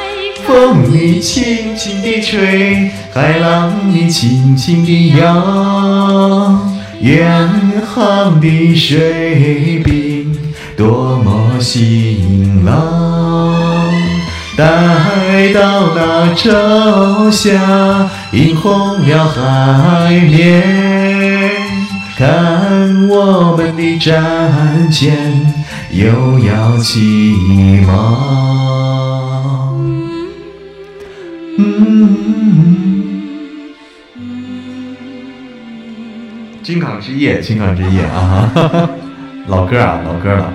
[0.46, 6.60] 风你轻轻地吹，海浪你轻轻地摇，
[7.00, 7.50] 远
[7.86, 10.38] 航的水兵。
[10.76, 12.74] 多么辛劳，
[14.58, 20.64] 待到那朝霞映红了海面，
[22.18, 25.16] 看我们的战舰
[25.92, 27.36] 又要起
[27.86, 27.92] 锚。
[36.64, 38.50] 金港之夜，金港之夜啊！
[39.48, 40.54] 老歌啊，老歌了。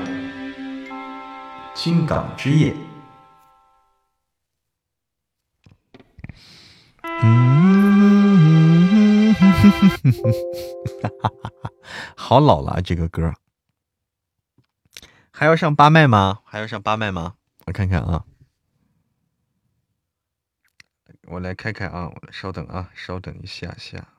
[1.79, 2.75] 金港之夜，
[7.03, 11.31] 嗯，哈哈哈
[11.63, 11.71] 哈
[12.17, 13.33] 好老了这个歌，
[15.31, 16.43] 还要上八麦吗？
[16.45, 17.37] 还要上八麦吗？
[17.67, 18.25] 我看看啊，
[21.29, 24.15] 我来开开啊，稍等啊，稍等一下下，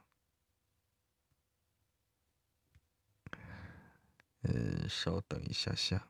[4.43, 6.07] 嗯，稍等一下下。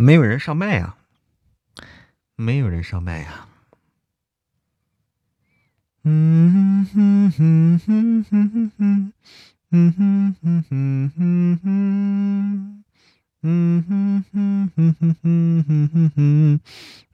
[0.00, 0.96] 没有人上麦呀，
[2.34, 3.46] 没有人上麦呀。
[6.04, 9.12] 嗯哼哼哼哼哼哼，
[9.70, 12.82] 哼哼哼哼哼哼，
[13.42, 16.60] 哼哼哼哼哼哼哼哼，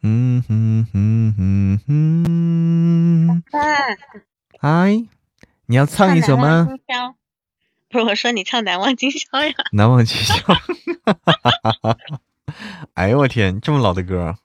[0.03, 3.43] 嗯哼哼哼哼。
[4.61, 5.05] 嗨，
[5.67, 6.69] 你要唱一首吗？
[7.89, 10.35] 不是我说你唱《难忘今宵》呀，《难忘今宵》。
[12.95, 14.37] 哎呦我天，这么老的歌！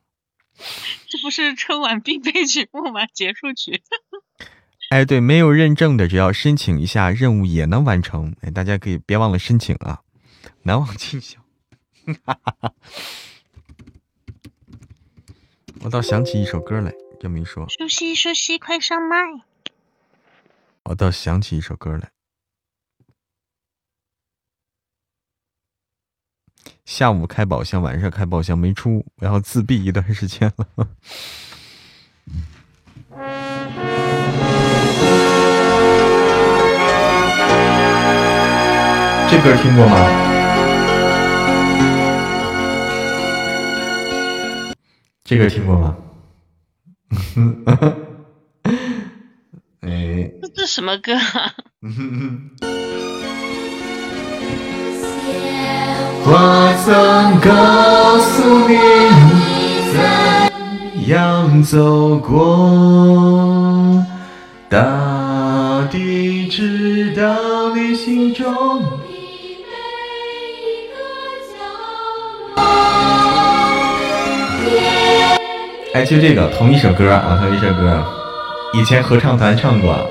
[1.07, 3.05] 这不是春晚必备曲目吗？
[3.07, 3.81] 结束曲。
[4.89, 8.35] 哎，对，没有认证的，只要申请一下，任务也能完成。
[8.41, 10.01] 哎，大家可以别忘了申请啊！
[10.63, 11.39] 难忘今宵。
[15.83, 19.15] 我倒想起一首歌来，这么一说，熟悉熟悉，快上麦！
[20.83, 22.11] 我倒想起一首歌来。
[27.01, 30.67] 下午开宝箱，晚上开宝箱没出，我要自闭一段时间了。
[39.31, 39.97] 这歌听过吗？
[45.23, 45.97] 这歌听过吗？
[49.81, 51.55] 哎，这这什么歌啊？
[56.23, 57.49] 我曾告
[58.19, 58.75] 诉你
[59.91, 59.97] 怎
[61.09, 64.03] 样走过，
[64.69, 64.77] 大
[65.91, 68.45] 地知道你心中。
[75.93, 78.01] 哎，就这个同一首歌啊，同一首歌，
[78.73, 80.07] 以前合唱团唱过。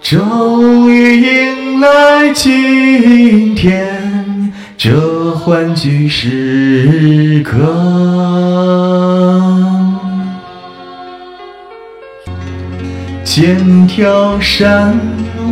[0.00, 7.56] 终于来今天这欢聚时刻，
[13.24, 14.94] 千条山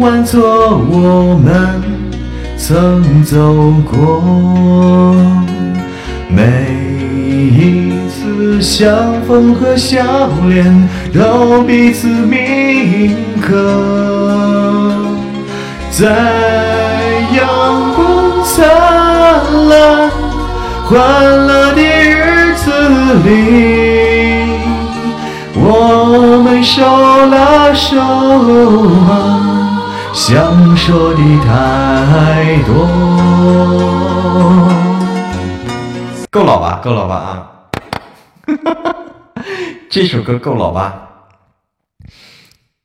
[0.01, 1.83] 弯作我们
[2.59, 5.17] 曾走过，
[6.29, 6.67] 每
[7.55, 14.28] 一次相逢和笑脸都彼此铭刻。
[15.99, 16.07] 在
[17.35, 18.69] 阳光灿
[19.69, 20.09] 烂、
[20.87, 20.95] 欢
[21.45, 22.71] 乐的日子
[23.25, 23.27] 里，
[25.57, 26.81] 我们手
[27.27, 27.99] 拉手
[29.11, 29.11] 啊，
[30.13, 32.87] 想说的太多。
[36.31, 37.51] 够老吧，够老吧啊！
[39.91, 41.08] 这首歌够老吧？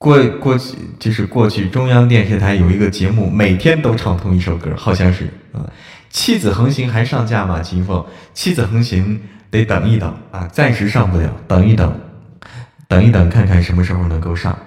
[0.03, 5.63] 过过去就是过去中央电视台有一个节目，每天都唱同一首歌，好像是啊。
[6.09, 7.61] 妻子横行还上架吗？
[7.61, 11.97] 秦风，妻子横行得等一等啊，暂时上不了，等一等，
[12.89, 14.59] 等一等，看看什么时候能够上。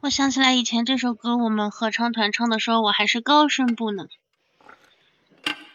[0.00, 4.04] 我想起来以前这首歌我们合唱团唱的时候，我还是高声部呢。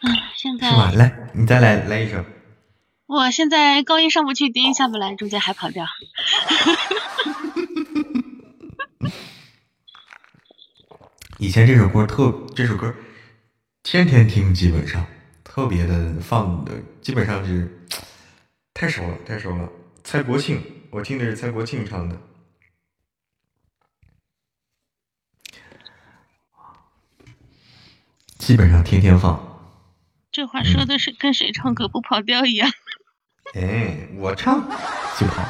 [0.02, 0.06] 啊，
[0.36, 0.92] 现在是吧？
[0.94, 2.24] 来，你再来来一首。
[3.14, 5.86] 我现在高音上不去，低音下不来，中间还跑调。
[11.38, 12.92] 以前这首歌特，这首歌
[13.84, 15.06] 天天听，基本上
[15.44, 17.86] 特别的放的，基本上是
[18.72, 19.68] 太熟了，太熟了。
[20.02, 20.60] 蔡国庆，
[20.90, 22.20] 我听的是蔡国庆唱的，
[28.38, 29.52] 基本上天天放。
[30.32, 32.68] 这话说的是跟谁唱歌不跑调一样。
[33.54, 34.60] 哎，我唱
[35.16, 35.44] 就好。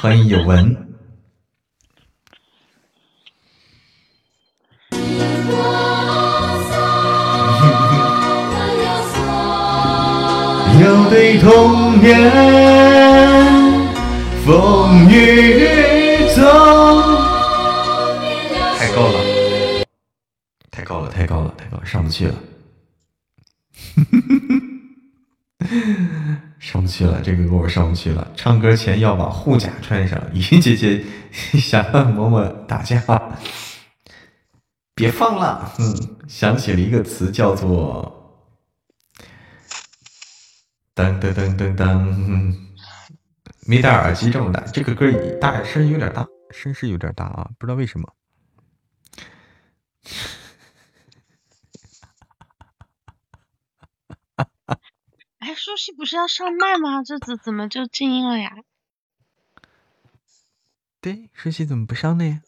[0.00, 0.76] 欢迎有文。
[10.82, 12.20] 要对童年
[14.44, 16.42] 风雨走。
[18.78, 19.20] 太高了，
[20.72, 22.34] 太高了，太高了，太高了，上不去了。
[26.58, 28.30] 上不去了，这个歌我上不去了。
[28.36, 30.20] 唱歌前要把护甲穿上。
[30.32, 31.04] 云姐姐
[31.58, 33.02] 想和嬷嬷打架，
[34.94, 35.72] 别放了。
[35.78, 38.38] 嗯，想起了一个词，叫做
[40.94, 42.54] “噔噔噔噔噔”。
[43.66, 48.12] 没戴耳机这么大，这个歌大声有点大，声势有点大啊，不知道为什么。
[55.42, 57.02] 哎，舒淇不是要上麦吗？
[57.04, 58.52] 这怎怎么就静音了呀？
[61.00, 62.42] 对，舒淇怎么不上呢？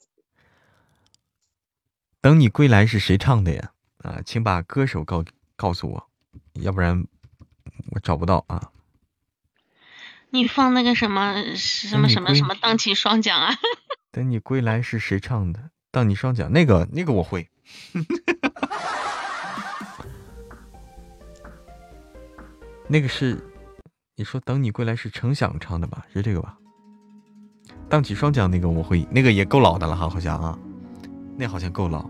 [2.20, 3.72] 等你归来是谁唱的呀？
[3.98, 5.24] 啊，请把歌手告
[5.56, 6.08] 告诉我，
[6.52, 7.04] 要不然
[7.90, 8.70] 我找不到啊。
[10.30, 13.58] 你放那个什么什么什么什么荡起双桨啊？
[14.12, 15.70] 等你归来是谁唱的？
[15.90, 17.50] 荡你双桨，那个那个我会。
[22.94, 23.42] 那个是
[24.14, 26.06] 你说等你归来是程响唱的吧？
[26.12, 26.56] 是这个吧？
[27.88, 30.56] 荡起双桨那个我会，那个也够老的了哈，好像啊，
[31.36, 32.08] 那好像够老。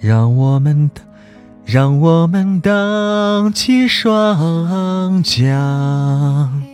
[0.00, 0.90] 让我们，
[1.64, 6.69] 让我们荡起双桨。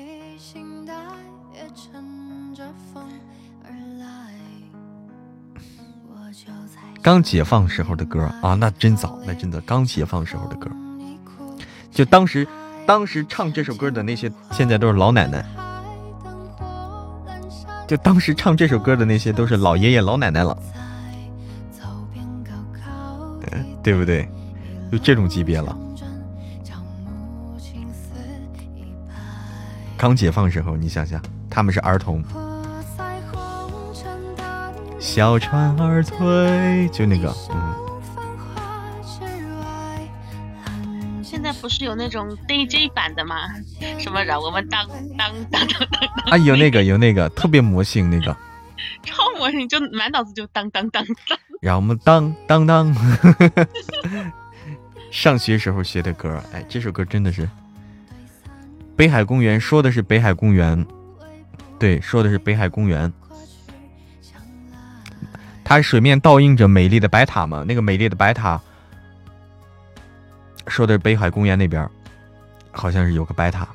[7.06, 10.68] 刚解放时候的歌啊，那真早，那真的刚解放时候的歌。
[11.92, 12.44] 就当时，
[12.84, 15.46] 当时唱这首歌的那些，现在都是老奶奶。
[17.86, 20.58] 就当时唱这首歌的那些，都是老爷爷老奶奶了。
[23.84, 24.28] 对不对？
[24.90, 25.78] 就这种级别了。
[29.96, 32.20] 刚解放时候，你想想，他们是儿童。
[35.06, 37.74] 小船儿推，就那个，嗯。
[41.22, 43.36] 现在不是有那种 DJ 版的吗？
[43.98, 44.84] 什么让我们当
[45.16, 46.32] 当当当当。
[46.32, 48.36] 啊，有那个，有那个，特别魔性那个。
[49.04, 51.38] 超魔性，就满脑子就当当当当。
[51.62, 52.94] 让我们当当当。
[55.12, 57.42] 上学时候学的歌，哎，这首歌真的是
[58.96, 60.84] 《北海公园》，说的是北海公园，
[61.78, 63.10] 对，说的是北海公园。
[65.68, 67.64] 它水面倒映着美丽的白塔嘛？
[67.66, 68.60] 那个美丽的白塔，
[70.68, 71.90] 说的是北海公园那边，
[72.70, 73.68] 好像是有个白塔。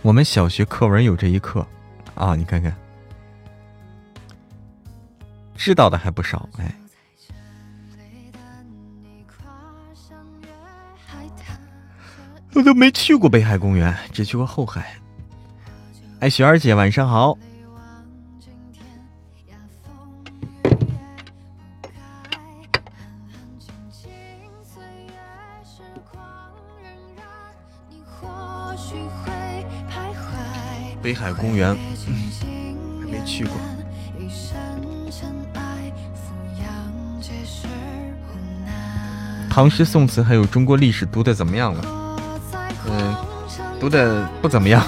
[0.00, 1.66] 我们小学课文有这一课
[2.14, 2.74] 啊，你看看，
[5.54, 6.74] 知道的还不少哎。
[12.54, 14.96] 我都没去过北海公园，只去过后海。
[16.20, 17.36] 哎，雪儿姐，晚上好。
[31.02, 31.74] 北海公园
[33.00, 33.56] 还没去过。
[39.48, 41.84] 唐诗宋词还有中国历史读的怎么样了？
[42.86, 43.16] 嗯，
[43.80, 44.84] 读的不怎么样。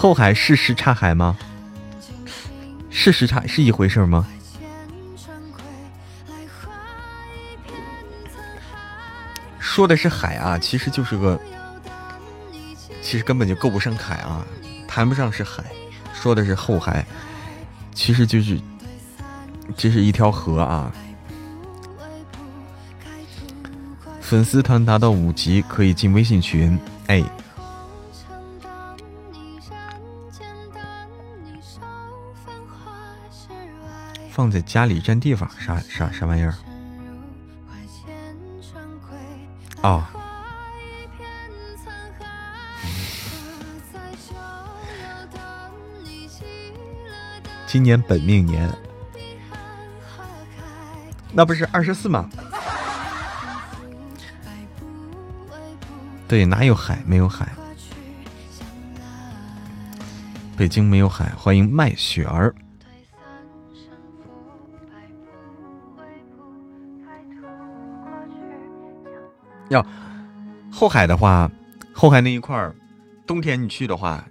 [0.00, 1.36] 后海是什刹海吗？
[2.88, 4.26] 是什刹是一回事吗？
[9.58, 11.38] 说的是海啊，其实就是个，
[13.02, 14.42] 其实根本就够不上海啊，
[14.88, 15.62] 谈不上是海。
[16.14, 17.04] 说的是后海，
[17.94, 18.58] 其实就是，
[19.76, 20.90] 这是一条河啊。
[24.22, 27.22] 粉丝团达到五级可以进微信群，哎。
[34.40, 36.54] 放在家里占地方，啥啥啥玩意儿？
[39.82, 40.02] 哦，
[47.66, 48.66] 今年本命年，
[51.34, 52.26] 那不是二十四吗？
[56.26, 57.02] 对，哪有海？
[57.04, 57.46] 没有海。
[60.56, 62.54] 北京没有海，欢迎麦雪儿。
[69.70, 69.84] 要
[70.70, 71.50] 后海的话，
[71.92, 72.74] 后海那一块儿，
[73.26, 74.24] 冬天你去的话，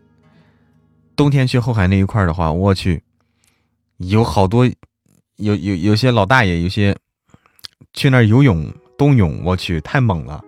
[1.16, 3.02] 冬天去后海那一块儿的话，我去，
[3.98, 4.66] 有好多，
[5.38, 6.95] 有有有些老大爷，有些
[7.94, 10.44] 去那儿游泳冬泳，我去太猛了，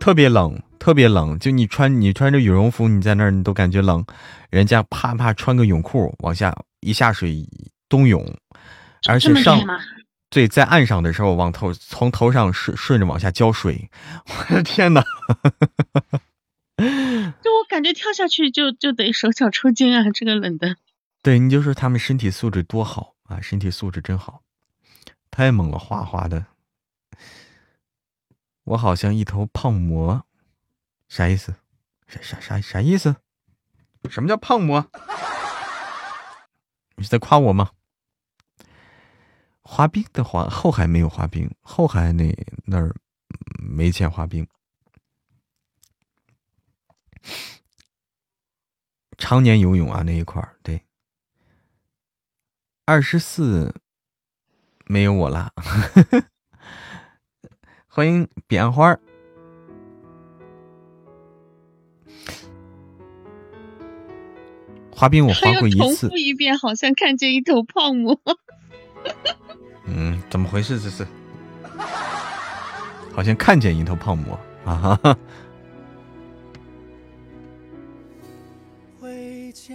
[0.00, 4.04] 特别冷，特别冷，就你穿你穿着羽绒服，你在那儿你都感觉冷，
[4.50, 7.46] 人家啪啪穿个泳裤往下一下水
[7.88, 8.26] 冬泳，
[9.08, 9.60] 而且上。
[10.30, 13.90] 对，在岸上的时候，往头从头上顺顺着往下浇水，
[14.26, 15.02] 我的天哪！
[16.78, 20.76] 就我感觉跳下去就就得手脚抽筋啊，这个冷的。
[21.22, 24.42] 对，你就说他们身体素质多好啊，身体素质真好，
[25.32, 26.46] 太猛了，哗哗的。
[28.64, 30.24] 我好像一头胖魔，
[31.08, 31.56] 啥意思？
[32.06, 33.16] 啥啥啥啥意思？
[34.08, 34.88] 什么叫胖魔？
[36.94, 37.70] 你是在夸我吗？
[39.72, 42.36] 滑冰的话，后海没有滑冰，后海那
[42.66, 42.92] 那儿
[43.56, 44.44] 没见滑冰。
[49.16, 50.82] 常年游泳啊那一块儿，对。
[52.84, 53.72] 二十四
[54.86, 55.52] 没有我啦，
[57.86, 59.00] 欢迎彼岸花儿。
[64.90, 68.20] 滑冰我滑过一次，一遍，好像看见一头胖馍。
[69.92, 70.78] 嗯，怎么回事？
[70.78, 71.06] 这是
[73.12, 75.18] 好像看见一头胖馍啊哈哈。
[79.00, 79.74] 回家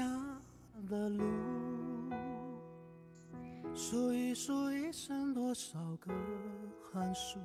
[0.90, 1.24] 的路，
[3.76, 6.14] 数一数一生多少个
[6.92, 7.40] 寒暑，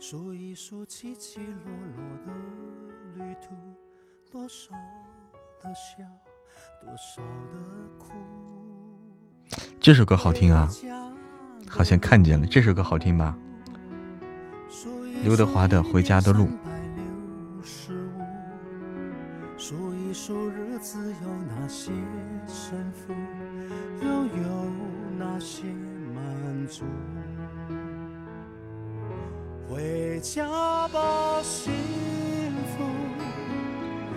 [0.00, 2.32] 数一数起起落落的
[3.16, 3.54] 旅途，
[4.32, 4.70] 多少
[5.62, 6.04] 的笑，
[6.80, 7.58] 多少的
[7.98, 8.12] 苦。
[9.78, 10.68] 这首歌好听啊，
[11.68, 12.46] 好像看见了。
[12.46, 13.36] 这首歌好听吧？
[15.22, 16.44] 刘德华的《回家的路》。
[19.56, 21.90] 数一数日子有哪些
[22.46, 23.14] 胜负，
[24.02, 24.72] 又有
[25.18, 25.62] 哪些
[26.14, 26.84] 满足？
[29.66, 30.46] 回家
[30.88, 31.72] 吧，幸
[32.66, 32.84] 福，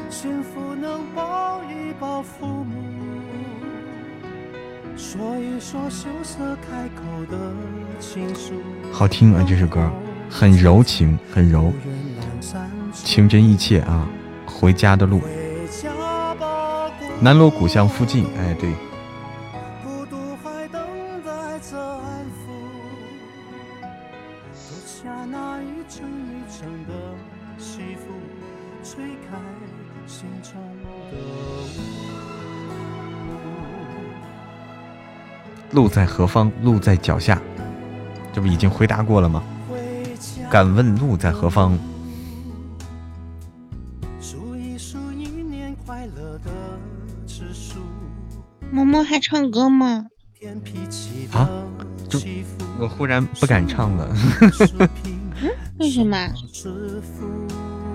[0.09, 2.96] 幸福能抱一抱父母，
[8.91, 9.91] 好听啊，这首歌。
[10.29, 11.71] 很柔情，很柔，
[12.91, 14.09] 情真意切啊。
[14.45, 15.21] 回家的路，
[17.21, 18.71] 南锣鼓巷附近，哎，对，
[35.77, 36.51] 路在何方？
[36.63, 37.39] 路在脚下，
[38.33, 39.43] 这不已经回答过了吗？
[40.49, 41.77] 敢问路在何方？
[44.19, 46.49] 数一数一年快乐的
[47.27, 47.77] 指数，
[48.73, 50.07] 嬷嬷还唱歌吗？
[51.31, 51.47] 啊，
[52.09, 52.19] 就
[52.79, 54.09] 我忽然不敢唱了。
[55.39, 56.17] 嗯， 为什么？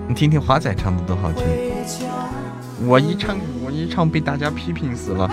[0.07, 1.43] 你听听华仔唱的多好听，
[2.87, 5.29] 我一唱我一唱被大家批评死了。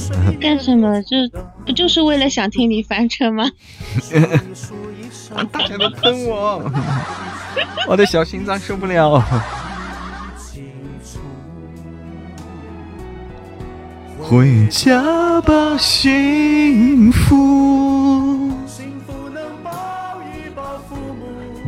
[0.40, 1.02] 干什么？
[1.02, 1.28] 这
[1.64, 3.50] 不就是为了想听你翻车吗？
[5.52, 6.62] 大家都喷我，
[7.88, 9.22] 我的小心脏受不了。
[14.18, 18.50] 回家吧，幸福，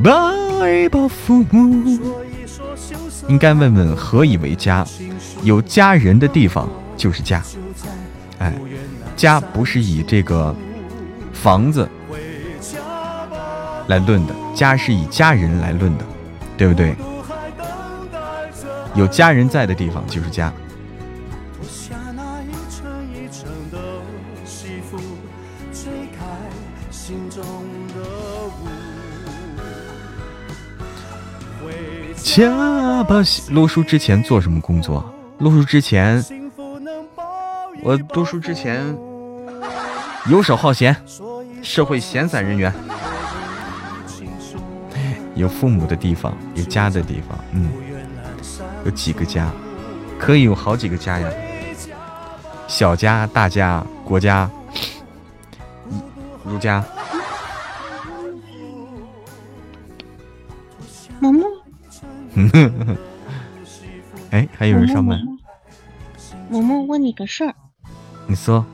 [0.02, 2.00] 抱一抱父母。
[3.28, 4.84] 应该问问何以为家？
[5.44, 7.40] 有家人的地方就是家。
[8.38, 8.54] 哎，
[9.16, 10.54] 家不是以这个
[11.32, 11.88] 房子
[13.88, 16.04] 来论的，家是以家人来论的，
[16.56, 16.94] 对不对？
[18.94, 20.52] 有家人在的地方就是家。
[21.56, 23.78] 脱下那一层一层的
[24.44, 24.98] 西服，
[25.72, 26.24] 吹开
[26.90, 27.44] 心中
[27.88, 27.94] 的
[28.46, 28.66] 雾。
[31.64, 35.14] 回家吧，录书之前做什么工作？
[35.38, 36.24] 录书之前，
[37.82, 38.96] 我读书之前
[40.28, 40.94] 游手好闲，
[41.62, 42.72] 社会闲散人员。
[45.34, 47.70] 有父母的地方，有家的地方，嗯，
[48.84, 49.50] 有几个家，
[50.18, 51.30] 可以有好几个家呀。
[52.66, 54.50] 小家、大家、国家、
[56.44, 56.84] 儒家。
[61.20, 61.50] 萌萌，
[64.30, 65.16] 哎，还有人上麦，
[66.48, 67.54] 萌萌问你个事儿，
[68.28, 68.64] 你说。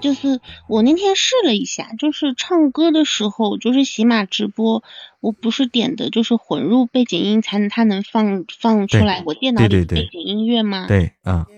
[0.00, 4.84] 就是我那天试了一下，就是唱歌的时候，就是喜马直播，
[5.18, 10.86] 我不是点的就是混入背景音才能它能放放出来我电脑里的背景音乐吗？
[10.86, 11.48] 对，啊、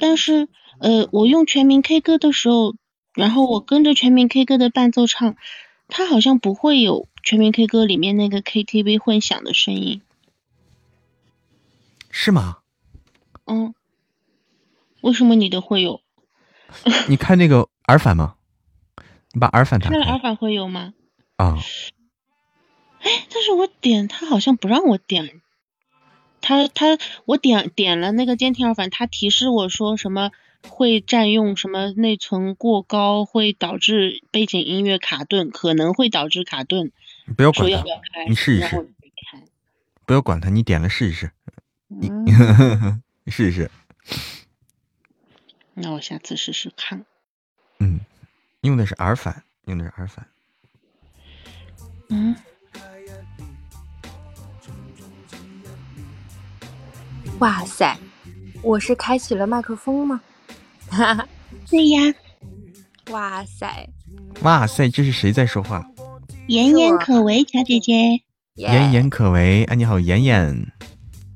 [0.00, 2.74] 但是呃，我用全民 K 歌的时候，
[3.14, 5.36] 然后我跟着全民 K 歌的伴奏唱，
[5.88, 10.00] 它好像不会有全民 K 歌里面那个 KTV 混响的声音。
[12.08, 12.60] 是吗？
[13.44, 13.74] 嗯，
[15.02, 16.00] 为什么你的会有？
[17.08, 18.34] 你看那个耳返吗？
[19.32, 20.92] 你把耳返打开开了耳返会有吗？
[21.36, 21.58] 啊。
[23.00, 25.40] 哎，但是我点它好像不让我点，
[26.40, 30.30] 他他我点点了那个监听耳返，他提示我说什么
[30.68, 36.92] 会占用什么内存过高，会导致背景音乐卡顿，可能会导致卡顿。
[37.36, 38.94] 不要管他你试一试。
[40.04, 41.30] 不要管他，你点了试一试，
[41.88, 43.70] 你嗯 试一试，
[45.74, 47.04] 那我下次试试看。
[47.78, 48.00] 嗯，
[48.60, 50.26] 用的是耳返，用的是耳返。
[52.10, 52.36] 嗯，
[57.38, 57.96] 哇塞，
[58.62, 60.20] 我是开启了麦克风吗？
[60.90, 61.28] 哈哈，
[61.70, 62.14] 对呀，
[63.10, 63.88] 哇塞，
[64.42, 65.84] 哇塞，这是谁在说话？
[66.48, 68.22] 妍妍可为，小姐姐。
[68.56, 70.70] 妍妍可为，哎，你好，妍妍。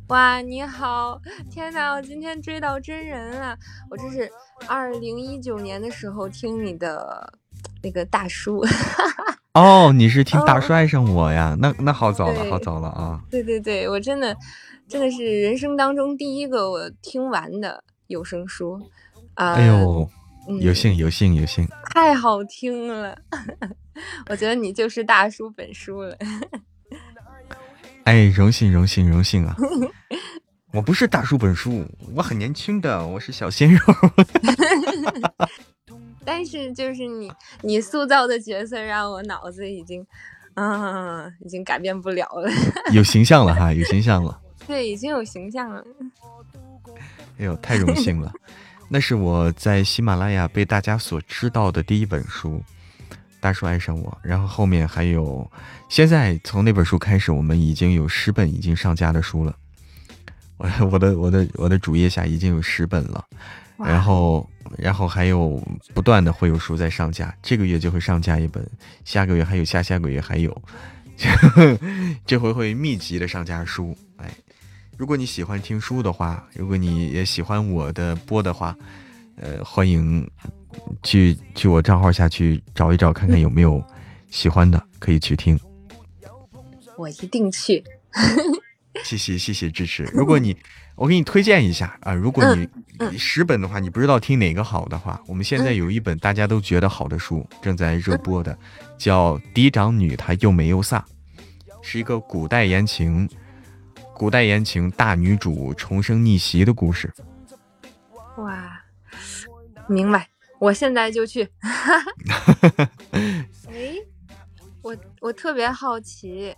[0.08, 1.20] 哇，你好！
[1.50, 3.58] 天哪，我今天追到真人了！
[3.90, 4.30] 我这是
[4.68, 7.32] 二零一九年的时候听你的
[7.82, 8.64] 那个大叔，
[9.54, 11.56] 哦，你是听大叔爱上我呀？
[11.58, 13.20] 那那好早了，好早了啊！
[13.28, 14.36] 对对对，我真的
[14.86, 18.80] 真的是人生当中第一个我听完的有声书
[19.34, 19.54] 啊！
[19.54, 20.08] 哎呦，
[20.48, 23.18] 嗯有幸有幸有幸，太好听了！
[24.30, 26.16] 我觉得你就是大叔本书了。
[28.06, 29.56] 哎，荣幸荣幸荣幸啊！
[30.72, 31.84] 我不是大叔本书，
[32.14, 33.80] 我很年轻的，我是小鲜肉。
[36.24, 40.06] 但是就是你你塑造的角色让我脑子已经，
[40.54, 42.48] 啊，已经改变不了了。
[42.94, 44.40] 有形象了哈，有形象了。
[44.68, 45.84] 对，已经有形象了。
[47.38, 48.32] 哎呦，太荣幸了！
[48.88, 52.50] 那是我在喜马拉雅被大家所知道的第一本书，
[53.40, 54.10] 《大叔爱上我》。
[54.28, 55.50] 然后后面还有，
[55.88, 59.54] 现在从那本书开始，我们已经有十本已经上架的书了。
[60.58, 63.22] 我 我的我的我的主页下已经有十本了，
[63.76, 64.48] 然后
[64.78, 68.66] 然后还有不断的会有书在上架，这个月就会上架一本，
[69.04, 70.62] 下个月还有，下下个月还有，
[72.24, 73.94] 这回会密集的上架书。
[74.16, 74.30] 哎，
[74.96, 78.74] 如果你喜欢听书的话，如果你也喜欢我的播的话，
[79.36, 80.26] 呃，欢迎
[81.02, 83.82] 去去我账号下去找一找，看看有没有
[84.30, 85.58] 喜欢的，可以去听。
[86.96, 87.84] 我一定去。
[89.04, 90.04] 谢谢谢谢支持。
[90.12, 90.56] 如果你，
[90.94, 98.58] 我给你推荐一下啊，如果你十本的话，你不知道听哪个好的话，我们现在有一本大家都觉得好的书正在热播的，
[98.96, 100.98] 叫《嫡长女她又美又飒》，
[101.82, 103.28] 是一个古代言情，
[104.14, 107.12] 古代言情大女主重生逆袭的故事。
[108.38, 108.82] 哇，
[109.86, 110.26] 明白，
[110.58, 111.48] 我现在就去。
[113.68, 113.94] 哎，
[114.82, 116.54] 我我特别好奇，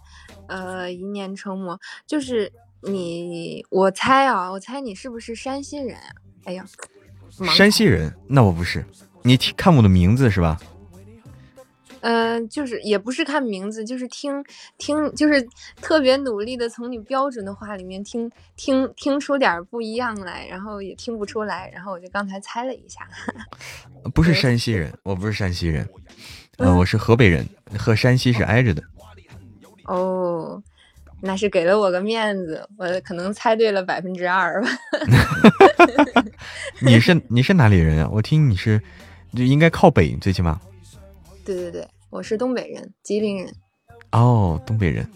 [0.49, 2.53] 呃，一念成魔，就是
[2.83, 6.03] 你，我猜啊，我猜你是不是山西人啊？
[6.45, 6.65] 哎呀，
[7.55, 8.15] 山西人？
[8.29, 8.85] 那我不是。
[9.23, 10.59] 你看我的名字是吧？
[12.01, 14.45] 呃，就是也不是看名字，就是听
[14.79, 15.47] 听，就是
[15.81, 23.01] 特别努力的从你标准的话里面听听听出点儿不一样来，然后也听不出来，然后我就刚才猜了一下。
[24.15, 25.89] 不是 山西人，我不是山西人，
[26.59, 27.47] 呃，我是河北人，
[27.79, 28.83] 和山西是挨着的。
[29.85, 30.63] 哦，
[31.23, 34.69] 那是给了我个面子，我可能猜对了百分之二吧。
[36.81, 38.09] 你是你是哪里人啊？
[38.13, 38.81] 我听你是，
[39.35, 40.61] 就应该靠北，最起码。
[41.49, 43.51] 对对对，我是东北人，吉林人。
[44.13, 45.09] 哦，东北人。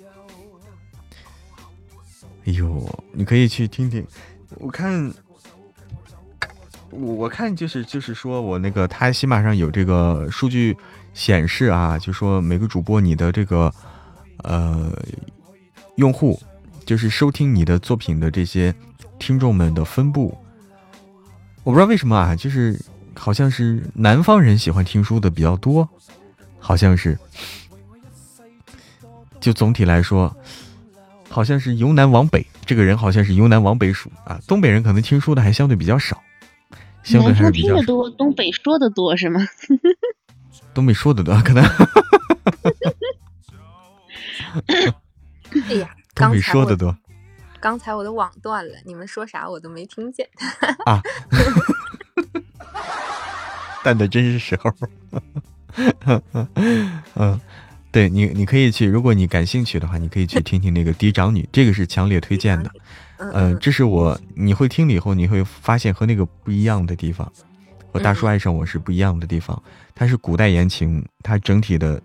[2.46, 4.02] 哎呦，你可以去听听。
[4.54, 5.12] 我看，
[6.88, 10.74] 我我看就是就是说我那个他喜马上有这个数据
[11.12, 13.70] 显示啊，就说每个主播你的这个
[14.38, 14.90] 呃
[15.96, 16.40] 用户，
[16.86, 18.74] 就是收听你的作品的这些
[19.18, 20.34] 听众们的分布，
[21.62, 22.80] 我不知道为什么啊，就是
[23.14, 25.86] 好像是南方人喜欢听书的比较多，
[26.62, 27.18] 好像是。
[29.40, 30.34] 就总体来说，
[31.28, 34.40] 好像是由南往北，这个人好像是由南往北数啊。
[34.46, 36.22] 东北人可能听说的还相对比较少，
[37.02, 37.74] 相对还是比较。
[37.74, 39.40] 听得多，东北说的多是吗？
[40.72, 41.64] 东北说的多，可能
[45.68, 46.96] 哎呀， 东北刚才说的多
[47.60, 50.28] 刚才我的网断了，你们说啥我都没听见。
[50.86, 51.02] 啊。
[53.82, 54.72] 淡的真是时候。
[57.14, 57.40] 嗯，
[57.90, 62.70] 对你，你可以去，如果你感兴趣的话，你可以去听听那个嫡长女，这个是强烈推荐的。
[63.18, 67.30] 嗯，这是我你会听了以后，你会发现和那个不一样的地方，
[67.92, 69.62] 和大叔爱上我是不一样的地方。
[69.94, 72.02] 它是古代言情，它整体的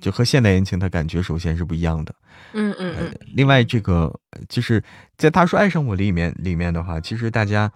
[0.00, 2.14] 就和现代言情，它感觉首先是不一样的。
[2.54, 4.12] 嗯嗯嗯，另外，这个
[4.48, 4.82] 就是
[5.16, 7.70] 在《大叔爱上我》里面里面的话，其实大家，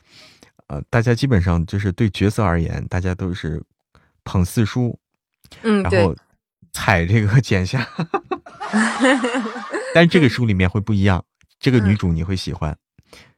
[0.66, 3.62] 呃，大家基本上就是对角色而言，大家都是
[4.24, 4.98] 捧四叔，
[5.62, 6.16] 嗯然后
[6.72, 7.86] 踩这个剪下，
[9.94, 11.24] 但是这个书里面会不一样，
[11.60, 12.76] 这个女主你会喜欢，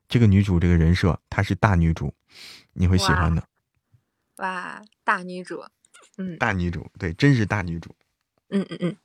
[0.09, 2.15] 这个女主这个人设她是大女主，
[2.75, 3.43] 你会喜欢的，
[4.37, 5.65] 哇，大女主，
[6.19, 6.39] 嗯。
[6.39, 7.95] 大女主对，真是大女主。
[8.51, 8.97] 嗯嗯嗯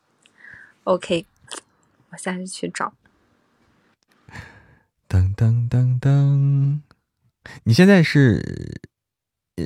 [0.84, 1.26] ，OK，
[2.10, 2.94] 我下次去找。
[5.08, 6.82] 噔噔噔噔，
[7.64, 8.80] 你现在是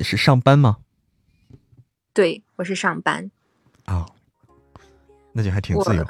[0.02, 0.78] 是上班吗？
[2.14, 3.30] 对，我是上班。
[3.86, 4.06] 哦、
[5.32, 6.04] 那就还挺自由。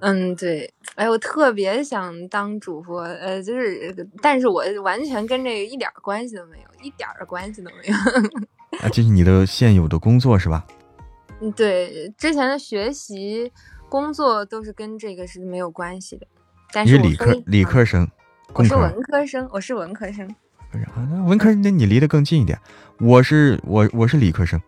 [0.00, 7.94] 嗯，对，哎，我特别想当主播，呃，就是，但是我完全跟这个一点儿关系都没有，一点儿关系都没有。
[8.84, 10.66] 啊，这是你的现有的工作是吧？
[11.40, 13.50] 嗯，对，之前的学习、
[13.88, 16.26] 工作都是跟这个是没有关系的。
[16.70, 18.06] 但你是理科理科生，
[18.52, 20.28] 我是文科生，我是文科生。
[20.28, 22.58] 啊，那文科那你离得更近一点。
[22.98, 24.60] 我是我我是理科生，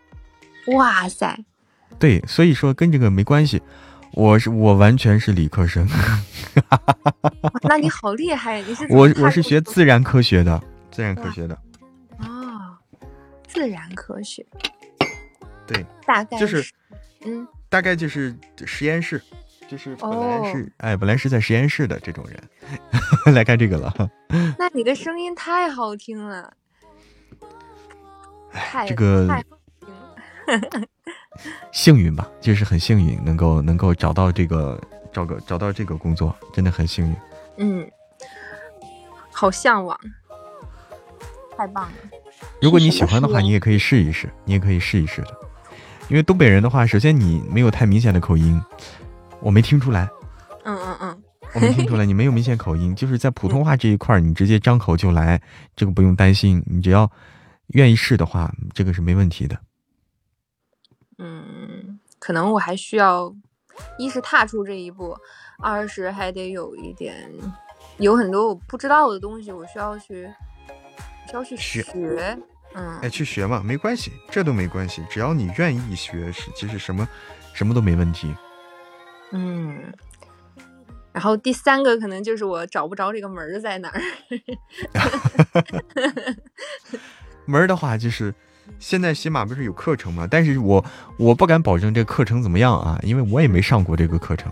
[0.67, 1.45] 哇塞，
[1.99, 3.61] 对，所以说跟这个没关系。
[4.13, 5.87] 我是我完全是理科生，
[7.63, 8.61] 那你好厉害！
[8.61, 11.53] 你是我我是学自然科学的，自然科学的，
[12.17, 12.75] 哦，
[13.47, 14.43] 自然科学
[15.67, 16.65] 对，大概就是
[17.25, 18.35] 嗯，大概就是
[18.65, 19.21] 实验室，
[19.67, 22.41] 就是本来是、哦哎，本来是在实验室的这种人
[23.35, 23.93] 来干这个了。
[24.57, 26.53] 那你的声音太好听了，
[28.51, 29.27] 太这个。
[31.71, 34.79] 幸运吧，就是很幸运，能够能够找到这个
[35.11, 37.15] 找个找到这个工作，真的很幸运。
[37.57, 37.91] 嗯，
[39.31, 39.99] 好向往，
[41.55, 41.91] 太棒了。
[42.61, 45.35] 如果你喜欢的话，你也可以试一试，你也可以试一试的。
[46.09, 48.59] 因为东北人的话，首先你没有太明显的口音，
[49.41, 50.07] 我没听出来，
[50.63, 55.41] 嗯嗯嗯，我没听出来，你没有明显口音，就是在普通话这一块儿，你直接张口就来，
[55.75, 57.11] 这个不用担心，你只要
[57.67, 59.59] 愿意试的话，这个是没问题的。
[62.27, 63.33] 嗯，可能我还需要，
[63.97, 65.15] 一是踏出这一步，
[65.59, 67.31] 二是还得有一点，
[67.99, 70.29] 有很多我不知道的东西，我需要去，
[71.29, 72.37] 需要去学学。
[72.73, 77.07] 嗯，哎，去学嘛，没关系，这都没关系，只要你愿意学，是其实什么
[77.53, 78.35] 什么都没问题。
[79.31, 79.81] 嗯，
[81.13, 84.01] 然后第三个可能就是我找不着这个门儿在哪儿。
[87.45, 88.33] 门儿的话，就是
[88.79, 90.83] 现在喜马不是有课程吗，但是我
[91.17, 94.51] 我不敢保证这个课程怎么样啊，因为我也没上过这个课程，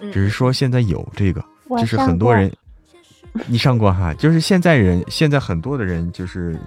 [0.00, 0.12] 嗯。
[0.12, 2.52] 只是说现在有这个，我就是很多人，
[3.46, 6.58] 你上过哈，就是现在人现在很多的人就是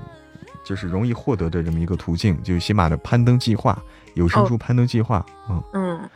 [0.64, 3.78] 就是容易获得的这么一个途径，就是喜马的攀登计划，
[4.16, 4.48] 有声哦。
[4.48, 6.10] 书攀登计划，嗯，嗯，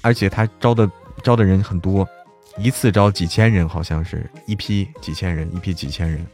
[0.00, 0.88] 而且他招的
[1.22, 2.06] 招的人很多，
[2.56, 6.24] 一次招几千人，好像是一批几千人，一批几千人。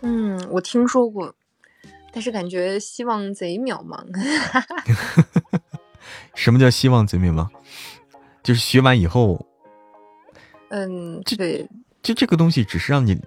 [0.00, 1.32] 嗯，我听说过，
[2.12, 4.04] 但是感觉希望贼渺茫。
[6.34, 7.48] 什么叫希望贼渺茫？
[8.42, 9.46] 就是学完以后，
[10.68, 11.68] 嗯，对，
[12.02, 13.20] 就这个东西只是让你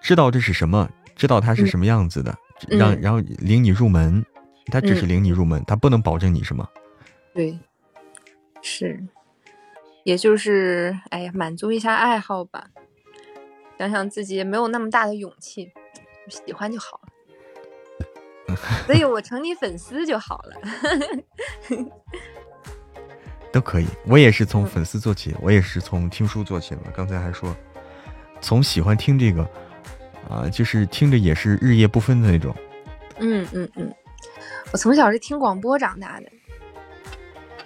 [0.00, 2.36] 知道这是什么，知道它是什么样子的，
[2.68, 4.24] 嗯让然后领你入门，
[4.66, 6.68] 它只是嗯领你入门，它不能保证你什么。
[7.32, 7.58] 对，
[8.60, 9.02] 是，
[10.04, 12.68] 也就是哎呀，满足一下爱好吧。
[13.78, 15.72] 想想自己也没有那么大的勇气，
[16.28, 17.08] 喜欢就好了。
[18.86, 20.56] 所以我成你粉丝就好了。
[23.52, 26.88] 都可以，我也是嗯从粉丝做起，我也是从听书做起的嘛。
[26.94, 27.54] 刚才还说，
[28.40, 29.48] 从喜欢听这个，
[30.28, 32.54] 啊、就是听着也是日夜不分的那种。
[33.18, 33.94] 嗯嗯嗯，
[34.72, 36.26] 我从小是听广播长大的，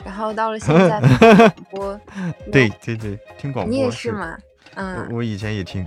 [0.05, 2.01] 然后到了现在听广播，
[2.53, 4.37] 对对对，听广播你也是吗？
[4.75, 5.87] 嗯，我我以前也听，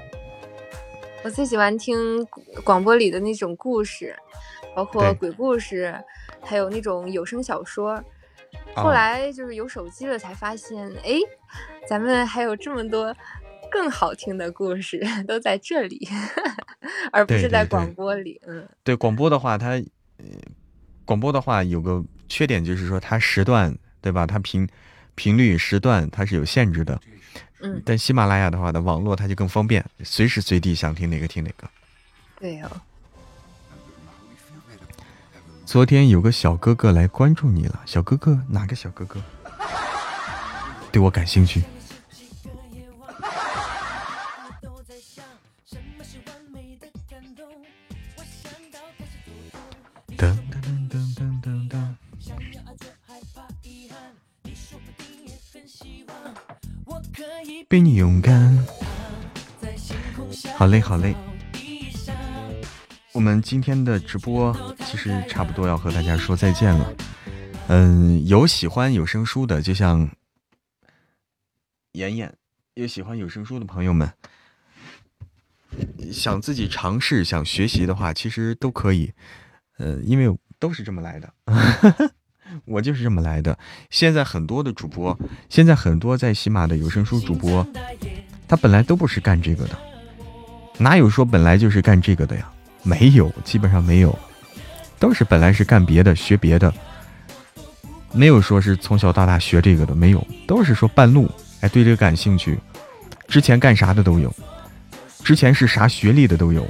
[1.24, 2.26] 我最喜欢听
[2.64, 4.16] 广播里的那种故事，
[4.76, 5.94] 包括鬼故事，
[6.42, 7.92] 还有那种有声小说。
[7.94, 8.04] 啊
[8.76, 11.20] 后来就是有手机了，才发现，哎，
[11.88, 13.16] 咱们还有这么多
[13.70, 16.08] 更好听的故事都在这里，
[17.12, 18.42] 而不是在广播里。
[18.46, 19.72] 嗯对广播的话，它
[20.18, 20.26] 呃，
[21.06, 24.26] 广播的话有个缺点就是说它时段对吧？
[24.28, 24.68] 它频
[25.16, 27.00] 频率时段它是有限制的。
[27.62, 31.70] 嗯，但喜马拉雅的话的网络它就更方便，随时随地想听哪个听哪个。
[32.40, 32.70] 对哦，
[35.72, 39.22] 昨天有个小哥哥来关注你了，小哥哥哪个小哥哥？
[40.92, 41.64] 对我感兴趣。
[50.18, 51.96] 噔噔噔噔噔噔。
[57.70, 58.68] 被你勇敢。
[60.58, 61.16] 好嘞，好嘞。
[63.14, 64.56] 我们今天的直播
[64.86, 66.94] 其实差不多要和大家说再见了。
[67.68, 70.10] 嗯，有喜欢有声书的，就像
[71.92, 72.34] 妍妍，
[72.76, 74.14] 有喜欢有声书的朋友们，
[76.12, 79.14] 想自己尝试、想学习的话，其实都可以。
[79.78, 81.34] 呃，因为都是这么来的。
[82.66, 83.58] 我就是这么来的。
[83.90, 85.18] 现在很多的主播，
[85.50, 87.66] 现在很多在喜马的有声书主播，
[88.48, 89.78] 他本来都不是干这个的，
[90.78, 92.51] 哪有说本来就是干这个的呀？
[92.84, 94.18] 没有，基本上没有，
[95.00, 96.74] 都是本来是干别的、学别的，
[98.12, 101.30] 没有说是从小到大学这个的，没有，都是说半路，
[101.62, 102.60] 哎，对这个感兴趣，
[103.28, 104.34] 之前干啥的都有，
[105.24, 106.68] 之前是啥学历的都有。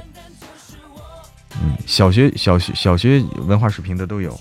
[1.62, 4.38] 嗯，小学、小学、小学文化水平的都有，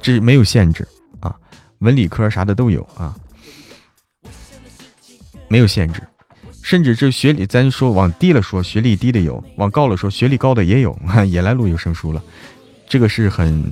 [0.00, 0.86] 这没有限制
[1.20, 1.34] 啊，
[1.78, 3.14] 文理科啥的都有啊，
[5.48, 6.02] 没有限制，
[6.68, 10.94] 甚至这学历，咱说往低了说，学历低的有；往高了说，学历高的也有，
[11.26, 12.22] 也来录有声书了。
[12.86, 13.64] 这个是很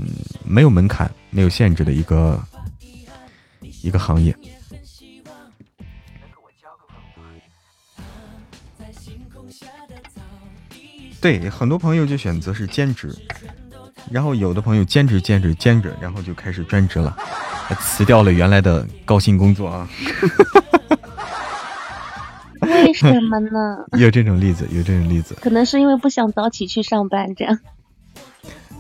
[0.47, 2.43] 没有门槛、没有限制的一个
[3.83, 4.35] 一个行业。
[11.21, 13.15] 对，很多朋友就选择是兼职，
[14.11, 17.15] 然后有的朋友兼职兼职兼职，然后就开始专职了，
[17.79, 19.87] 辞掉了原来的高薪工作啊。
[22.67, 23.85] 为什么呢？
[23.99, 25.37] 有这种例子，有这种例子。
[25.41, 27.59] 可能是因为不想早起去上班，这样。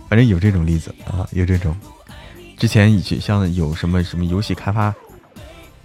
[0.09, 1.75] 反正有这种例子啊，有这种。
[2.57, 4.95] 之前以前像有什么什么游戏开发，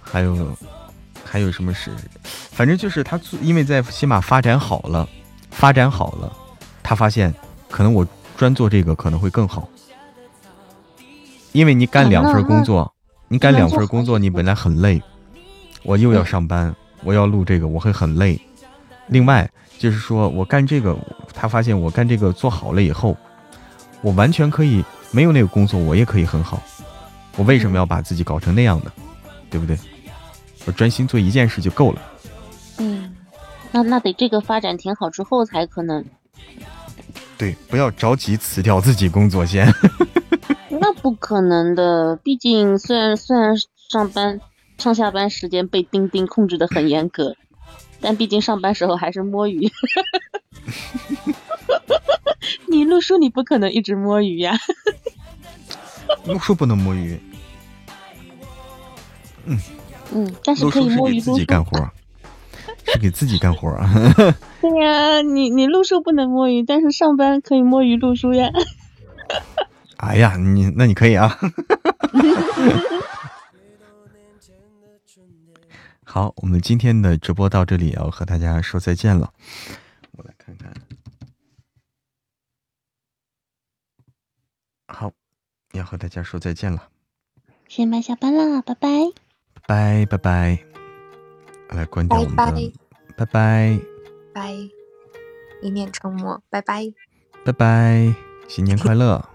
[0.00, 0.56] 还有
[1.24, 1.90] 还有什么是，
[2.22, 5.08] 反正就是他因为在起码发展好了，
[5.50, 6.32] 发展好了。
[6.82, 7.34] 他发现，
[7.70, 8.06] 可能我
[8.36, 9.68] 专做这个可能会更好，
[11.52, 12.92] 因为你干两份工作，
[13.28, 15.02] 你干两份工作，你本来很累，
[15.82, 16.74] 我又要上班，
[17.04, 18.40] 我要录这个，我会很累。
[19.08, 20.96] 另外就是说我干这个，
[21.34, 23.16] 他发现我干这个做好了以后，
[24.00, 26.62] 我完全可以没有那个工作，我也可以很好。
[27.36, 28.92] 我为什么要把自己搞成那样的，
[29.50, 29.78] 对不对？
[30.64, 32.02] 我专心做一件事就够了。
[32.78, 33.16] 嗯，
[33.72, 36.04] 那那得这个发展挺好之后才可能。
[37.36, 39.66] 对，不要着急辞掉自己工作先。
[40.70, 43.54] 那不可能的，毕竟虽然虽然
[43.90, 44.40] 上班
[44.82, 47.36] 上下班时间被钉钉控制的很严格，
[48.00, 49.70] 但毕竟上班时候还是摸鱼。
[52.66, 54.58] 你录书你不可能一直摸鱼呀。
[56.24, 57.16] 录书不能摸鱼。
[59.46, 59.56] 嗯
[60.12, 61.78] 嗯，但是可以摸鱼自己干活。
[62.84, 63.88] 是给自己干活啊？
[64.60, 68.50] 对呀，你你录书不能摸鱼，但是上班可以摸鱼录书呀。
[69.98, 71.38] 哎呀，你那你可以啊。
[76.12, 79.32] 好，我们今天的直播到这里，要和大家说再见了。
[80.10, 80.70] 我来看看。
[84.88, 85.10] 好，
[85.72, 86.90] 要和大家说再见了。
[87.66, 88.88] 先班下班了，拜拜。
[89.66, 90.58] 拜拜拜。
[91.70, 92.74] 来关掉我们的，
[93.16, 93.80] 拜拜，
[94.34, 94.52] 拜，
[95.62, 96.92] 一念成魔，拜拜，
[97.42, 98.14] 拜拜，
[98.50, 99.26] 新年快乐。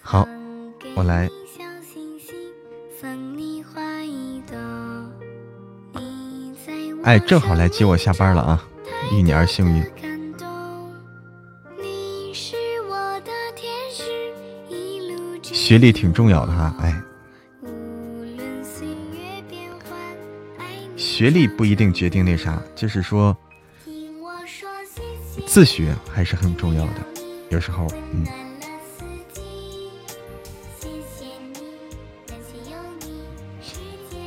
[0.00, 0.26] 好，
[0.96, 1.28] 我来。
[7.08, 8.62] 哎，正好来接我下班了啊！
[9.10, 9.82] 遇你而幸运。
[15.42, 17.02] 学历挺重要的哈，哎。
[20.98, 23.34] 学历不一定决定那啥，就是说
[25.46, 27.00] 自学还是很重要的。
[27.48, 28.47] 有时候，嗯。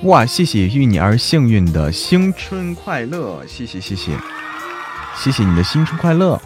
[0.04, 4.18] 哇，谢谢遇你而幸运的新春快乐，谢谢谢谢，
[5.16, 6.42] 谢谢你的新春快乐。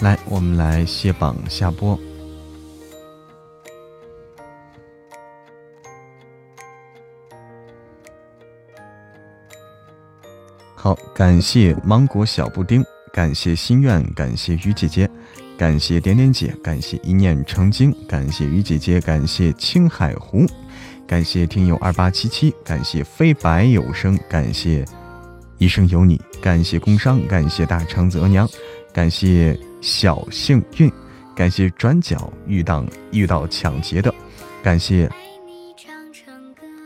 [0.00, 1.96] 来，我们来卸榜下播。
[10.74, 15.08] 好，感谢芒果小布丁，感谢心愿，感谢鱼姐姐，
[15.58, 20.44] 感谢点点姐，感谢一念成精，感谢鱼姐姐，感谢青海湖，
[21.06, 24.84] 感谢听友二八七七，感谢飞白有声，感谢
[25.58, 28.48] 一生有你，感谢工商，感谢大长泽娘，
[28.92, 30.90] 感谢小幸运，
[31.36, 34.12] 感谢转角遇到遇到抢劫的，
[34.62, 35.08] 感谢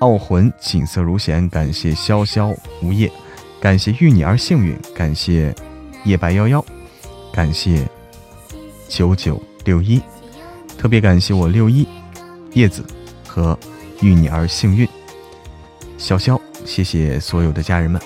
[0.00, 3.10] 傲魂锦瑟如弦，感谢潇潇无叶。
[3.58, 5.54] 感谢遇你而幸运，感谢
[6.04, 6.62] 夜白夭夭，
[7.32, 7.88] 感谢
[8.88, 10.00] 九九六一，
[10.78, 11.86] 特别感谢我六一
[12.54, 12.84] 叶子
[13.26, 13.58] 和
[14.00, 14.88] 遇你而幸运
[15.98, 18.00] 潇潇，谢谢所有的家人们。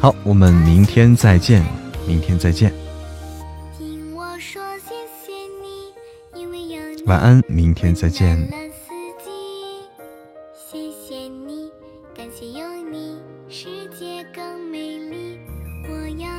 [0.00, 1.64] 好，我们明天再见，
[2.06, 2.72] 明天再见，
[7.04, 8.69] 晚安，明天再见。